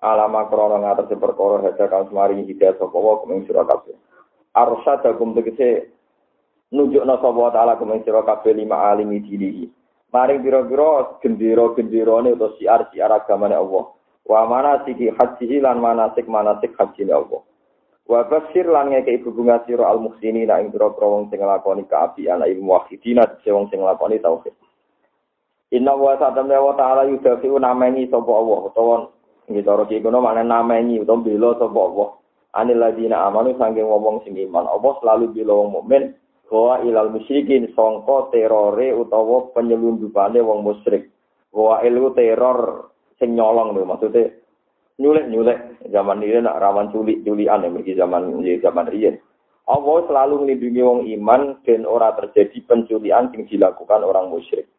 Alama 0.00 0.48
krana 0.48 0.76
ngatur 0.80 1.20
perkara 1.20 1.62
hadza 1.70 1.86
kang 1.92 2.08
semari 2.08 2.40
hidayah 2.40 2.80
sapa 2.80 2.94
Allah 2.96 3.14
kumeng 3.20 3.44
sira 3.44 3.62
kabeh. 3.68 3.94
Arsyadakum 4.56 5.36
tegese 5.36 5.92
nunjukna 6.72 7.20
sapa 7.20 7.52
taala 7.52 7.76
kumeng 7.78 8.00
sira 8.02 8.24
kabeh 8.24 8.56
lima 8.56 8.90
alimi 8.90 9.22
dinihi 9.22 9.85
maring 10.16 10.40
pira-pira 10.40 11.20
gendera-genderane 11.20 12.32
utawa 12.32 12.56
siar-siar 12.56 13.12
agamane 13.12 13.52
Allah. 13.52 13.92
Wa 14.24 14.48
mana 14.48 14.80
siki 14.88 15.12
haji 15.12 15.60
lan 15.60 15.84
manasik 15.84 16.24
manasik 16.24 16.72
haji 16.80 17.04
Allah. 17.12 17.44
Wa 18.08 18.24
basir 18.24 18.64
lan 18.64 18.94
ngeke 18.96 19.20
ibu 19.20 19.36
bunga 19.36 19.60
sira 19.68 19.92
al 19.92 20.00
muhsini 20.00 20.48
ing 20.48 20.72
pira-pira 20.72 21.06
wong 21.06 21.28
sing 21.28 21.44
nglakoni 21.44 21.84
kaapian 21.84 22.40
ilmu 22.40 22.72
wahidina 22.72 23.28
wong 23.44 23.68
sing 23.68 23.84
nglakoni 23.84 24.16
tauhid. 24.24 24.56
Inna 25.74 25.92
wa 25.92 26.16
ta'ala 26.16 26.56
wa 26.62 26.72
ta'ala 26.78 27.10
yudafi'u 27.10 27.58
namengi 27.58 28.08
sapa 28.08 28.30
Allah 28.30 28.58
utawa 28.70 28.96
nggih 29.50 29.62
cara 29.62 29.82
iki 29.84 30.02
kono 30.02 30.22
maknane 30.24 30.48
namengi 30.48 31.02
utawa 31.02 31.20
bela 31.26 31.50
sapa 31.60 31.78
Allah. 31.82 32.08
Anil 32.56 32.78
ladina 32.80 33.26
amanu 33.28 33.52
sanging 33.60 33.84
wong 33.84 34.24
sing 34.24 34.32
iman. 34.38 34.64
Allah 34.64 34.92
selalu 35.02 35.34
bela 35.36 35.52
wong 35.60 35.68
mukmin 35.76 36.14
Wa 36.46 36.78
ilal 36.86 37.10
musyrikin 37.10 37.74
sangka 37.74 38.30
terore 38.30 38.94
utawa 38.94 39.50
penyelundupane 39.50 40.38
wong 40.38 40.62
musyrik. 40.62 41.10
Wa 41.50 41.82
ilu 41.82 42.14
teror 42.14 42.90
sing 43.18 43.34
nyolong 43.34 43.74
lho 43.74 43.82
maksudnya 43.82 44.30
nyulik-nyulik 44.96 45.88
zaman 45.90 46.22
ini 46.24 46.40
nak 46.40 46.60
rawan 46.62 46.88
culik-culikan 46.94 47.64
ya 47.64 47.68
mungkin 47.68 47.96
zaman 47.98 48.22
ya, 48.46 48.56
zaman 48.62 48.88
riyen. 48.88 49.16
Allah 49.66 49.98
selalu 50.06 50.46
melindungi 50.46 50.82
wong 50.86 51.00
iman 51.18 51.58
dan 51.66 51.82
ora 51.90 52.14
terjadi 52.14 52.62
penculian 52.70 53.34
yang 53.34 53.42
dilakukan 53.50 54.06
orang 54.06 54.30
musyrik. 54.30 54.70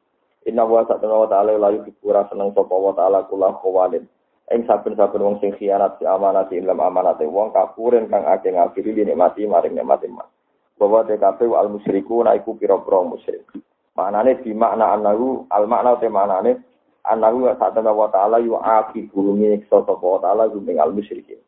Inna 0.48 0.64
wa 0.64 0.88
satana 0.88 1.28
wa 1.28 1.28
ta'ala 1.28 1.60
la 1.60 1.76
yuhibbu 1.76 2.08
seneng 2.32 2.56
sapa 2.56 2.72
wa 2.72 2.96
ta'ala 2.96 3.28
kula 3.28 3.60
khawalin. 3.60 4.08
Ing 4.48 4.64
saben-saben 4.64 5.20
wong 5.20 5.44
sing 5.44 5.52
khianat 5.60 6.00
si 6.00 6.08
amanat 6.08 6.48
ing 6.56 6.64
amanat 6.64 7.20
wong 7.20 7.52
kapuren 7.52 8.08
kang 8.08 8.24
akeh 8.24 8.56
ngafiri 8.56 8.96
nikmati 8.96 9.44
maring 9.44 9.76
nikmati 9.76 10.08
mas. 10.08 10.37
Bahwa 10.78 11.02
TKP 11.04 11.50
al 11.58 11.74
musyriku 11.74 12.22
naiku 12.22 12.54
pira-pira 12.54 13.02
musyrik. 13.02 13.50
Maknane 13.98 14.46
di 14.46 14.54
makna 14.54 14.94
anahu 14.94 15.50
al 15.50 15.66
makna 15.66 15.98
te 15.98 16.06
maknane 16.06 16.62
anahu 17.02 17.50
satana 17.58 17.90
wa 17.90 18.06
ta'ala 18.14 18.38
yu 18.38 18.54
akibu 18.54 19.34
nyiksa 19.34 19.82
sapa 19.82 20.06
wa 20.06 20.22
ta'ala 20.22 20.54
gumeng 20.54 20.78
al 20.78 20.94
musyrikin. 20.94 21.42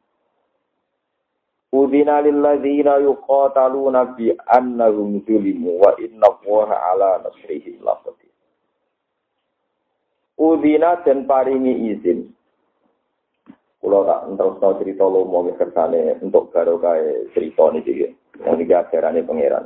Udina 1.69 2.25
lilladzina 2.25 2.97
yuqataluna 2.97 4.17
bi 4.17 4.33
annahum 4.49 5.21
zulimu 5.21 5.77
wa 5.77 5.93
inna 6.01 6.25
Allaha 6.25 6.75
ala 6.89 7.21
nasrihim 7.21 7.77
laqadir. 7.85 8.33
Udina 10.41 10.97
dan 11.05 11.29
paringi 11.29 11.93
izin. 11.93 12.33
Kulo 13.79 14.03
tak 14.03 14.33
terus 14.33 14.81
cerita 14.81 15.05
lo 15.05 15.23
mau 15.29 15.45
kersane 15.55 16.17
untuk 16.25 16.49
baru 16.51 16.81
kayak 16.81 17.31
cerita 17.37 17.71
nih 17.71 18.17
Yang 18.39 18.55
ini 18.63 18.73
ajarannya 18.73 19.27
pangeran 19.27 19.65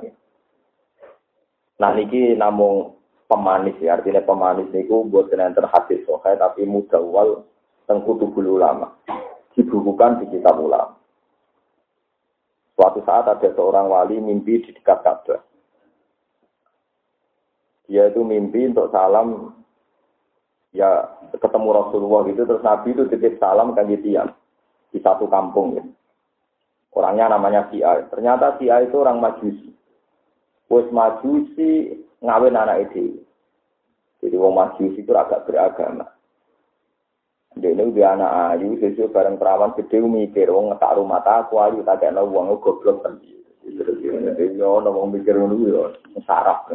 Nah 1.82 1.91
niki 1.97 2.38
namung 2.38 2.97
pemanis 3.30 3.78
ya, 3.82 3.97
artinya 3.97 4.21
pemanis 4.21 4.69
niku 4.74 5.05
buat 5.09 5.30
yang 5.34 5.53
terhadis 5.57 6.05
sokai 6.05 6.38
tapi 6.38 6.65
mudawal 6.65 7.45
tengkutu 7.89 8.30
bulu 8.30 8.61
ulama. 8.61 8.93
Dibukukan 9.53 10.24
di 10.24 10.38
kitab 10.38 10.57
ulama. 10.57 10.97
Suatu 12.74 13.05
saat 13.05 13.30
ada 13.30 13.49
seorang 13.53 13.86
wali 13.86 14.17
mimpi 14.17 14.65
di 14.65 14.74
dekat 14.74 15.05
Ka'bah. 15.05 15.41
Dia 17.86 18.09
itu 18.09 18.26
mimpi 18.26 18.65
untuk 18.65 18.89
salam 18.89 19.53
ya 20.74 21.05
ketemu 21.38 21.69
Rasulullah 21.69 22.26
gitu 22.26 22.49
terus 22.49 22.65
Nabi 22.65 22.97
itu 22.97 23.05
titip 23.05 23.38
salam 23.38 23.78
kan 23.78 23.86
tiang 23.86 24.34
di 24.89 24.97
satu 24.97 25.30
kampung 25.30 25.78
ya. 25.78 25.84
Orangnya 26.93 27.33
namanya 27.33 27.67
Sia. 27.73 28.05
Ternyata 28.09 28.57
Sia 28.61 28.81
itu 28.85 29.01
orang 29.01 29.17
Majusi. 29.17 29.73
Wes 30.69 30.87
Majusi 30.93 32.01
ngawin 32.21 32.57
anak 32.57 32.89
itu. 32.89 33.21
Jadi 34.21 34.35
wong 34.37 34.53
Majusi 34.55 35.01
itu 35.01 35.11
agak 35.13 35.49
beragama. 35.49 36.05
Dia 37.53 37.69
ini 37.69 37.85
udah 37.85 38.17
anak 38.17 38.31
ayu, 38.57 38.81
sesuai 38.81 39.13
bareng 39.13 39.37
perawan 39.37 39.77
gede 39.77 40.01
mikir, 40.01 40.49
wong 40.49 40.73
ngetak 40.73 40.97
rumah 40.97 41.21
tak 41.21 41.53
ayu, 41.53 41.85
tak 41.85 42.01
kayak 42.01 42.17
uang 42.17 42.57
goblok 42.57 43.05
kan. 43.05 43.21
Terus 43.61 44.01
dia 44.01 44.65
ngomong 44.65 45.13
mikir 45.13 45.37
dulu 45.37 45.69
ya, 45.69 45.83
sarap. 46.25 46.73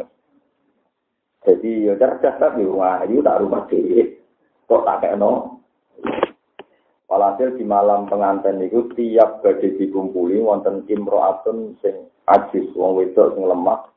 Jadi 1.43 1.87
ya 1.87 1.99
cerdas 1.99 2.35
tapi 2.39 2.63
wahyu 2.63 3.19
tak 3.19 3.39
rumah 3.43 3.67
dhewe. 3.67 4.19
Kok 4.67 4.83
tak 4.87 4.99
kena? 5.03 5.31
Walhasil 7.09 7.57
di 7.57 7.65
malam 7.65 8.05
pengantin 8.05 8.61
itu 8.61 8.85
tiap 8.93 9.41
badhe 9.41 9.73
dikumpuli 9.81 10.37
wonten 10.45 10.85
imro'atun 10.85 11.73
sing 11.81 12.05
ajis 12.29 12.69
wong 12.77 13.01
wedok 13.01 13.33
sing 13.33 13.49
lemah 13.49 13.89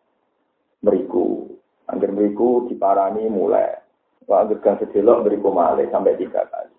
meriku. 0.80 1.44
Angger 1.92 2.08
meriku 2.08 2.64
diparani 2.72 3.28
mulai. 3.28 3.76
Wah, 4.24 4.48
angger 4.48 4.64
gang 4.64 4.80
sedelok 4.80 5.28
meriku 5.28 5.52
malih 5.52 5.92
sampai 5.92 6.16
tiga 6.16 6.48
kali. 6.48 6.72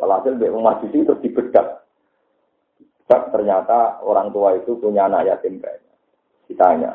Walhasil 0.00 0.40
mbek 0.40 0.48
wong 0.48 0.64
majus 0.64 0.96
itu 0.96 1.12
dibedak. 1.20 1.84
Ternyata 3.10 4.00
orang 4.06 4.32
tua 4.32 4.56
itu 4.56 4.80
punya 4.80 5.10
anak 5.10 5.28
yatim 5.28 5.60
banyak. 5.60 5.98
Ditanya, 6.46 6.94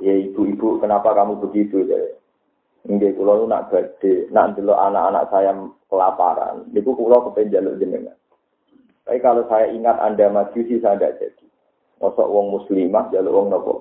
Ya 0.00 0.16
ibu-ibu, 0.16 0.80
kenapa 0.80 1.12
kamu 1.12 1.44
begitu? 1.44 1.84
Ya? 1.84 2.00
Nggih 2.88 3.12
kula 3.12 3.44
nak 3.44 3.68
badhe 3.68 4.32
nak 4.32 4.56
delok 4.56 4.80
anak-anak 4.80 5.28
saya 5.28 5.52
kelaparan. 5.92 6.64
Niku 6.72 6.96
kula 6.96 7.20
kepen 7.28 7.52
jaluk 7.52 7.76
jenengan. 7.76 8.16
Tapi 9.04 9.18
kalau 9.20 9.44
saya 9.52 9.68
ingat 9.68 10.00
Anda 10.00 10.32
majusi 10.32 10.80
saya 10.80 10.96
tidak 10.96 11.20
jadi. 11.20 11.46
Mosok 12.00 12.30
wong 12.30 12.46
muslimah 12.56 13.12
jaluk 13.12 13.36
wong 13.36 13.46
nopo. 13.52 13.74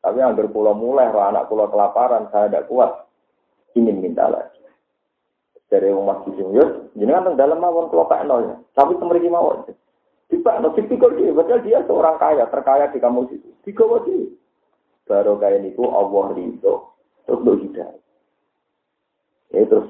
Tapi 0.00 0.18
agar 0.24 0.46
kula 0.48 0.72
mulai 0.72 1.12
roh 1.12 1.20
anak 1.20 1.52
kula 1.52 1.68
kelaparan 1.68 2.32
saya 2.32 2.48
tidak 2.48 2.72
kuat. 2.72 2.92
Ingin 3.76 4.00
minta 4.00 4.24
lagi. 4.28 4.60
Dari 5.68 5.88
wong 5.88 6.04
majusi 6.04 6.40
yo, 6.52 6.92
jenengan 6.96 7.32
teng 7.32 7.40
dalam 7.40 7.60
mawon 7.60 7.92
kula 7.92 8.24
nol. 8.24 8.64
Tapi 8.72 8.96
temriki 8.96 9.28
mawon. 9.28 9.68
Tiba, 10.32 10.56
no, 10.64 10.72
tipikal 10.72 11.12
dia, 11.12 11.28
padahal 11.28 11.60
dia 11.60 11.84
seorang 11.84 12.16
kaya, 12.16 12.48
terkaya 12.48 12.88
di 12.88 12.96
kampus 13.04 13.36
itu. 13.36 13.52
Tiga 13.68 13.84
wajib 13.84 14.32
baru 15.12 15.36
kayak 15.38 15.60
niku 15.66 15.90
Allah 15.90 16.32
ridho 16.32 16.91
terus 17.26 17.40
lo 17.42 17.52
hidayah. 17.58 18.00
Ya 19.52 19.62
terus. 19.68 19.88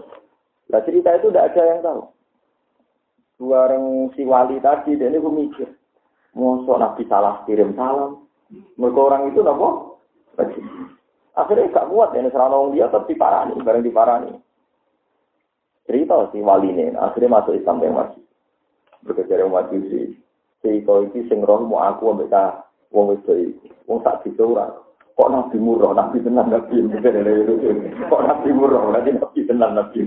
Nah 0.68 0.80
cerita 0.82 1.14
itu 1.16 1.28
tidak 1.30 1.52
ada 1.52 1.62
yang 1.68 1.80
tahu. 1.84 2.02
Dua 3.42 3.66
orang 3.66 4.14
si 4.14 4.22
wali 4.22 4.62
tadi 4.62 4.94
dan 4.94 5.18
ini 5.18 5.18
mikir 5.18 5.68
mosok 6.36 6.78
nabi 6.78 7.02
salah 7.10 7.42
kirim 7.44 7.74
salam. 7.74 8.26
Mereka 8.52 9.00
orang 9.00 9.32
itu 9.32 9.40
nopo 9.40 9.98
akhirnya 11.32 11.72
gak 11.72 11.88
kuat 11.88 12.12
ya 12.12 12.28
serana 12.28 12.68
dia 12.72 12.88
tetap 12.88 13.08
diparani 13.08 13.56
bareng 13.64 13.84
diparani. 13.84 14.32
Cerita 15.88 16.28
si 16.30 16.38
wali 16.44 16.70
ini 16.70 16.92
akhirnya 16.94 17.40
masuk 17.40 17.56
Islam 17.56 17.80
yang 17.80 17.96
masih 17.96 18.22
berkejar 19.02 19.42
yang 19.42 19.50
masih 19.50 19.80
si 19.88 20.00
si 20.62 20.84
kau 20.86 21.02
itu 21.02 21.26
sing 21.26 21.42
roh 21.42 21.64
mau 21.66 21.82
aku 21.82 22.14
ambek 22.14 22.30
wong 22.94 23.18
itu 23.18 23.56
wong 23.88 24.04
tak 24.04 24.22
bisa 24.22 24.44
Kok 25.12 25.28
nabi 25.28 25.56
murah, 25.60 25.92
nabi 25.92 26.24
tenang 26.24 26.48
nabi 26.48 26.88
Kok 28.08 28.22
nabi 28.24 28.48
murah, 28.50 28.82
nanti 28.96 29.12
nabi 29.12 29.40
tenang 29.44 29.72
nabi 29.76 29.98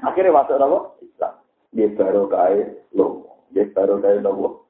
Akhirnya 0.00 0.34
masuk 0.34 0.58
apa? 0.58 0.78
Islam. 1.04 1.32
Dia 1.74 1.88
baru 1.94 2.22
kaya 2.26 2.62
lo, 2.96 3.28
dia 3.52 3.68
baru 3.70 4.00
kaya 4.00 4.18
lo. 4.24 4.64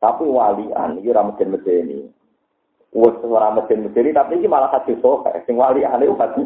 Tapi 0.00 0.24
walian, 0.24 0.96
ini 0.96 1.12
ramadhan 1.12 1.52
medeni. 1.52 2.08
Wes 2.90 3.20
ora 3.20 3.52
mesin 3.52 3.84
medeni, 3.84 4.16
tapi 4.16 4.40
ini 4.40 4.48
malah 4.48 4.72
hati 4.72 4.96
sohe. 5.04 5.28
Sing 5.44 5.60
walian 5.60 6.00
itu 6.00 6.16
hati. 6.16 6.42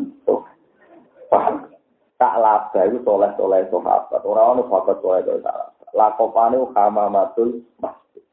Paham? 1.31 1.71
Tak 2.19 2.35
laba 2.39 2.81
itu 2.87 2.99
soleh-soleh 3.03 3.67
sahabat. 3.71 4.23
Orang-orang 4.23 4.67
sahabat 4.71 4.97
soleh 5.03 5.21
itu 5.23 5.39
sahabat. 5.43 5.71
Lakopane 5.95 6.59
hamamatul 6.75 7.62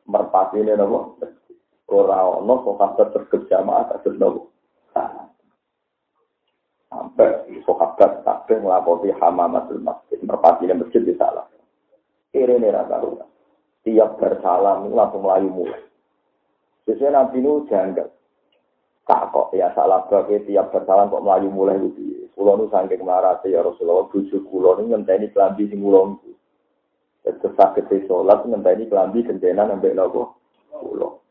merpati 0.10 0.58
ini 0.62 0.74
nopo 0.74 1.22
ora 1.92 2.40
ono 2.40 2.64
sahabat 2.64 3.12
berjamaah 3.28 3.84
kados 3.92 4.16
nopo. 4.16 4.42
Sampai 6.88 7.62
sahabat 7.68 8.24
kabeh 8.24 8.58
nglakoni 8.64 9.12
hamamatul 9.20 9.84
masjid. 9.84 10.20
Merpati 10.24 10.72
masjid 10.72 11.04
di 11.04 11.14
salah. 11.20 11.48
Ini 12.32 12.72
rata 12.72 13.04
tiap 13.84 14.18
bersalam 14.18 14.88
langsung 14.94 15.28
melayu 15.28 15.52
mulai. 15.52 15.84
Sesuai 16.88 17.14
nabi 17.14 17.44
nu 17.44 17.68
janggal 17.70 18.10
tak 19.06 19.34
kok 19.34 19.52
ya 19.52 19.74
salah 19.76 20.08
bagai 20.08 20.48
tiap 20.48 20.72
bersalam 20.72 21.12
kok 21.12 21.26
melayu 21.26 21.50
mulai 21.52 21.78
itu 21.78 22.30
pulau 22.32 22.58
nu 22.58 22.72
sangking 22.72 23.04
marah 23.04 23.38
ya 23.44 23.62
Rasulullah 23.62 24.08
bujuk 24.10 24.48
pulau 24.50 24.80
nu 24.80 24.90
ngenteni 24.90 25.30
kelambi 25.34 25.68
sing 25.68 25.82
pulau 25.82 26.16
nu 26.16 26.32
Terus 27.22 27.54
sakit 27.54 28.10
sholat 28.10 28.42
ngenteni 28.50 28.90
kelambi 28.90 29.22
gendena 29.22 29.70
nambah 29.70 29.94
nopo? 29.94 30.42
Pulau 30.74 31.22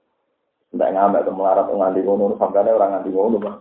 tidak 0.70 0.90
ngamek 0.94 1.22
atau 1.26 1.34
melarat 1.34 1.66
nganti 1.66 2.00
ngono 2.06 2.38
sampai 2.38 2.70
orang 2.70 2.90
nganti 2.94 3.10
ngono 3.10 3.36
bang. 3.42 3.56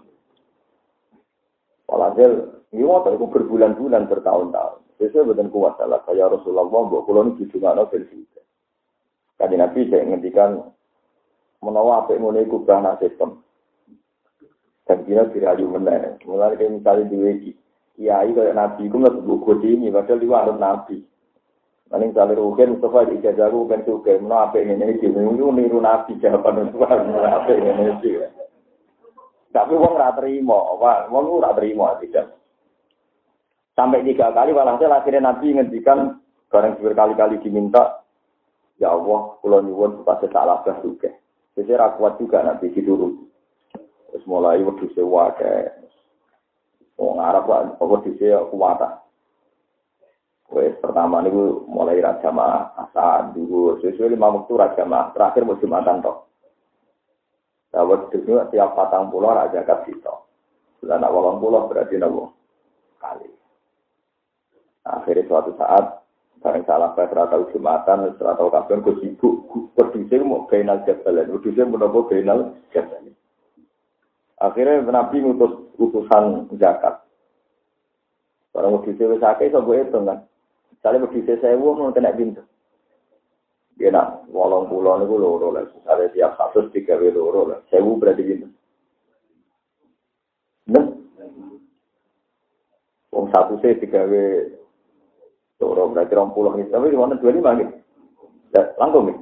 Walhasil, 1.89 2.32
ini 2.70 2.86
waktu 2.86 3.18
itu 3.18 3.26
berbulan-bulan 3.26 4.05
bertahun-tahun. 4.05 4.78
Biasanya 5.01 5.32
betul 5.32 5.47
kuat 5.49 5.74
salah 5.82 6.03
saya 6.05 6.30
Rasulullah 6.30 6.70
bahwa 6.70 7.01
pulau 7.07 7.34
ini 7.34 7.49
juga 7.49 7.74
nobel 7.74 8.05
juga. 8.12 8.43
Kali 9.39 9.55
Nabi 9.57 9.89
saya 9.89 10.05
ngendikan 10.05 10.60
menawa 11.64 12.03
apa 12.03 12.14
yang 12.14 12.30
mulai 12.30 12.45
kubah 12.45 12.99
sistem. 12.99 13.41
Dan 14.86 15.07
kira 15.07 15.32
dirayu 15.32 15.72
meneh. 15.72 16.20
Mulai 16.28 16.60
kayak 16.60 16.82
misalnya 16.82 17.10
di. 17.10 17.55
Kiai 17.99 18.32
kayak 18.32 18.55
Nabi 18.55 18.88
itu 18.88 18.95
nggak 18.95 19.16
sebut 19.20 19.60
ini, 19.68 19.91
padahal 19.91 20.24
dia 20.24 20.36
harus 20.39 20.57
Nabi. 20.60 20.97
Paling 21.90 22.14
kali 22.14 22.38
rugen 22.38 22.78
Mustafa 22.78 23.10
ijazah 23.10 23.50
kan 23.50 23.82
suka 23.82 24.22
mau 24.22 24.46
apa 24.46 24.62
ini 24.62 24.78
ini 24.78 25.10
niru 25.10 25.50
niru 25.50 25.82
nabi 25.82 26.22
jawaban 26.22 26.70
apa 26.70 27.50
ini 27.50 27.70
ini 27.98 28.14
Tapi 29.50 29.74
wong 29.74 29.98
rata 29.98 30.22
terima, 30.22 30.78
wah 30.78 31.10
wong 31.10 31.42
ora 31.42 31.58
terima 31.58 31.98
tidak. 31.98 32.38
Sampai 33.74 34.06
tiga 34.06 34.30
kali 34.30 34.54
walhasil 34.54 34.86
akhirnya 34.86 35.34
nabi 35.34 35.58
ngendikan 35.58 36.22
bareng 36.54 36.78
berkali-kali 36.78 37.42
diminta 37.42 38.06
Ya 38.80 38.96
Allah, 38.96 39.36
kula 39.44 39.60
nyuwun 39.60 40.00
supaya 40.00 40.24
salah 40.32 40.64
bah 40.64 40.80
juga. 40.80 41.12
Jadi 41.58 41.76
ra 41.76 42.00
kuat 42.00 42.16
juga 42.16 42.40
nanti 42.40 42.72
dulu. 42.80 43.28
Terus 44.08 44.24
mulai 44.24 44.64
wedhus 44.64 44.96
sewa 44.96 45.36
kayak 45.36 45.84
Wong 46.96 47.20
Arab 47.20 47.50
kok 47.76 47.84
wedhus 47.84 48.22
kuat. 48.56 49.09
Wes 50.50 50.74
pertama 50.82 51.22
niku 51.22 51.70
mulai 51.70 52.02
raja 52.02 52.34
mah 52.34 52.74
asal 52.74 53.38
dulu 53.38 53.78
sesuai 53.86 54.18
lima 54.18 54.34
waktu 54.34 54.54
raja 54.58 54.82
mah 54.82 55.14
terakhir 55.14 55.45
mau 55.45 55.62
jumatan 55.62 56.02
toh. 56.02 56.26
Dawet 57.70 58.10
itu 58.18 58.34
tiap 58.50 58.74
patang 58.74 59.14
pulau 59.14 59.30
raja 59.30 59.62
kat 59.62 59.86
situ. 59.86 60.16
Sudah 60.82 60.97
nak 60.97 61.14
walang 61.14 61.38
pulau 61.38 61.70
berarti 61.70 62.02
nabo 62.02 62.34
kali. 62.97 63.30
Akhirnya 64.89 65.30
suatu 65.30 65.54
saat 65.54 66.02
bareng 66.41 66.66
salah 66.66 66.97
saya 66.97 67.14
serata 67.14 67.36
jumatan 67.54 68.16
serata 68.18 68.41
kabar 68.50 68.78
gue 68.80 68.95
sibuk 69.06 69.52
berdua 69.76 70.18
mau 70.24 70.47
final 70.50 70.82
jabalan 70.88 71.30
berdua 71.30 71.64
mau 71.70 71.78
nopo 71.78 72.10
final. 72.10 72.58
Akhirnya 74.39 74.82
Nabi 74.88 75.20
ngutus 75.20 75.78
utusan 75.78 76.47
zakat. 76.58 77.06
Orang 78.56 78.80
mau 78.80 78.84
disebut 78.88 79.22
sakit, 79.22 79.52
gue 79.52 79.78
itu 79.78 80.00
kan. 80.00 80.26
Misalnya 80.80 81.04
berdiri 81.04 81.36
sewu 81.44 81.76
mau 81.76 81.92
kena 81.92 82.16
pintu. 82.16 82.40
Dia 83.76 83.92
nak 83.92 84.32
wolong 84.32 84.72
pulau 84.72 84.96
niku 84.96 85.20
loro 85.20 85.52
lah. 85.52 85.68
Misalnya 85.68 86.08
tiap 86.16 86.40
satu 86.40 86.72
tiga 86.72 86.96
loro 86.96 87.52
lah. 87.52 87.60
Sewu 87.68 88.00
berarti 88.00 88.24
pintu. 88.24 88.48
Nah, 90.72 90.88
Wong 93.12 93.28
satu 93.28 93.60
c 93.60 93.76
tiga 93.84 94.08
loro 95.60 95.84
berarti 95.92 96.16
rom 96.16 96.32
pulau 96.32 96.56
ini. 96.56 96.72
Tapi 96.72 96.92
di 96.92 96.98
mana 96.98 97.20
dua 97.20 97.32
lima 97.36 97.60
gitu. 97.60 97.76
Langsung 98.80 99.04
nih. 99.12 99.18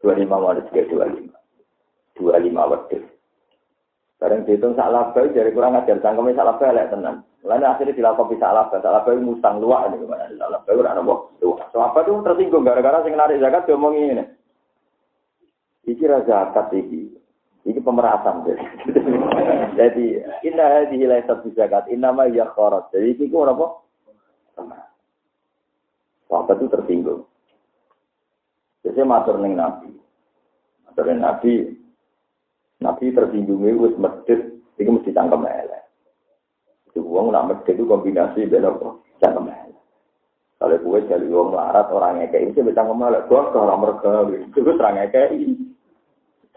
Dua 0.00 0.12
lima 0.16 0.36
mana 0.40 0.64
tiga 0.72 0.88
dua 0.88 1.04
lima. 1.12 1.36
Dua 2.16 2.40
lima 2.40 2.64
waktu. 2.64 3.05
Bareng 4.16 4.48
dihitung 4.48 4.72
sak 4.72 4.88
laba 4.88 5.20
jadi 5.28 5.52
kurang 5.52 5.76
ajar 5.76 6.00
cangkeme 6.00 6.32
sak 6.32 6.48
laba 6.48 6.64
elek 6.72 6.88
tenan. 6.88 7.20
Lalu 7.44 7.64
akhirnya 7.68 7.96
dilakukan 8.00 8.32
bisa 8.32 8.48
laba, 8.48 8.80
sak 8.80 8.88
laba 8.88 9.10
musang 9.20 9.60
luak 9.60 9.92
ini 9.92 10.00
gimana? 10.00 10.32
Sak 10.32 10.50
laba 10.56 10.70
ora 10.72 10.96
luak. 10.96 11.20
So 11.42 11.78
apa 11.84 12.00
itu 12.00 12.24
tersinggung 12.24 12.64
gara-gara 12.64 13.04
sing 13.04 13.12
narik 13.12 13.44
zakat 13.44 13.68
diomongi 13.68 14.16
ini. 14.16 14.24
Iki 15.84 16.04
ra 16.08 16.24
zakat 16.24 16.72
iki. 16.72 17.12
Iki 17.68 17.80
pemerasan. 17.84 18.48
Jadi 19.78 20.24
inna 20.48 20.64
hadhihi 20.64 21.04
laysat 21.04 21.44
zakat, 21.52 21.84
inna 21.92 22.08
ma 22.08 22.24
hiya 22.24 22.48
kharat. 22.56 22.88
Jadi 22.96 23.20
iki 23.20 23.28
ku 23.28 23.44
apa? 23.44 23.84
Sahabat 26.26 26.56
itu 26.56 26.72
tersinggung. 26.72 27.22
Jadi 28.80 29.00
matur 29.04 29.36
ning 29.44 29.60
Nabi. 29.60 29.92
Matur 30.88 31.04
ning 31.04 31.20
Nabi, 31.20 31.52
Nabi 32.80 33.04
tersinggung 33.14 33.64
itu 33.64 33.96
medit, 34.26 34.58
itu 34.82 34.90
mesti 34.90 35.14
cangkem 35.14 35.46
elek. 35.46 35.82
Itu 36.90 37.06
uang 37.06 37.30
nak 37.30 37.46
medit 37.46 37.78
itu 37.78 37.86
kombinasi 37.86 38.50
dengan 38.50 38.74
apa? 38.74 38.98
Cangkem 39.22 39.46
elek. 39.46 39.78
Kalau 40.58 40.82
gue 40.82 40.98
jadi 41.06 41.26
uang 41.30 41.54
larat 41.54 41.86
orang 41.94 42.18
ngekei 42.18 42.50
itu 42.50 42.66
bisa 42.66 42.74
cangkem 42.74 43.06
elek. 43.06 43.30
Gue 43.30 43.38
ke 43.38 43.58
orang 43.62 43.80
mereka, 43.86 44.10
itu 44.34 44.58
gue 44.58 44.74
serang 44.74 44.98
ngekei. 44.98 45.46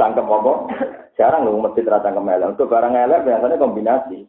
Cangkem 0.01 0.26
apa? 0.26 0.51
Jarang 1.20 1.45
lu 1.45 1.61
medit 1.61 1.86
rata 1.86 2.09
cangkem 2.09 2.34
elek. 2.34 2.57
Untuk 2.57 2.74
barang 2.74 2.97
elek 2.97 3.24
biasanya 3.30 3.61
kombinasi. 3.61 4.26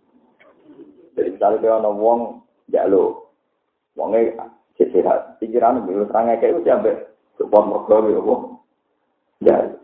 Jadi 1.16 1.28
misalnya 1.32 1.64
kalau 1.64 1.80
ada 1.80 1.90
uang, 1.96 2.20
ya 2.68 2.84
lu. 2.84 3.24
Uangnya 3.96 4.52
sehat. 4.76 5.40
Pikiran 5.40 5.88
lu 5.88 6.04
serang 6.12 6.28
ngekei 6.28 6.52
itu 6.52 6.68
sampai 6.68 7.00
support 7.40 7.64
mereka, 7.64 7.96
ya. 9.40 9.79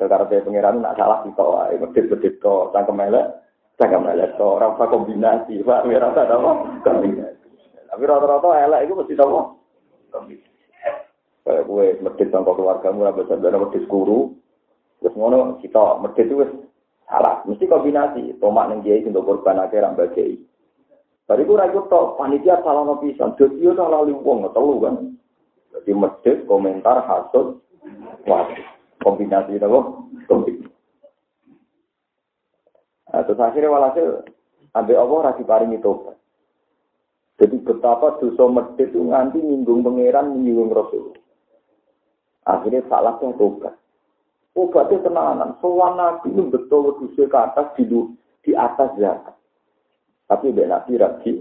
Ada 0.00 0.16
karena 0.16 0.40
pengiran 0.48 0.80
nak 0.80 0.96
salah 0.96 1.20
kita 1.28 1.44
wae, 1.44 1.76
medit-medit 1.76 2.40
to, 2.40 2.72
cangkem 2.72 3.04
elek, 3.04 3.36
cangkem 3.76 4.08
elek 4.08 4.32
to, 4.40 4.56
rasa 4.56 4.88
kombinasi, 4.88 5.60
Pak, 5.60 5.84
ya 5.92 6.00
rasa 6.00 6.24
apa? 6.24 6.80
Kombinasi. 6.80 7.48
Tapi 7.84 8.02
rata-rata 8.08 8.48
elek 8.64 8.88
itu 8.88 8.96
mesti 8.96 9.14
apa? 9.20 9.40
Kombinasi. 10.08 10.64
Kayak 11.44 11.64
gue 11.68 11.86
medit 12.00 12.28
sama 12.32 12.56
keluargamu, 12.56 13.04
rapat 13.04 13.28
sadar 13.28 13.60
medit 13.60 13.84
guru, 13.92 14.32
terus 15.04 15.12
ngono 15.20 15.60
kita 15.60 16.00
medit 16.00 16.32
itu 16.32 16.48
salah, 17.04 17.44
mesti 17.44 17.68
kombinasi. 17.68 18.40
Tomak 18.40 18.72
neng 18.72 18.80
kiai 18.80 19.04
untuk 19.04 19.28
korban 19.28 19.60
akhir 19.60 19.84
ambak 19.84 20.16
kiai. 20.16 20.40
Tadi 21.28 21.44
gue 21.44 21.60
ragu 21.60 21.84
tok, 21.92 22.16
panitia 22.16 22.56
salah 22.64 22.88
pisan, 22.96 23.36
jadi 23.36 23.76
salah 23.76 24.00
liwong, 24.08 24.48
telu 24.48 24.80
kan. 24.80 25.12
Jadi 25.76 25.92
medit, 25.92 26.36
komentar, 26.48 27.04
hasut, 27.04 27.60
wajib 28.24 28.79
kombinasi 29.00 29.56
itu 29.56 29.80
kombinasi. 30.28 30.70
Nah, 33.10 33.26
terus 33.26 33.42
akhirnya 33.42 33.74
walhasil 33.74 34.22
ambil 34.76 34.96
Allah 35.02 35.18
rasi 35.32 35.42
paring 35.42 35.74
itu. 35.74 35.92
Jadi 37.40 37.56
betapa 37.64 38.20
dosa 38.20 38.44
medit 38.52 38.92
itu 38.92 39.00
nganti 39.00 39.40
nyinggung 39.40 39.80
pangeran, 39.80 40.36
nyinggung 40.36 40.70
Rasul. 40.70 41.16
Akhirnya 42.44 42.84
salah 42.86 43.16
yang 43.24 43.32
tobat. 43.40 43.74
Obatnya 44.52 45.00
tenanan. 45.00 45.50
Soal 45.64 45.96
nabi 45.96 46.34
itu 46.34 46.42
betul 46.52 47.00
dosa 47.00 47.22
ke 47.24 47.38
atas 47.38 47.66
di, 47.80 47.84
di 48.44 48.52
atas 48.52 48.92
zakat. 49.00 49.36
Tapi 50.28 50.52
dia 50.52 50.68
nabi 50.68 50.92
rabi. 51.00 51.32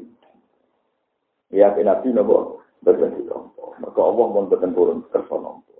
Ya, 1.51 1.73
nabi 1.73 2.13
nopo 2.13 2.63
berbentuk 2.85 3.51
Allah 3.81 4.25
mau 4.29 4.47
berbentuk 4.47 4.71
turun 4.77 4.99
kersa 5.11 5.35
nompo. 5.35 5.75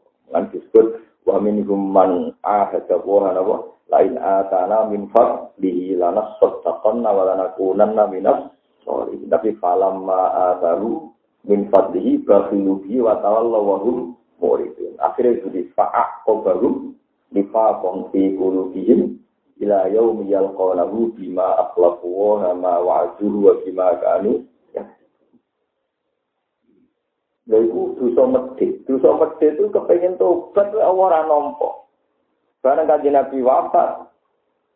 Minhum 1.40 1.92
man 1.92 2.36
ahada 2.44 3.00
wa 3.02 3.28
hanawa 3.32 3.58
lain 3.90 4.16
atana 4.20 4.86
min 4.92 5.10
fadlihi 5.10 5.98
lana 5.98 6.36
sattaqanna 6.38 7.10
wa 7.10 7.24
lanakunanna 7.26 8.06
minas 8.12 8.52
sholihin 8.86 9.26
tapi 9.32 9.58
falamma 9.58 10.54
ataru 10.56 11.10
min 11.50 11.68
fadlihi 11.74 12.22
bakhilu 12.28 12.84
bihi 12.86 13.02
wa 13.02 13.18
tawallaw 13.24 13.64
wa 13.64 13.78
hum 13.82 13.98
muridun. 14.40 14.96
Akhirnya 15.00 15.40
itu 15.42 15.48
di 15.52 15.62
fa'ak 15.74 16.24
qabarum 16.28 16.94
nifaqon 17.34 18.12
fi 18.14 18.36
qulubihim 18.36 19.20
ila 19.60 19.88
yaumi 19.92 20.32
yalqawnahu 20.32 21.16
bima 21.16 21.68
akhlafu 21.68 22.08
wa 22.08 22.52
ma 22.56 22.74
wa'aduhu 22.80 23.38
wa 23.48 23.54
bima 23.64 23.88
kanu 24.00 24.44
Lha 27.50 27.58
iku 27.66 27.98
dosa 27.98 28.24
medhit. 28.30 28.86
Dosa 28.86 29.10
medhit 29.18 29.58
itu 29.58 29.74
kepengen 29.74 30.22
tobat 30.22 30.70
kok 30.70 30.86
ora 30.86 31.26
nampa. 31.26 31.90
Barang 32.62 32.86
kanjeng 32.86 33.16
Nabi 33.16 33.40
wafat, 33.42 34.06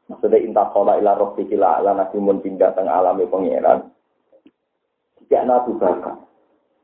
maksudnya 0.07 0.39
intah 0.39 0.71
kola 0.71 0.97
ila 0.97 1.19
rofi 1.19 1.43
kila 1.43 1.83
ala 1.83 1.91
nabi 1.91 2.15
mun 2.15 2.39
pindah 2.39 2.71
teng 2.73 2.87
alami 2.87 3.27
pangeran. 3.27 3.91
Tidak 5.19 5.43
Abu 5.51 5.75
Bakar. 5.75 6.15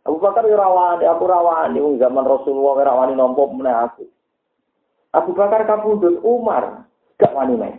Abu 0.03 0.17
Bakar 0.19 0.43
ya 0.47 0.59
rawani, 0.59 1.05
aku 1.05 1.23
rawani, 1.27 1.79
zaman 2.01 2.25
Rasulullah 2.25 2.81
rawani 2.81 3.13
nompo 3.15 3.47
meneh 3.51 3.75
aku. 3.75 4.03
Abu 5.15 5.31
Bakar 5.37 5.69
kabundut 5.69 6.19
Umar, 6.25 6.87
gak 7.19 7.35
wani 7.35 7.55
main. 7.55 7.77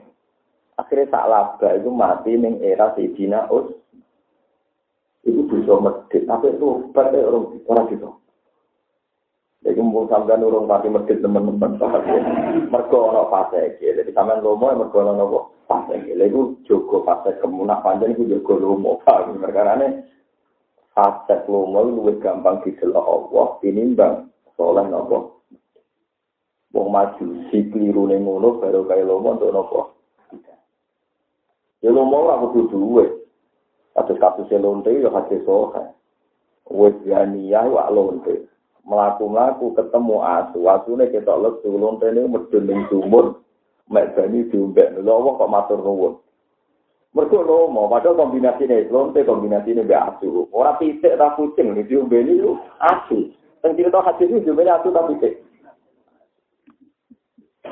Akhirnya 0.80 1.12
tak 1.12 1.28
laba 1.28 1.68
itu 1.76 1.90
mati 1.92 2.32
ning 2.40 2.64
era 2.64 2.96
Sayyidina 2.96 3.52
itu 3.52 3.79
bisa 5.60 5.76
medit, 5.76 6.22
tapi 6.24 6.56
itu 6.56 6.68
pada 6.96 7.20
orang 7.20 7.60
orang 7.68 7.88
itu. 7.92 8.10
Jadi 9.60 9.76
mumpung 9.76 10.08
sampai 10.08 10.40
nurung 10.40 10.64
pati 10.64 10.88
medit 10.88 11.20
teman-teman 11.20 11.76
Mereka 12.72 12.96
ono 12.96 13.28
fase 13.28 13.76
jadi 13.76 14.08
sampai 14.16 14.40
lomo 14.40 14.72
mereka 14.72 15.04
ono 15.04 15.52
fase 15.68 16.00
Lalu 16.00 16.24
itu 16.24 16.40
jogo 16.64 17.04
fase 17.04 17.36
kemunak 17.44 17.84
panjang 17.84 18.16
itu 18.16 18.24
jogo 18.24 18.56
lomo 18.56 19.04
pak. 19.04 19.28
Mereka 19.36 19.60
ini 19.76 20.00
fase 20.96 21.44
lomo 21.44 21.84
lebih 21.84 22.24
gampang 22.24 22.64
didelok 22.64 23.04
Allah 23.04 23.46
tinimbang 23.60 24.32
soleh 24.56 24.88
nopo. 24.88 25.44
Wong 26.72 26.88
maju 26.88 27.24
si 27.52 27.68
keliru 27.68 28.08
ning 28.08 28.24
ngono 28.24 28.64
baru 28.64 28.88
kaya 28.88 29.04
lomo 29.04 29.36
untuk 29.36 29.52
nopo. 29.52 29.80
Ya 31.84 31.92
lomo 31.92 32.16
ora 32.16 32.40
kudu 32.48 32.72
duwe. 32.72 33.19
Kasus 33.94 34.18
kasus 34.22 34.50
lonte 34.54 34.94
ya 34.94 35.10
hadis 35.10 35.42
sohe. 35.42 35.82
Wes 36.70 36.94
ya 37.04 37.26
wak 37.66 37.90
lonte. 37.90 38.46
Melaku-melaku 38.86 39.74
ketemu 39.74 40.16
asu. 40.22 40.60
Asune 40.70 41.10
kita 41.10 41.34
lesu. 41.34 41.74
Lonte 41.74 42.06
ini 42.10 42.30
medun 42.30 42.64
ning 42.70 42.86
sumur. 42.86 43.42
Mek 43.90 44.14
bani 44.14 44.46
diumbek. 44.46 45.02
Lho 45.02 45.34
kok 45.34 45.50
matur 45.50 45.82
nuwun. 45.82 46.14
Mereka 47.10 47.42
lo 47.42 47.66
mau 47.66 47.90
padahal 47.90 48.30
ini 48.30 48.86
lonte 48.86 49.26
kombinasi 49.26 49.74
ini 49.74 49.82
be 49.82 49.98
asu. 49.98 50.46
Orang 50.54 50.78
pitik 50.78 51.18
tak 51.18 51.34
kucing 51.34 51.74
ini 51.74 51.82
diumbe 51.82 52.22
ini 52.22 52.38
asu. 52.78 53.34
Kita 53.66 53.90
tahu 53.90 54.06
hadis 54.06 54.30
ini 54.30 54.46
diumbe 54.46 54.62
asu 54.70 54.94
tak 54.94 55.10
pitik. 55.10 55.34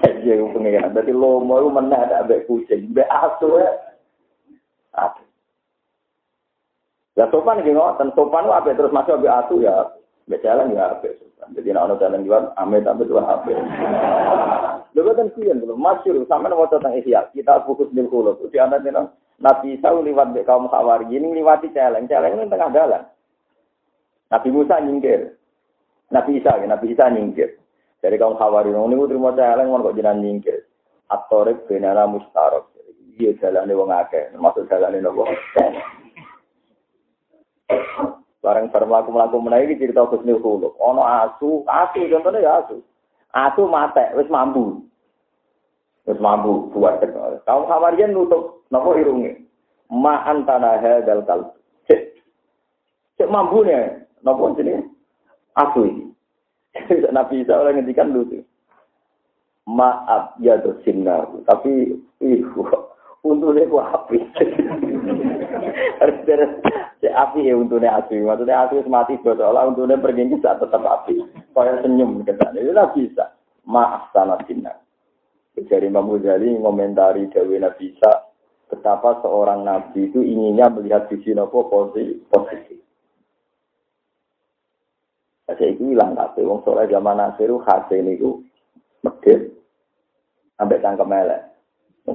Jadi 0.03 0.43
pengen. 0.43 0.91
Jadi 0.91 1.13
lo 1.15 1.39
mau 1.39 1.71
mana 1.71 2.03
ada 2.03 2.27
be 2.27 2.43
kucing 2.51 2.91
be 2.91 3.07
asu 3.07 3.63
ya. 3.63 3.71
Asu. 4.99 5.28
Ya 7.19 7.27
sopan 7.35 7.59
iki 7.59 7.75
ngoten, 7.75 8.15
sopan 8.15 8.47
ku 8.47 8.55
ape 8.55 8.79
terus 8.79 8.95
masuk 8.95 9.19
abe 9.19 9.27
atu 9.27 9.59
ya 9.59 9.91
Mbak 10.29 10.45
jalan 10.45 10.77
ya 10.77 10.93
apa? 10.93 11.09
Jadi 11.57 11.73
nak 11.73 11.89
ono 11.89 11.95
jalan 11.97 12.23
jual, 12.23 12.53
ame 12.61 12.85
tapi 12.85 13.09
jual 13.09 13.25
apa? 13.25 13.49
Lalu 14.93 15.11
kan 15.19 15.29
kian 15.33 15.65
belum 15.65 15.81
masyur, 15.81 16.21
sama 16.29 16.53
nama 16.53 16.69
tentang 16.69 16.93
ihya. 17.01 17.33
Kita 17.33 17.65
fokus 17.65 17.89
di 17.97 18.05
kulo. 18.05 18.37
Di 18.53 18.61
anak 18.61 18.85
ini 18.85 19.09
Nabi 19.41 19.81
Isa 19.81 19.89
lewat 19.89 20.37
di 20.37 20.45
kaum 20.45 20.69
Khawari. 20.69 21.09
Ini 21.09 21.33
lewati 21.33 21.73
celeng. 21.73 22.05
Celeng 22.05 22.37
ini 22.37 22.53
tengah 22.53 22.69
jalan. 22.77 23.03
Nabi 24.29 24.49
Musa 24.53 24.77
nyingkir. 24.85 25.33
Nabi 26.13 26.45
Isa, 26.45 26.61
ya, 26.61 26.67
Nabi 26.69 26.93
Isa 26.93 27.09
nyingkir. 27.09 27.57
Dari 28.05 28.21
kaum 28.21 28.37
Khawari. 28.37 28.69
Ini 28.69 29.09
terima 29.09 29.33
celeng, 29.33 29.73
mau 29.73 29.81
kok 29.81 29.97
jinan 29.97 30.21
nyingkir. 30.21 30.69
Atorek 31.09 31.65
benana 31.65 32.05
mustarok. 32.05 32.69
Iya 33.17 33.35
jalan 33.41 33.73
wong 33.73 33.91
akeh, 33.91 34.31
termasuk 34.31 34.71
jalan 34.71 34.95
ini 34.95 35.03
nopo. 35.03 35.27
Barang 35.57 35.98
bareng 38.49 38.73
melaku 38.73 39.09
melaku 39.13 39.37
menaiki 39.45 39.77
cerita 39.77 40.09
Husnul 40.09 40.41
Khuluq. 40.41 40.73
Ono 40.81 41.03
asu, 41.05 41.67
asu 41.69 42.09
contohnya 42.09 42.41
ya 42.41 42.53
asu. 42.65 42.81
Asu 43.37 43.69
mate, 43.69 44.09
wis 44.17 44.31
mampu. 44.33 44.81
Wis 46.09 46.17
mampu 46.17 46.73
buat 46.73 47.03
teknologi. 47.05 47.45
Kaum 47.45 47.69
Hawarian 47.69 48.17
nutup 48.17 48.65
nopo 48.73 48.97
irunge. 48.97 49.45
Ma 49.93 50.25
antana 50.25 50.81
hadal 50.81 51.25
kal. 51.29 51.53
Cek. 51.85 52.17
Cek 53.21 53.29
mampu 53.29 53.69
nih. 53.69 54.01
Nopo 54.25 54.57
sini? 54.57 54.81
Asu 55.59 55.85
ini. 55.85 56.05
Nabi 57.17 57.45
Isa 57.45 57.61
oleh 57.61 57.77
ngendikan 57.77 58.17
dulu. 58.17 58.41
Maaf 59.69 60.41
ya 60.41 60.57
dosinna. 60.57 61.29
Tapi 61.45 62.01
ih 62.25 62.41
untune 63.25 63.63
ku 63.67 63.79
api. 63.83 64.19
Cek 66.99 67.15
api 67.15 67.39
ya 67.49 67.55
untune 67.55 67.89
api. 67.89 68.23
Maksudnya 68.23 68.67
api 68.67 68.83
mati 68.87 69.19
bodoh 69.19 69.55
untune 69.55 69.99
pergi 69.99 70.31
bisa 70.31 70.59
tetap 70.59 70.83
api. 70.83 71.19
Kaya 71.55 71.83
senyum 71.83 72.23
kesan. 72.23 72.55
Itu 72.55 72.73
lah 72.75 72.91
bisa. 72.95 73.35
Maaf 73.69 74.15
sana 74.15 74.39
sinna. 74.47 74.73
Dari 75.59 75.91
Imam 75.91 76.07
Ghazali 76.07 76.55
ngomentari 76.55 77.27
Dewi 77.35 77.59
Nabi 77.59 77.91
Isa 77.91 78.31
betapa 78.71 79.19
seorang 79.25 79.67
nabi 79.67 80.07
itu 80.07 80.23
inginnya 80.23 80.71
melihat 80.71 81.11
sisi 81.11 81.35
nopo 81.35 81.67
positif. 81.67 82.79
Saya 85.49 85.75
itu 85.75 85.91
hilang 85.91 86.15
tapi 86.15 86.45
wong 86.47 86.63
soalnya 86.63 87.01
zaman 87.01 87.19
Nasiru 87.19 87.59
hasil 87.65 88.05
itu 88.05 88.45
medit 89.01 89.49
sampai 90.61 90.79
tangkem 90.85 91.09
elek 91.09 91.41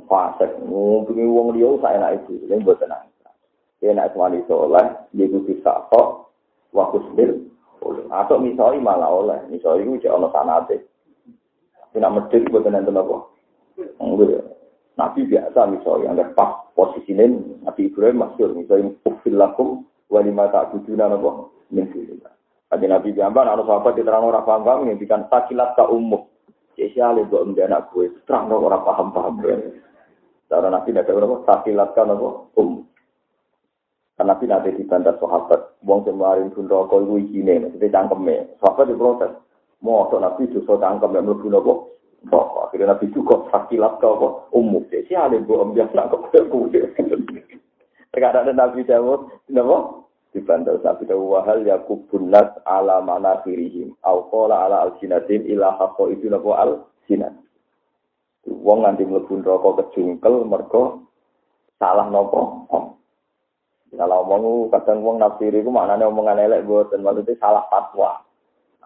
fasik. 0.07 0.49
Ngumpulin 0.65 1.29
uang 1.29 1.47
dia 1.53 1.69
saya 1.83 1.97
naik 2.01 2.25
itu 2.25 2.49
ini 2.49 2.63
buat 2.65 2.81
tenang 2.81 3.13
naik 3.91 4.15
semua 4.15 4.31
soleh 4.47 4.87
dia 5.11 5.27
kudu 5.27 5.59
kok 5.59 6.07
waktu 6.71 6.97
sendiri 7.11 7.37
atau 8.07 8.39
misalnya 8.39 8.79
malah 8.79 9.11
oleh. 9.11 9.39
Misalnya 9.51 9.83
itu 9.83 10.07
jangan 10.07 10.31
sanate. 10.31 10.87
Tidak 11.91 12.13
medit 12.13 12.47
buat 12.47 12.63
tenang 12.63 12.87
tenang 12.87 13.27
enggak. 13.99 14.43
Nabi 14.93 15.25
biasa 15.25 15.59
misalnya 15.73 16.13
ada 16.13 16.25
pas 16.37 16.69
posisinya 16.77 17.25
Nabi 17.65 17.89
Ibrahim 17.89 18.21
masuk 18.21 18.53
misalnya 18.53 18.93
ufil 19.09 19.35
lakum 19.35 19.89
walima 20.05 20.47
tak 20.53 20.69
bujuna 20.69 21.09
nopo 21.09 21.49
min 21.73 21.89
Ada 22.69 22.85
Nabi 22.89 23.13
Jamban, 23.13 23.45
ada 23.45 23.61
sahabat 23.69 23.93
diterang 23.93 24.33
orang 24.33 24.49
paham-paham, 24.49 24.89
yang 24.89 24.97
bikin 24.97 25.29
sakilat 25.29 25.77
ke 25.77 25.85
umum. 25.93 26.22
Jadi 26.73 27.25
buat 27.29 27.45
menjadi 27.45 27.69
anak 27.69 27.93
gue, 27.93 28.09
terang 28.25 28.49
orang 28.49 28.81
paham-paham. 28.81 29.45
Cara 30.49 30.69
Nabi 30.69 30.93
tidak 30.93 31.09
ada 31.09 31.25
apa, 31.25 31.37
sakilatkan 31.49 32.13
apa, 32.13 32.29
um. 32.61 32.85
Karena 34.13 34.37
Nabi 34.37 34.45
nanti 34.45 34.69
dibantah 34.77 35.17
sahabat, 35.17 35.81
wong 35.81 36.05
semarin 36.05 36.53
pun 36.53 36.69
rokok 36.69 37.01
itu 37.01 37.13
izine, 37.25 37.65
maksudnya 37.65 37.89
cangkemnya. 37.89 38.45
Sahabat 38.61 38.85
diprotes, 38.85 39.33
mau 39.81 40.05
atau 40.05 40.21
Nabi 40.21 40.53
justru 40.53 40.77
yang 40.77 41.01
melebu 41.01 41.49
nopo. 41.49 41.73
Rokok, 42.29 42.69
akhirnya 42.69 42.93
Nabi 42.93 43.09
juga 43.09 43.41
sakilat 43.49 43.97
ke 43.97 44.05
apa, 44.05 44.27
umum. 44.53 44.85
Jadi 44.93 45.13
ada 45.17 45.37
buat 45.41 45.73
biasa 45.73 45.93
nak 45.97 46.13
gue. 46.29 47.41
Terkadang 48.13 48.45
ada 48.45 48.53
Nabi 48.53 48.85
Dawud, 48.85 49.49
kenapa? 49.49 50.02
Dibantah 50.33 50.81
Nabi 50.81 51.05
Dawud, 51.05 51.29
wahal 51.29 51.61
yakubun 51.61 52.33
nas 52.33 52.49
ala 52.65 53.05
mana 53.05 53.45
firihim, 53.45 53.93
au 54.01 54.25
ala 54.49 54.81
al-sinatin 54.89 55.45
ila 55.45 55.77
haqo 55.77 56.09
itu 56.09 56.25
nopo 56.25 56.57
al-sinat. 56.57 57.37
Wong 58.49 58.81
nganti 58.81 59.05
mlebu 59.05 59.39
neraka 59.39 59.93
kejungkel 59.93 60.41
mergo 60.43 61.05
salah 61.77 62.09
nopo. 62.09 62.65
Salah 63.93 64.25
omong 64.25 64.73
kadang 64.73 65.05
wong 65.05 65.21
nafsiri 65.21 65.61
iku 65.61 65.69
maknane 65.69 66.01
omongan 66.09 66.41
elek 66.41 66.65
mboten 66.65 67.05
maksudnya 67.05 67.37
salah 67.37 67.61
fatwa. 67.69 68.25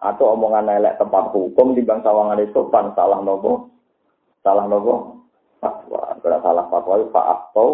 Atau 0.04 0.36
omongan 0.36 0.68
elek 0.68 1.00
tempat 1.00 1.32
hukum 1.32 1.72
timbang 1.72 2.04
sawangan 2.04 2.44
sopan 2.52 2.92
salah 2.92 3.24
nopo? 3.24 3.72
Salah 4.44 4.68
nopo? 4.68 5.24
Fatwa. 5.64 6.12
Kalau 6.20 6.38
salah 6.44 6.64
fatwa 6.68 6.94
itu 7.00 7.08
atau 7.16 7.68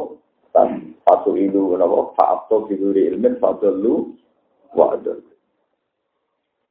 dan 0.54 0.94
fatu 1.02 1.34
ilu 1.34 1.74
nopo 1.74 2.14
atau 2.14 2.62
biduri 2.70 3.10
ilmin 3.10 3.42
fadlu 3.42 4.14
wa 4.70 4.94
adul. 4.94 5.18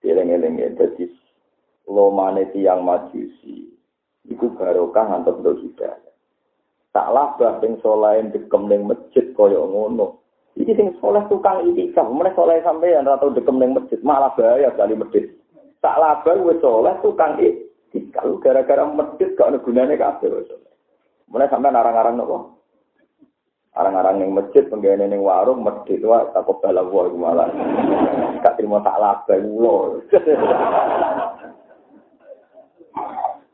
Eleng-eleng 0.03 0.59
ya, 0.59 0.71
lo 1.87 2.11
mana 2.11 2.43
tiang 2.51 2.83
majusi, 2.83 3.71
iku 4.27 4.55
barokah 4.55 5.03
ngantos 5.07 5.39
untuk 5.39 5.59
hidayah. 5.63 6.11
Tak 6.93 7.09
labah 7.09 7.59
sing 7.59 7.79
soleh 7.81 8.21
dekem 8.31 8.69
masjid 8.85 9.25
kaya 9.33 9.59
ngono. 9.59 10.21
Iki 10.53 10.77
sing 10.77 10.87
soleh 11.01 11.25
tukang 11.25 11.65
itikaf, 11.65 12.05
mulai 12.05 12.35
soleh 12.37 12.61
sampean 12.61 13.09
ora 13.09 13.17
tau 13.17 13.33
dekem 13.33 13.57
ning 13.57 13.73
masjid, 13.73 13.97
malah 14.05 14.29
bahaya 14.37 14.69
kali 14.77 14.93
masjid. 14.93 15.25
Tak 15.81 15.97
labah 15.97 16.37
wis 16.45 16.61
soleh 16.61 16.93
tukang 17.01 17.41
itikaf 17.41 18.27
gara-gara 18.43 18.85
masjid 18.85 19.33
gak 19.33 19.49
ono 19.49 19.57
gunane 19.65 19.97
kabeh 19.97 20.29
wis. 20.29 20.51
Mulai 21.33 21.49
sampean 21.49 21.73
arang-arang 21.73 22.15
nopo? 22.19 22.52
Arang-arang 23.73 24.21
ning 24.21 24.37
masjid, 24.37 24.69
penggene 24.69 25.09
ning 25.09 25.25
warung, 25.25 25.65
masjid 25.65 25.97
wae 26.05 26.29
takut 26.29 26.61
bala 26.61 26.85
wae 26.85 27.09
malah. 27.17 27.49
Gak 28.45 28.61
terima 28.61 28.85
tak 28.85 29.01
labah 29.01 29.39
ulo. 29.41 30.05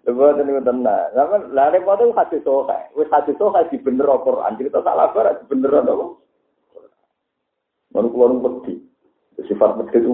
Sebuah 0.10 0.42
ini 0.42 0.58
tenang. 0.66 1.14
Sama 1.14 1.38
lah 1.54 1.70
repot 1.70 2.02
itu 2.02 2.18
hadis 2.18 2.42
soha. 2.42 2.90
Wis 2.98 3.06
hadis 3.14 3.38
soha 3.38 3.62
di 3.70 3.78
bener 3.78 4.10
Quran. 4.26 4.58
Kita 4.58 4.82
salah 4.82 5.14
bar 5.14 5.38
di 5.38 5.46
bener 5.46 5.86
apa? 5.86 6.18
Lalu 7.94 8.08
keluar 8.10 8.34
wedi. 8.42 8.82
Sifat 9.46 9.78
wedi 9.78 10.02
itu 10.02 10.10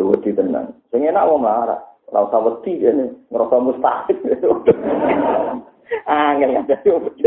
wedi. 0.00 0.30
Tenang. 0.32 0.72
Sing 0.88 1.04
enak 1.04 1.28
wong 1.28 1.44
marah. 1.44 1.84
Ora 2.08 2.32
usah 2.32 2.40
wedi 2.48 2.80
ngerasa 3.28 3.56
mustahil. 3.60 4.18
Angel 6.06 6.60
ada 6.62 6.76
wedi. 6.84 7.26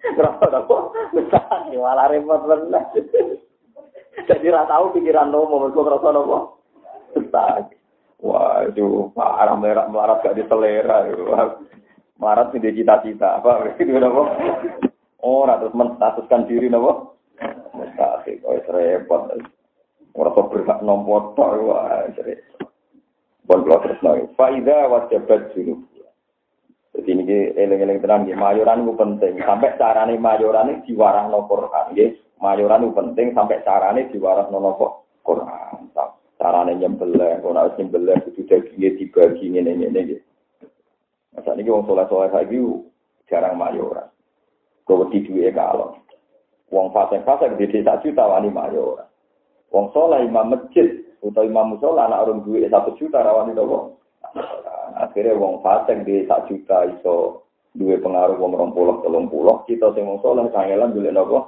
Ngerasa 0.00 0.46
apa? 0.48 0.76
Mustahil 1.12 1.78
malah 1.78 2.08
repot 2.08 2.40
bener. 2.46 2.84
Jadi 4.26 4.46
ra 4.48 4.64
tahu 4.64 4.96
pikiran 4.96 5.28
nomo, 5.28 5.66
mergo 5.66 5.84
ngerasa 5.84 6.08
nopo. 6.14 6.38
Mustahil. 7.14 7.76
Wah, 8.20 8.68
itu 8.68 9.08
parah 9.16 9.56
merah 9.56 9.88
melarat 9.88 10.20
gak 10.20 10.36
diselera. 10.36 11.08
Melarat 12.20 12.52
sih 12.52 12.60
cita-cita. 12.60 13.40
Apa? 13.40 13.76
Itu 13.80 13.96
apa? 13.96 14.22
Oh, 15.20 15.44
terus 15.44 15.76
menstatuskan 15.76 16.48
diri 16.48 16.72
apa? 16.72 17.12
Mustahil, 17.76 18.40
oh, 18.44 18.56
repot. 18.72 19.22
Tuh 20.10 20.46
berhak 20.52 20.84
nombor 20.84 21.32
wah, 21.36 22.04
jadi. 22.12 22.36
Bon 23.48 23.66
terus 23.66 23.98
nol. 24.04 24.30
Faida 24.38 24.86
wajabat 24.86 25.50
dulu. 25.56 25.82
Jadi 26.90 27.10
ini 27.14 27.24
eleng-eleng 27.54 28.02
tenang, 28.02 28.26
ya. 28.26 28.34
mayoran 28.34 28.82
itu 28.82 28.92
penting. 28.98 29.38
Sampai 29.46 29.78
carane 29.78 30.18
mayoran 30.18 30.74
ini 30.74 30.82
diwarah 30.90 31.30
no 31.30 31.46
Quran. 31.46 31.94
Ya. 31.94 32.10
Mayoran 32.42 32.82
itu 32.82 32.98
penting 32.98 33.26
sampai 33.30 33.62
carane 33.62 34.10
diwarah 34.10 34.50
no 34.50 34.74
Quran. 35.22 35.70
carane 36.40 36.72
nyembelih, 36.72 37.44
ora 37.44 37.68
harus 37.68 37.76
nyembelih 37.76 38.16
kudu 38.24 38.48
dagingnya 38.48 38.96
dibagi 38.96 39.44
ngene-ngene 39.52 40.00
iki. 40.08 40.18
Masa 41.36 41.52
niki 41.52 41.68
wong 41.68 41.84
saleh-saleh 41.84 42.32
saiki 42.32 42.58
jarang 43.28 43.60
mayoran. 43.60 44.08
Kok 44.88 44.98
wedi 45.04 45.28
duwe 45.28 45.52
kalau. 45.52 46.00
Wong 46.72 46.96
fasik-fasik 46.96 47.60
di 47.60 47.68
desa 47.68 48.00
juta 48.00 48.24
wani 48.24 48.48
mayoran. 48.48 49.04
Wong 49.68 49.92
saleh 49.92 50.24
imam 50.24 50.56
masjid 50.56 51.04
utawa 51.20 51.44
imam 51.44 51.76
musola 51.76 52.08
anak 52.08 52.24
orang 52.24 52.42
duwe 52.48 52.64
satu 52.72 52.96
juta 52.96 53.20
rawani 53.20 53.52
to 53.52 53.92
Akhirnya 54.96 55.38
wong 55.38 55.62
fasik 55.62 56.02
di 56.08 56.26
sak 56.26 56.50
juta 56.50 56.88
iso 56.90 57.46
duwe 57.76 58.00
pengaruh 58.02 58.34
wong 58.34 58.56
rong 58.56 58.72
puluh 58.74 58.98
telung 59.06 59.30
puluh 59.30 59.62
kita 59.70 59.94
sing 59.94 60.02
wong 60.02 60.18
saleh 60.18 60.50
kangelan 60.50 60.90
dulu 60.90 61.10
nopo 61.14 61.38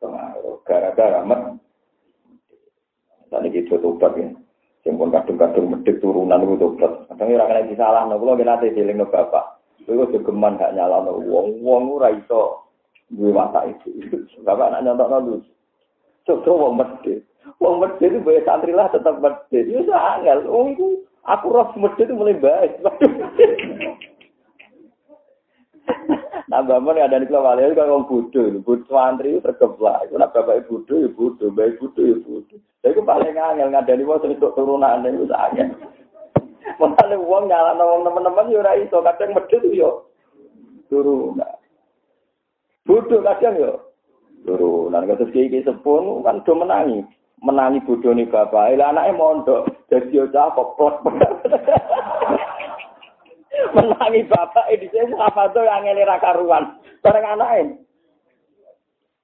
pengaruh 0.00 0.56
gara-gara 0.64 1.20
met 1.24 1.60
Tadi 3.30 3.46
kita 3.54 3.78
tobat 3.78 4.18
ya. 4.18 4.26
Sempun 4.82 5.14
kadung-kadung 5.14 5.70
medit 5.70 6.02
turunan 6.02 6.42
itu 6.42 6.58
tobat. 6.58 7.06
Kadang 7.06 7.30
ora 7.30 7.46
kena 7.46 7.68
disalah 7.70 8.02
no 8.10 8.18
kula 8.18 8.34
nate 8.42 8.74
dieling 8.74 8.98
no 8.98 9.06
bapak. 9.06 9.62
Kowe 9.86 9.94
kok 10.10 10.26
geman 10.26 10.58
gak 10.58 10.74
nyalano 10.74 11.14
wong. 11.22 11.62
Wong 11.62 11.82
ora 11.94 12.10
iso 12.10 12.66
duwe 13.06 13.30
mata 13.30 13.62
itu. 13.70 13.86
Bapak 14.46 14.74
nak 14.74 14.82
nyontokno 14.82 15.18
lu. 15.22 15.34
Coba 16.26 16.50
wong 16.50 16.74
medit. 16.82 17.22
Wong 17.62 17.78
medit 17.78 18.18
itu 18.18 18.30
santri 18.42 18.74
lah 18.74 18.90
tetap 18.90 19.22
medit. 19.22 19.62
Ya 19.70 19.98
angel. 20.18 20.50
Wong 20.50 20.74
iku 20.74 20.88
aku 21.24 21.46
roh 21.52 21.68
medit 21.76 22.08
itu 22.08 22.16
mulai 22.16 22.38
baik. 22.38 22.80
Nah, 26.50 26.66
bapak 26.66 26.98
ada 26.98 27.22
di 27.22 27.30
keluar 27.30 27.54
itu 27.62 27.78
kalau 27.78 28.02
bodoh, 28.02 28.50
bodoh 28.66 28.82
santri 28.90 29.38
itu 29.38 29.44
tergeblak. 29.46 30.10
Itu 30.10 30.18
nak 30.18 30.34
bapak 30.34 30.66
bodoh, 30.66 30.98
ya 30.98 31.08
bodoh, 31.14 31.48
baik 31.54 31.78
bodoh, 31.78 32.02
ya 32.02 32.16
bodoh. 32.26 32.58
Jadi 32.82 32.90
itu 32.90 33.00
paling 33.06 33.38
angel 33.38 33.70
ngadani 33.70 34.02
wong 34.02 34.18
sing 34.18 34.34
turunan 34.34 35.06
itu 35.06 35.30
angel. 35.30 35.68
Mana 36.80 37.14
uang 37.14 37.44
nyala 37.46 37.78
nawang 37.78 38.02
teman-teman 38.02 38.50
yo 38.50 38.64
ora 38.64 38.72
iso 38.82 38.98
kadang 38.98 39.30
medhit 39.36 39.62
yo 39.70 40.10
turunan. 40.90 41.54
Bodoh 42.82 43.22
kadang 43.22 43.54
yo 43.54 43.72
turunan. 44.42 45.06
Kados 45.06 45.30
iki 45.30 45.62
sepun 45.62 46.26
kan 46.26 46.42
do 46.42 46.52
menangi. 46.58 47.06
Menangi 47.40 47.80
nih 47.84 48.28
bapak. 48.28 48.76
Lah 48.76 48.92
anaknya 48.92 49.16
mondok 49.16 49.80
jadi 49.90 50.30
cah 50.30 50.54
kok 50.54 50.78
menangi 53.74 54.22
bapak 54.30 54.66
ini 54.70 54.86
saya 54.94 55.18
apa 55.18 55.50
tuh 55.50 55.66
yang 55.66 55.82
ngelera 55.82 56.22
karuan. 56.22 56.78
Bareng 57.02 57.26
anaknya 57.26 57.74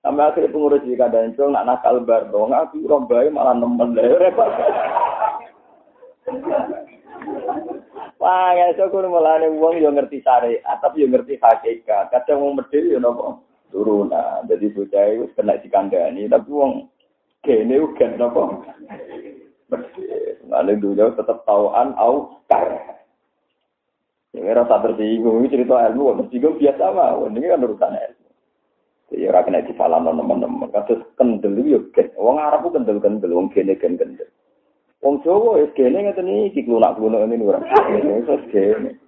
sampai 0.03 0.23
akhirnya 0.23 0.55
pengurus 0.55 0.87
di 0.87 0.95
kadang 0.95 1.35
itu 1.35 1.43
nak 1.51 1.67
nakal 1.67 1.99
bar 2.07 2.31
dong 2.31 2.55
aku 2.55 2.79
rombai 2.87 3.27
malah 3.27 3.59
nemen 3.59 3.95
deh 3.95 4.07
repot. 4.23 4.51
Wah, 8.23 8.51
ya 8.55 8.75
so 8.75 8.91
kudu 8.91 9.07
mulane 9.07 9.51
wong 9.55 9.79
yo 9.79 9.91
ngerti 9.91 10.23
syariat, 10.23 10.79
tapi 10.83 11.03
yo 11.03 11.11
ngerti 11.11 11.39
hakikat. 11.39 12.11
Kadang 12.11 12.43
wong 12.43 12.53
medhil 12.59 12.97
yo 12.97 12.99
nopo? 12.99 13.47
Turunan. 13.71 14.47
Jadi 14.47 14.73
bocah 14.73 15.05
iku 15.15 15.25
kena 15.35 15.59
dikandani, 15.59 16.31
tapi 16.31 16.49
wong 16.51 16.91
kene 17.47 17.79
uga 17.79 18.07
nopo. 18.19 18.67
Lalu 20.51 20.73
dulu 20.83 21.15
tetap 21.15 21.47
tauan 21.47 21.95
au 21.95 22.43
kar. 22.51 22.99
Ini 24.37 24.53
rasa 24.53 24.85
tersinggung, 24.85 25.41
ini 25.41 25.49
cerita 25.49 25.89
ilmu, 25.89 26.27
tersinggung 26.27 26.61
biasa 26.61 26.85
mah, 26.93 27.25
ini 27.25 27.49
kan 27.49 27.65
urusan 27.65 27.97
ilmu. 27.97 28.29
Jadi 29.07 29.23
orang 29.33 29.45
kena 29.49 29.65
disalam 29.65 30.03
teman-teman, 30.05 30.69
kasus 30.75 31.01
kendel 31.17 31.57
ya, 31.65 31.81
wong 32.21 32.37
Arab 32.37 32.69
itu 32.69 32.77
kendel-kendel, 32.77 33.33
wong 33.33 33.49
gene 33.55 33.79
kendel. 33.81 34.29
Wong 35.01 35.23
Jawa 35.23 35.63
ya 35.63 35.67
gene 35.79 36.03
ngeten 36.03 36.51
iki 36.51 36.67
klunak-klunak 36.67 37.31
ini 37.31 37.47
ora. 37.47 37.63
Iso 38.19 38.35
gene. 38.51 38.99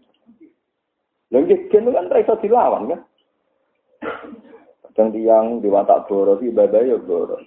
Lha 1.34 1.38
gene 1.44 1.88
kan 1.90 2.06
ra 2.06 2.22
iso 2.22 2.38
dilawan 2.38 2.92
kan. 2.92 3.00
Kadang 4.86 5.08
tiang 5.10 5.46
di 5.58 5.66
watak 5.66 6.06
boros 6.06 6.38
ibadah 6.44 6.86
ya 6.86 6.96
boros. 7.02 7.42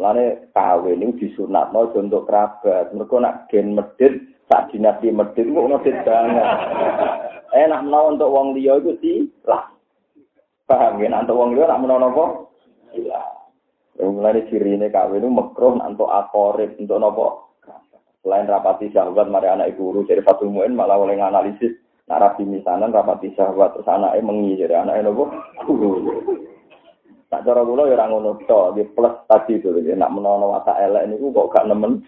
Mulane 0.00 0.48
kawin 0.56 0.96
niku 0.96 1.28
disunatno 1.28 1.92
untuk 1.92 2.24
kerabat. 2.24 2.96
Mergo 2.96 3.20
nak 3.20 3.52
gen 3.52 3.76
medit 3.76 4.16
tak 4.48 4.72
dinasti 4.72 5.12
medit 5.12 5.44
kok 5.44 5.68
medit 5.68 5.96
banget. 6.08 6.46
Enak 7.68 7.84
menawa 7.84 8.16
untuk 8.16 8.32
wong 8.32 8.56
liya 8.56 8.80
iku 8.80 8.96
sih 9.04 9.28
lah. 9.44 9.68
Paham 10.64 11.04
ya, 11.04 11.12
untuk 11.20 11.36
wong 11.36 11.52
liya 11.52 11.68
nak 11.68 11.84
menawa 11.84 12.00
napa? 12.08 12.24
Iya. 12.96 13.20
Mulane 14.00 14.48
cirine 14.48 14.88
kawin 14.88 15.20
itu 15.20 15.28
makruh 15.28 15.76
untuk 15.76 16.08
akorib, 16.08 16.80
untuk 16.80 16.96
napa? 16.96 17.52
Selain 18.24 18.48
rapati 18.48 18.88
sahabat, 18.96 19.28
mari 19.28 19.52
anak 19.52 19.76
guru 19.76 20.08
jadi 20.08 20.24
Fatul 20.24 20.48
Mu'in 20.48 20.72
malah 20.72 20.96
oleh 20.96 21.20
analisis 21.20 21.76
narasi 22.08 22.48
misanan 22.48 22.88
rapati 22.88 23.36
sahabat 23.36 23.76
terus 23.76 23.88
anaknya 23.88 24.24
mengi 24.24 24.56
jadi 24.56 24.80
anaknya 24.80 25.12
nopo 25.12 25.28
guru. 25.68 26.08
Tak 27.30 27.46
cara 27.46 27.62
kula 27.62 27.86
ya 27.86 27.94
ora 27.94 28.10
ngono 28.10 28.42
to, 28.42 28.74
plus 28.90 29.14
tadi 29.30 29.62
itu 29.62 29.70
ya 29.86 29.94
nak 29.94 30.10
menawa 30.10 30.58
watak 30.58 30.82
elek 30.82 31.14
niku 31.14 31.30
kok 31.30 31.54
gak 31.54 31.70
nemen. 31.70 32.02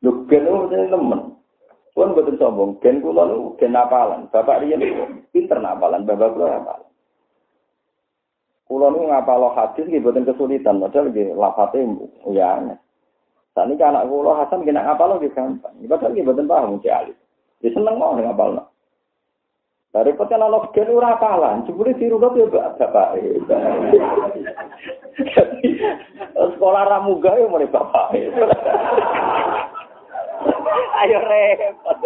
Lho 0.00 0.10
gen 0.32 0.48
itu 0.48 0.88
temen. 0.88 1.36
Pun 1.92 2.16
betul 2.16 2.40
sombong, 2.40 2.80
gen 2.80 3.04
kula 3.04 3.28
nu 3.28 3.52
gen 3.60 3.76
napalan. 3.76 4.32
Bapak 4.32 4.64
riyen 4.64 4.80
niku 4.80 5.28
pinter 5.28 5.60
napalan, 5.60 6.08
bapak 6.08 6.32
kula 6.32 6.56
napalan. 6.56 6.88
Kula 8.64 8.86
nu 8.88 9.12
ngapalo 9.12 9.52
hadis 9.52 9.84
nggih 9.84 10.00
boten 10.00 10.24
kesulitan, 10.24 10.80
padahal 10.80 11.12
nggih 11.12 11.36
lafate 11.36 11.84
ya 12.32 12.56
aneh. 12.56 12.80
Saat 13.52 13.68
ini 13.68 13.76
anak 13.76 14.08
kula 14.08 14.40
Hasan 14.40 14.64
kena 14.64 14.88
ngapalo 14.88 15.20
nggih 15.20 15.36
gampang. 15.36 15.76
Padahal 15.84 16.16
nggih 16.16 16.24
boten 16.24 16.48
paham 16.48 16.80
mesti 16.80 16.88
alis. 16.88 17.18
Ya 17.60 17.68
seneng 17.76 18.00
mau 18.00 18.16
ngapalno. 18.16 18.71
Dari 19.92 20.16
peten 20.16 20.40
ana 20.40 20.72
gen 20.72 20.88
ora 20.88 21.20
apalan, 21.20 21.68
jebule 21.68 21.92
dirunut 22.00 22.32
ya 22.32 22.48
bapak. 22.48 23.20
Sekolah 26.32 26.88
ramuga 26.88 27.36
ya 27.36 27.44
mulai 27.44 27.68
bapak. 27.68 28.16
Ayo 31.04 31.18
repot. 31.20 31.98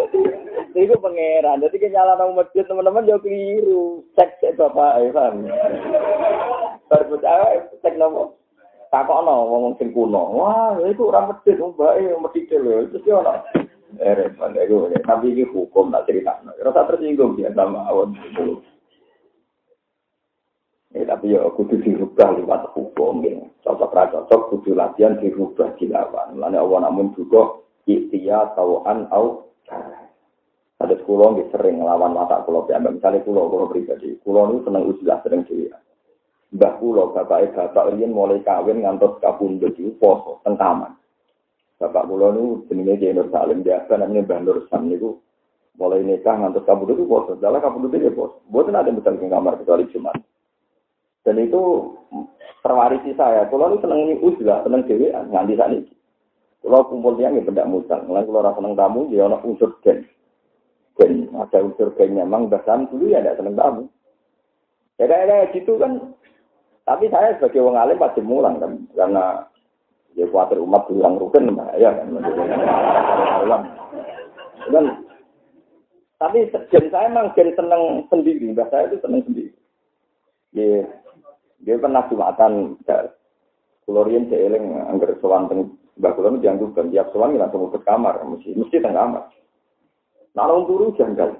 Itu 0.75 0.99
pangeran. 0.99 1.63
Jadi 1.63 1.79
kenyala 1.79 2.19
nang 2.19 2.35
masjid 2.35 2.67
teman-teman 2.67 3.07
jauh 3.07 3.23
keliru. 3.23 4.03
Cek 4.19 4.35
cek 4.43 4.59
bapak 4.59 5.07
kan. 5.15 5.47
Baru 6.91 7.15
cek 7.79 7.95
nopo. 7.95 8.35
Takono 8.91 9.47
ngomong 9.47 9.73
sing 9.79 9.95
kuno. 9.95 10.43
Wah, 10.43 10.75
itu 10.83 11.07
ora 11.07 11.31
masjid 11.31 11.55
wong 11.55 11.71
bae 11.79 12.03
medhit 12.19 12.51
lho. 12.51 12.83
Terus 12.91 13.07
yo 13.07 13.23
Eh 13.95 14.13
repot 14.13 14.51
iku. 14.51 14.91
Tapi 14.91 15.25
iki 15.31 15.47
hukum 15.47 15.95
tak 15.95 16.11
cerita. 16.11 16.43
Rasa 16.43 16.83
tersinggung 16.91 17.39
dia 17.39 17.55
sama 17.55 17.87
awon. 17.87 18.11
Ya, 20.91 21.03
tapi 21.07 21.31
ya 21.31 21.47
kudu 21.55 21.79
dirubah 21.79 22.35
lewat 22.35 22.75
hukum 22.75 23.23
ya. 23.23 23.39
Cocok 23.63 23.95
cocok 23.95 24.41
kudu 24.51 24.75
latihan 24.75 25.15
dirubah 25.15 25.71
dilawan. 25.79 26.35
Mulane 26.35 26.57
Allah 26.59 26.79
namun 26.91 27.15
juga 27.15 27.63
ikhtiya 27.87 28.53
tauan 28.59 29.07
au 29.15 29.47
ada 30.77 30.93
sekolah 30.93 31.41
yang 31.41 31.49
sering 31.49 31.75
ngelawan 31.81 32.13
mata 32.13 32.45
kulo 32.45 32.69
piambak 32.69 33.01
misalnya 33.01 33.25
kulo 33.25 33.49
kulo 33.49 33.65
pribadi 33.73 34.13
kulo 34.21 34.53
ini 34.53 34.61
seneng 34.61 34.83
ujilah 34.85 35.19
sering 35.25 35.41
sih 35.49 35.73
mbah 36.53 36.77
kulo 36.77 37.17
bapak 37.17 37.57
rian 37.97 38.13
mulai 38.13 38.45
kawin 38.45 38.85
ngantos 38.85 39.17
kapundut 39.17 39.73
itu 39.73 39.89
poso 39.97 40.37
tengkaman 40.45 40.93
bapak 41.77 42.03
kulo 42.09 42.27
ini 42.33 42.43
jenenge 42.69 42.93
Kiai 42.99 43.13
Nur 43.13 43.29
Salim. 43.29 43.61
Biasa 43.61 43.91
namanya? 43.97 44.25
Mbah 44.25 44.39
Nur 44.43 44.57
Sam 44.69 44.89
niku. 44.89 45.21
Mulai 45.77 46.01
nikah 46.01 46.33
ngantos 46.33 46.65
kapundut 46.65 46.97
itu 46.97 47.05
poso 47.05 47.37
dalam 47.37 47.61
kapundut 47.61 47.93
itu 47.93 48.09
poso 48.09 48.41
buat 48.49 48.65
ada 48.65 48.89
yang 48.89 48.97
bisa 48.97 49.13
kamar 49.13 49.61
kecuali 49.61 49.85
Jumat. 49.93 50.17
Dan 51.21 51.37
itu 51.37 51.93
terwarisi 52.65 53.13
saya. 53.13 53.45
Kulo 53.45 53.69
ini 53.69 53.81
seneng 53.85 54.01
ujilah 54.25 54.65
seneng 54.65 54.89
dewi 54.89 55.13
nganti 55.13 55.53
saat 55.53 55.71
ini 55.77 55.97
kalau 56.67 56.89
kumpul 56.89 57.15
dia 57.15 57.31
nggak 57.31 57.47
benda 57.47 57.63
mutang, 57.63 58.09
lalu 58.11 58.27
kalau 58.27 58.43
rasa 58.43 58.57
seneng 58.59 58.73
tamu, 58.75 59.07
dia 59.07 59.23
ada 59.23 59.39
unsur 59.45 59.77
gen. 59.85 60.03
Gen, 60.99 61.31
ada 61.31 61.57
unsur 61.63 61.93
gennya, 61.95 62.25
memang 62.25 62.49
bahkan 62.49 62.89
dulu 62.91 63.07
ya 63.07 63.21
ada 63.21 63.37
seneng 63.37 63.55
tamu. 63.55 63.83
Ya 64.97 65.05
kayak 65.05 65.27
kayak 65.31 65.49
gitu 65.53 65.77
kan. 65.77 66.11
Tapi 66.83 67.07
saya 67.07 67.39
sebagai 67.39 67.63
wong 67.63 67.79
alim 67.79 67.95
pasti 67.95 68.19
mulang 68.19 68.59
kan, 68.59 68.83
karena 68.95 69.47
ya 70.13 70.25
khawatir 70.29 70.61
umat 70.61 70.87
bilang 70.87 71.19
rukun 71.19 71.57
bahaya 71.57 71.89
kan. 71.97 72.07
kan 74.71 74.85
tapi 76.17 76.49
gen 76.73 76.85
saya 76.89 77.13
memang 77.13 77.29
gen 77.37 77.53
seneng 77.53 78.09
sendiri, 78.09 78.49
mbak 78.49 78.73
saya 78.73 78.89
itu 78.89 78.97
seneng 79.05 79.21
sendiri. 79.29 79.53
Dia, 80.49 80.81
dia 81.61 81.77
pernah 81.77 82.09
jumatan, 82.09 82.73
Kulorian 83.85 84.25
seeling 84.27 84.81
anggar 84.89 85.13
sowan 85.21 85.47
Mbak 85.97 86.13
Kulon 86.13 86.41
dianggap 86.41 86.77
tiap 86.93 87.09
suami 87.09 87.41
langsung 87.41 87.73
ke 87.73 87.81
kamar, 87.81 88.21
mesti 88.21 88.53
mesti 88.53 88.77
tengah 88.77 89.01
kamar. 89.01 89.23
Nah, 90.37 90.45
turu 90.69 90.93
janggal. 90.93 91.33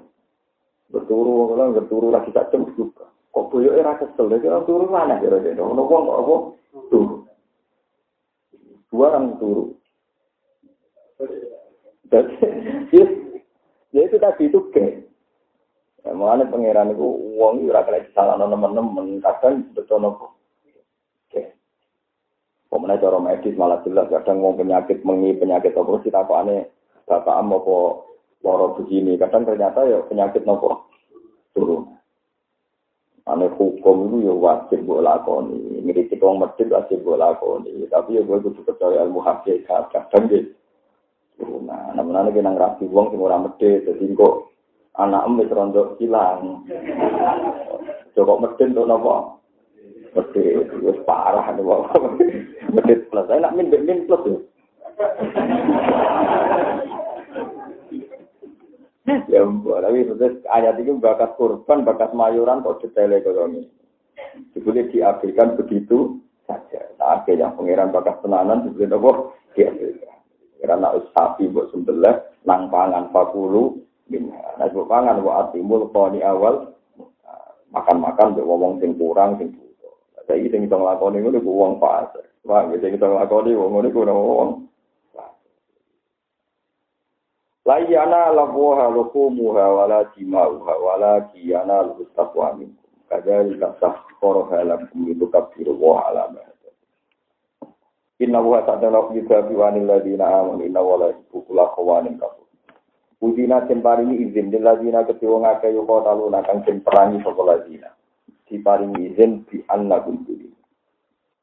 Berturu, 0.90 1.54
kalau 1.54 1.74
berturu 1.78 2.08
lagi 2.10 2.34
tak 2.34 2.50
cem 2.50 2.66
juga. 2.74 3.06
Kok 3.30 3.54
boyok 3.54 3.76
era 3.76 3.94
kesel, 4.00 4.26
orang 4.26 4.66
turu 4.66 4.90
mana 4.90 5.22
kira-kira? 5.22 5.62
Kok 5.62 6.02
apa? 6.10 6.34
Turu. 6.90 7.17
Dua 8.88 9.12
orang 9.12 9.36
turu. 9.36 9.76
Jadi, 12.08 13.00
ya 13.92 14.00
itu 14.08 14.16
tadi 14.16 14.48
itu 14.48 14.60
ke. 14.72 15.04
Ya, 16.06 16.16
mengenai 16.16 16.48
pangeran 16.48 16.96
itu 16.96 17.04
uang 17.36 17.60
itu 17.60 17.74
rakyat 17.74 18.16
salah 18.16 18.40
teman-teman, 18.40 19.20
kadang 19.20 19.68
betul 19.76 20.00
nopo. 20.00 20.38
Pemenang 22.68 23.00
cara 23.00 23.18
medis 23.18 23.56
malah 23.56 23.80
jelas 23.80 24.12
kadang 24.12 24.44
mau 24.44 24.52
penyakit 24.52 25.00
mengi 25.00 25.32
penyakit 25.40 25.72
apa 25.72 26.04
sih 26.04 26.12
tak 26.12 26.28
aneh 26.28 26.68
bapak 27.08 27.40
mau 27.40 27.64
kok 27.64 27.92
loro 28.44 28.76
begini 28.76 29.16
kadang 29.16 29.48
ternyata 29.48 29.88
ya 29.88 30.04
penyakit 30.04 30.44
nopo 30.44 30.86
turun. 31.56 31.97
Aneh 33.28 33.52
hukum 33.60 34.08
itu 34.08 34.24
ya 34.24 34.32
wajib 34.32 34.88
buat 34.88 35.04
lakoni, 35.04 35.84
ngiritik 35.84 36.24
wong 36.24 36.40
medit 36.40 36.72
wajib 36.72 37.04
buat 37.04 37.20
lakoni, 37.20 37.84
tapi 37.92 38.16
ya 38.16 38.24
gue 38.24 38.40
butuh 38.40 38.64
percaya 38.64 39.04
ilmu 39.04 39.20
hakikat 39.20 39.92
kadang 39.92 40.32
gitu. 40.32 40.56
Nah, 41.68 41.92
namun 41.92 42.16
aneh 42.16 42.32
kena 42.32 42.56
ngerapi 42.56 42.88
wong 42.88 43.12
sing 43.12 43.20
ora 43.20 43.36
medit, 43.36 43.84
jadi 43.84 44.04
kok 44.16 44.48
anak 44.96 45.28
em 45.28 45.44
wis 45.44 45.52
rondo 45.52 45.92
hilang. 46.00 46.64
Coba 48.16 48.32
medit 48.40 48.72
tuh 48.72 48.88
nopo 48.88 49.36
Medit, 50.16 50.72
wis 50.80 50.96
parah 51.04 51.52
nih 51.52 51.60
wong. 51.60 51.84
Medit 52.72 53.12
plus, 53.12 53.28
saya 53.28 53.44
nak 53.44 53.52
min 53.60 53.68
min 53.68 54.08
plus 54.08 54.24
ya. 59.32 59.44
ampun, 59.44 59.80
tapi 59.80 60.04
terus 60.04 60.44
ayat 60.52 60.76
itu 60.80 60.96
bakat 61.00 61.34
kurban, 61.40 61.84
bakat 61.84 62.12
mayuran 62.12 62.60
kok 62.60 62.84
detail 62.84 63.12
ekonomi. 63.16 63.64
Dibeli 64.52 64.90
diambilkan 64.92 65.56
begitu 65.56 66.20
saja. 66.44 66.82
Nah, 66.98 67.22
yang 67.28 67.54
pangeran 67.54 67.94
bakat 67.94 68.20
tenanan 68.20 68.66
dibeli 68.66 68.90
apa? 68.90 69.10
Diambilkan. 69.56 70.18
Karena 70.58 70.90
sapi 71.14 71.46
buat 71.48 71.70
sembelah, 71.70 72.18
nang 72.42 72.66
pangan 72.68 73.14
fakulu, 73.14 73.78
Nah, 74.08 74.66
buat 74.72 74.88
pangan 74.88 75.20
buat 75.20 75.52
atimul 75.52 75.92
koni 75.92 76.24
awal, 76.24 76.72
makan-makan 77.68 78.32
buat 78.32 78.46
ngomong 78.48 78.72
sing 78.80 78.96
kurang, 78.96 79.36
sing 79.36 79.52
butuh. 79.52 79.92
Saya 80.24 80.48
sing 80.48 80.64
kita 80.64 80.80
ngelakoni 80.80 81.20
itu 81.20 81.44
uang 81.44 81.76
pas. 81.76 82.08
Wah, 82.48 82.64
kita 82.72 82.88
kita 82.96 83.04
ngelakoni 83.04 83.52
uang 83.52 83.84
itu 83.84 84.00
uang 84.00 84.50
La 87.68 87.84
yana 87.84 88.32
labuha 88.32 88.88
lukumuha 88.88 89.68
wala 89.68 90.04
jima'uha 90.16 90.74
wala 90.80 91.20
kiyana 91.28 91.84
lustaqwa 91.84 92.56
minkum. 92.56 92.88
Kadhalika 93.12 93.76
sakhkharaha 93.76 94.64
lakum 94.64 95.04
litukabbiru 95.04 95.76
wa 95.76 96.08
ala 96.08 96.32
ma 96.32 96.40
Inna 98.24 98.40
wa 98.40 98.64
ta'ala 98.64 99.12
juga 99.12 99.44
biwanil 99.44 99.84
ladina 99.84 100.40
amun 100.40 100.64
inna 100.64 100.80
wa 100.80 100.96
la 100.96 101.64
khawanin 101.76 102.16
kafur. 102.16 102.48
Udina 103.20 103.60
den 103.68 103.84
paringi 103.84 104.16
izin 104.16 104.48
lil 104.48 104.64
ladina 104.64 105.04
kedua 105.04 105.36
ngake 105.38 105.68
yuko 105.76 106.00
talu 106.08 106.32
nakang 106.32 106.64
den 106.64 106.80
perangi 106.80 107.20
sapa 107.20 107.42
ladina. 107.44 107.92
Diparingi 108.48 109.12
izin 109.12 109.44
bi 109.44 109.60
anna 109.68 110.00
kuntuli. 110.00 110.48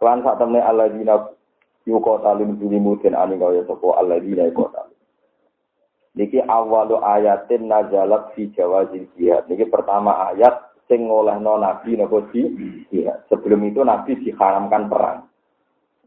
Kelan 0.01 0.25
sak 0.25 0.41
temne 0.41 0.57
aladina 0.57 1.21
yuko 1.85 2.17
talu 2.25 2.49
duli 2.57 2.81
muden 2.81 3.13
ani 3.13 3.37
kaya 3.37 3.61
sapa 3.69 4.01
aladina 4.01 4.49
yuko. 4.49 4.84
Niki 6.15 6.39
awalu 6.39 7.03
ayatin 7.03 7.67
nazalat 7.67 8.31
fi 8.31 8.47
jawazil 8.55 9.03
jihad. 9.19 9.51
Niki 9.51 9.67
pertama 9.67 10.31
ayat 10.31 10.71
sing 10.87 11.11
ngolehno 11.11 11.59
nabi 11.59 11.99
napa 11.99 12.23
di 12.31 12.47
jihad. 12.87 13.27
Sebelum 13.27 13.59
itu 13.67 13.83
nabi 13.83 14.15
diharamkan 14.23 14.87
perang. 14.87 15.27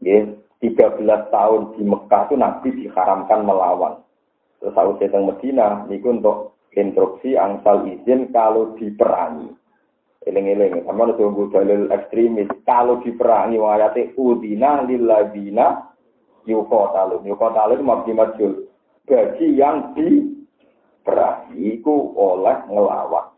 Nggih, 0.01 0.33
13 0.65 1.29
tahun 1.29 1.61
di 1.77 1.83
Mekah 1.85 2.21
itu 2.25 2.35
nabi 2.41 2.69
diharamkan 2.73 3.45
melawan. 3.45 4.01
Terus 4.57 4.75
aku 4.75 4.97
datang 4.97 5.29
Medina 5.29 5.85
niku 5.85 6.09
untuk 6.09 6.57
instruksi 6.73 7.37
angsal 7.37 7.85
izin 7.85 8.33
kalau 8.33 8.73
diperangi. 8.75 9.55
Eling-eling, 10.27 10.83
sama 10.83 11.15
tunggu 11.15 11.47
dalil 11.47 11.87
ekstremis. 11.95 12.51
Kalau 12.67 12.99
diperangi, 12.99 13.55
wayate 13.55 14.13
udina 14.19 14.83
lilladina 14.83 15.95
yukotalun. 16.43 17.23
Yukotalun 17.23 17.81
mabdi 17.87 18.11
majul 18.11 18.68
bagi 19.09 19.57
yang 19.57 19.97
diperangi 19.97 21.81
itu 21.81 21.95
oleh 22.13 22.61
ngelawan. 22.69 23.33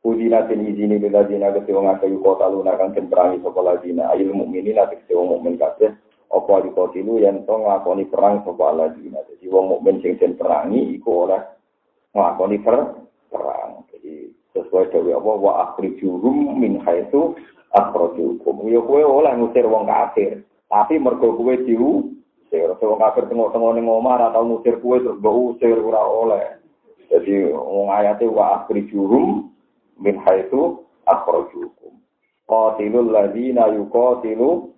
Udina 0.00 0.48
tin 0.48 0.64
izini 0.64 0.96
bila 0.96 1.28
dina 1.28 1.52
kecewa 1.52 1.84
ngakayu 1.92 2.24
kota 2.24 2.48
luna 2.48 2.72
kan 2.80 2.96
ken 2.96 3.12
perangi 3.12 3.44
sopa 3.44 3.76
dina 3.84 4.08
ayil 4.16 4.32
mukminin 4.32 4.80
nanti 4.80 4.96
kecewa 5.04 5.36
mukmin 5.36 5.60
kabeh 5.60 5.92
apa 6.32 6.52
di 6.64 6.72
kotilu 6.72 7.20
yang 7.20 7.44
to 7.44 7.52
ngakoni 7.52 8.08
perang 8.08 8.40
sopa 8.40 8.72
dina. 8.96 9.20
Jadi 9.28 9.44
wong 9.52 9.76
mukmin 9.76 10.00
sing 10.00 10.16
den 10.16 10.40
perangi 10.40 10.96
iku 10.96 11.28
oleh 11.28 11.44
ngakoni 12.16 12.56
per 12.64 12.96
perang. 13.28 13.84
Jadi 13.92 14.32
sesuai 14.56 14.88
dewe 14.88 15.12
apa 15.12 15.30
wa 15.36 15.52
akhrijuhum 15.68 16.56
min 16.56 16.80
haitsu 16.80 17.36
akhrajukum. 17.76 18.72
Yo 18.72 18.80
kowe 18.88 19.04
oleh 19.04 19.36
ngusir 19.36 19.68
wong 19.68 19.84
kafir, 19.84 20.40
tapi 20.72 20.96
mergo 20.96 21.36
kowe 21.36 21.54
usir. 22.50 22.74
Wong 22.74 22.98
kafir 22.98 23.24
tengok-tengok 23.30 23.72
ning 23.78 23.86
omah 23.86 24.18
ora 24.18 24.34
tau 24.34 24.42
ngusir 24.42 24.82
kuwe 24.82 24.98
terus 24.98 25.22
mbok 25.22 25.54
usir 25.54 25.78
ora 25.78 26.02
oleh. 26.02 26.44
Jadi 27.06 27.54
wong 27.54 27.90
ayate 27.94 28.26
wa 28.26 28.62
akhrijuhum 28.62 29.50
min 30.02 30.18
haitsu 30.26 30.82
akhrajukum. 31.06 31.94
Qatilul 32.50 33.14
ladzina 33.14 33.70
yuqatilu 33.70 34.74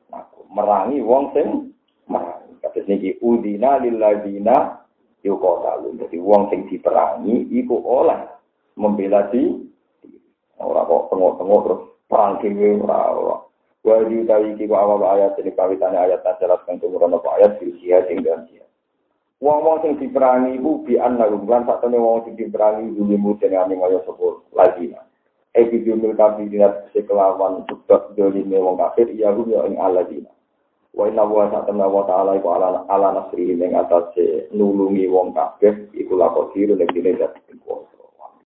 merangi 0.53 1.01
wong 1.01 1.33
sing 1.33 1.73
merangi. 2.09 2.53
Kados 2.61 2.85
niki 2.89 3.17
udina 3.25 3.81
lil 3.81 3.97
ladzina 3.97 4.85
yuqatalu. 5.25 5.97
Jadi 5.97 6.17
wong 6.21 6.53
sing 6.53 6.69
diperangi 6.69 7.49
iku 7.57 7.81
oleh 7.81 8.21
membela 8.77 9.29
di 9.33 9.49
ora 10.61 10.85
kok 10.85 11.09
tengok-tengok 11.09 11.61
terus 11.65 11.83
perang 12.09 12.33
dhewe 12.45 12.69
ora 12.85 13.32
Wa 13.83 13.99
diutawi 14.07 14.55
iki 14.55 14.71
ku 14.71 14.79
awal 14.79 15.03
ayat 15.03 15.35
ini 15.43 15.51
kawitane 15.59 15.99
ayat 15.99 16.23
nasarat 16.23 16.63
kang 16.63 16.79
tumurun 16.79 17.19
apa 17.19 17.35
ayat 17.35 17.59
silsiah 17.59 18.07
sing 18.07 18.23
dan 18.23 18.47
sia. 18.47 18.63
Wong-wong 19.43 19.83
sing 19.83 19.99
diperangi 19.99 20.55
iku 20.55 20.87
bi 20.87 21.03
anna 21.03 21.27
lan 21.27 21.67
sakjane 21.67 21.99
wong 21.99 22.23
sing 22.23 22.39
diperangi 22.39 22.95
zulimu 22.95 23.35
dene 23.43 23.59
kaya 23.59 23.99
sapa 24.07 24.39
lagi. 24.55 24.95
Eki 25.53 25.83
jumil 25.83 26.15
kafir 26.15 26.47
dina 26.47 26.71
sekelawan 26.95 27.67
sebab 27.67 28.15
dolime 28.15 28.55
wong 28.63 28.79
kafir 28.79 29.11
iya 29.11 29.35
hum 29.35 29.51
ya 29.51 29.67
ing 29.67 29.75
aladina. 29.83 30.31
Wa 30.95 31.11
inna 31.11 31.27
wa 31.27 31.51
wa 31.51 32.03
ta'ala 32.07 32.39
iku 32.39 32.49
ala 32.55 32.87
ala 32.87 33.09
nasri 33.19 33.51
ing 33.51 33.75
atas 33.75 34.15
nulungi 34.55 35.11
wong 35.11 35.35
kafir 35.35 35.91
iku 35.91 36.15
lakon 36.15 36.55
diru 36.55 36.79
nek 36.79 36.95
dene 36.95 37.19
dadi. 37.19 37.53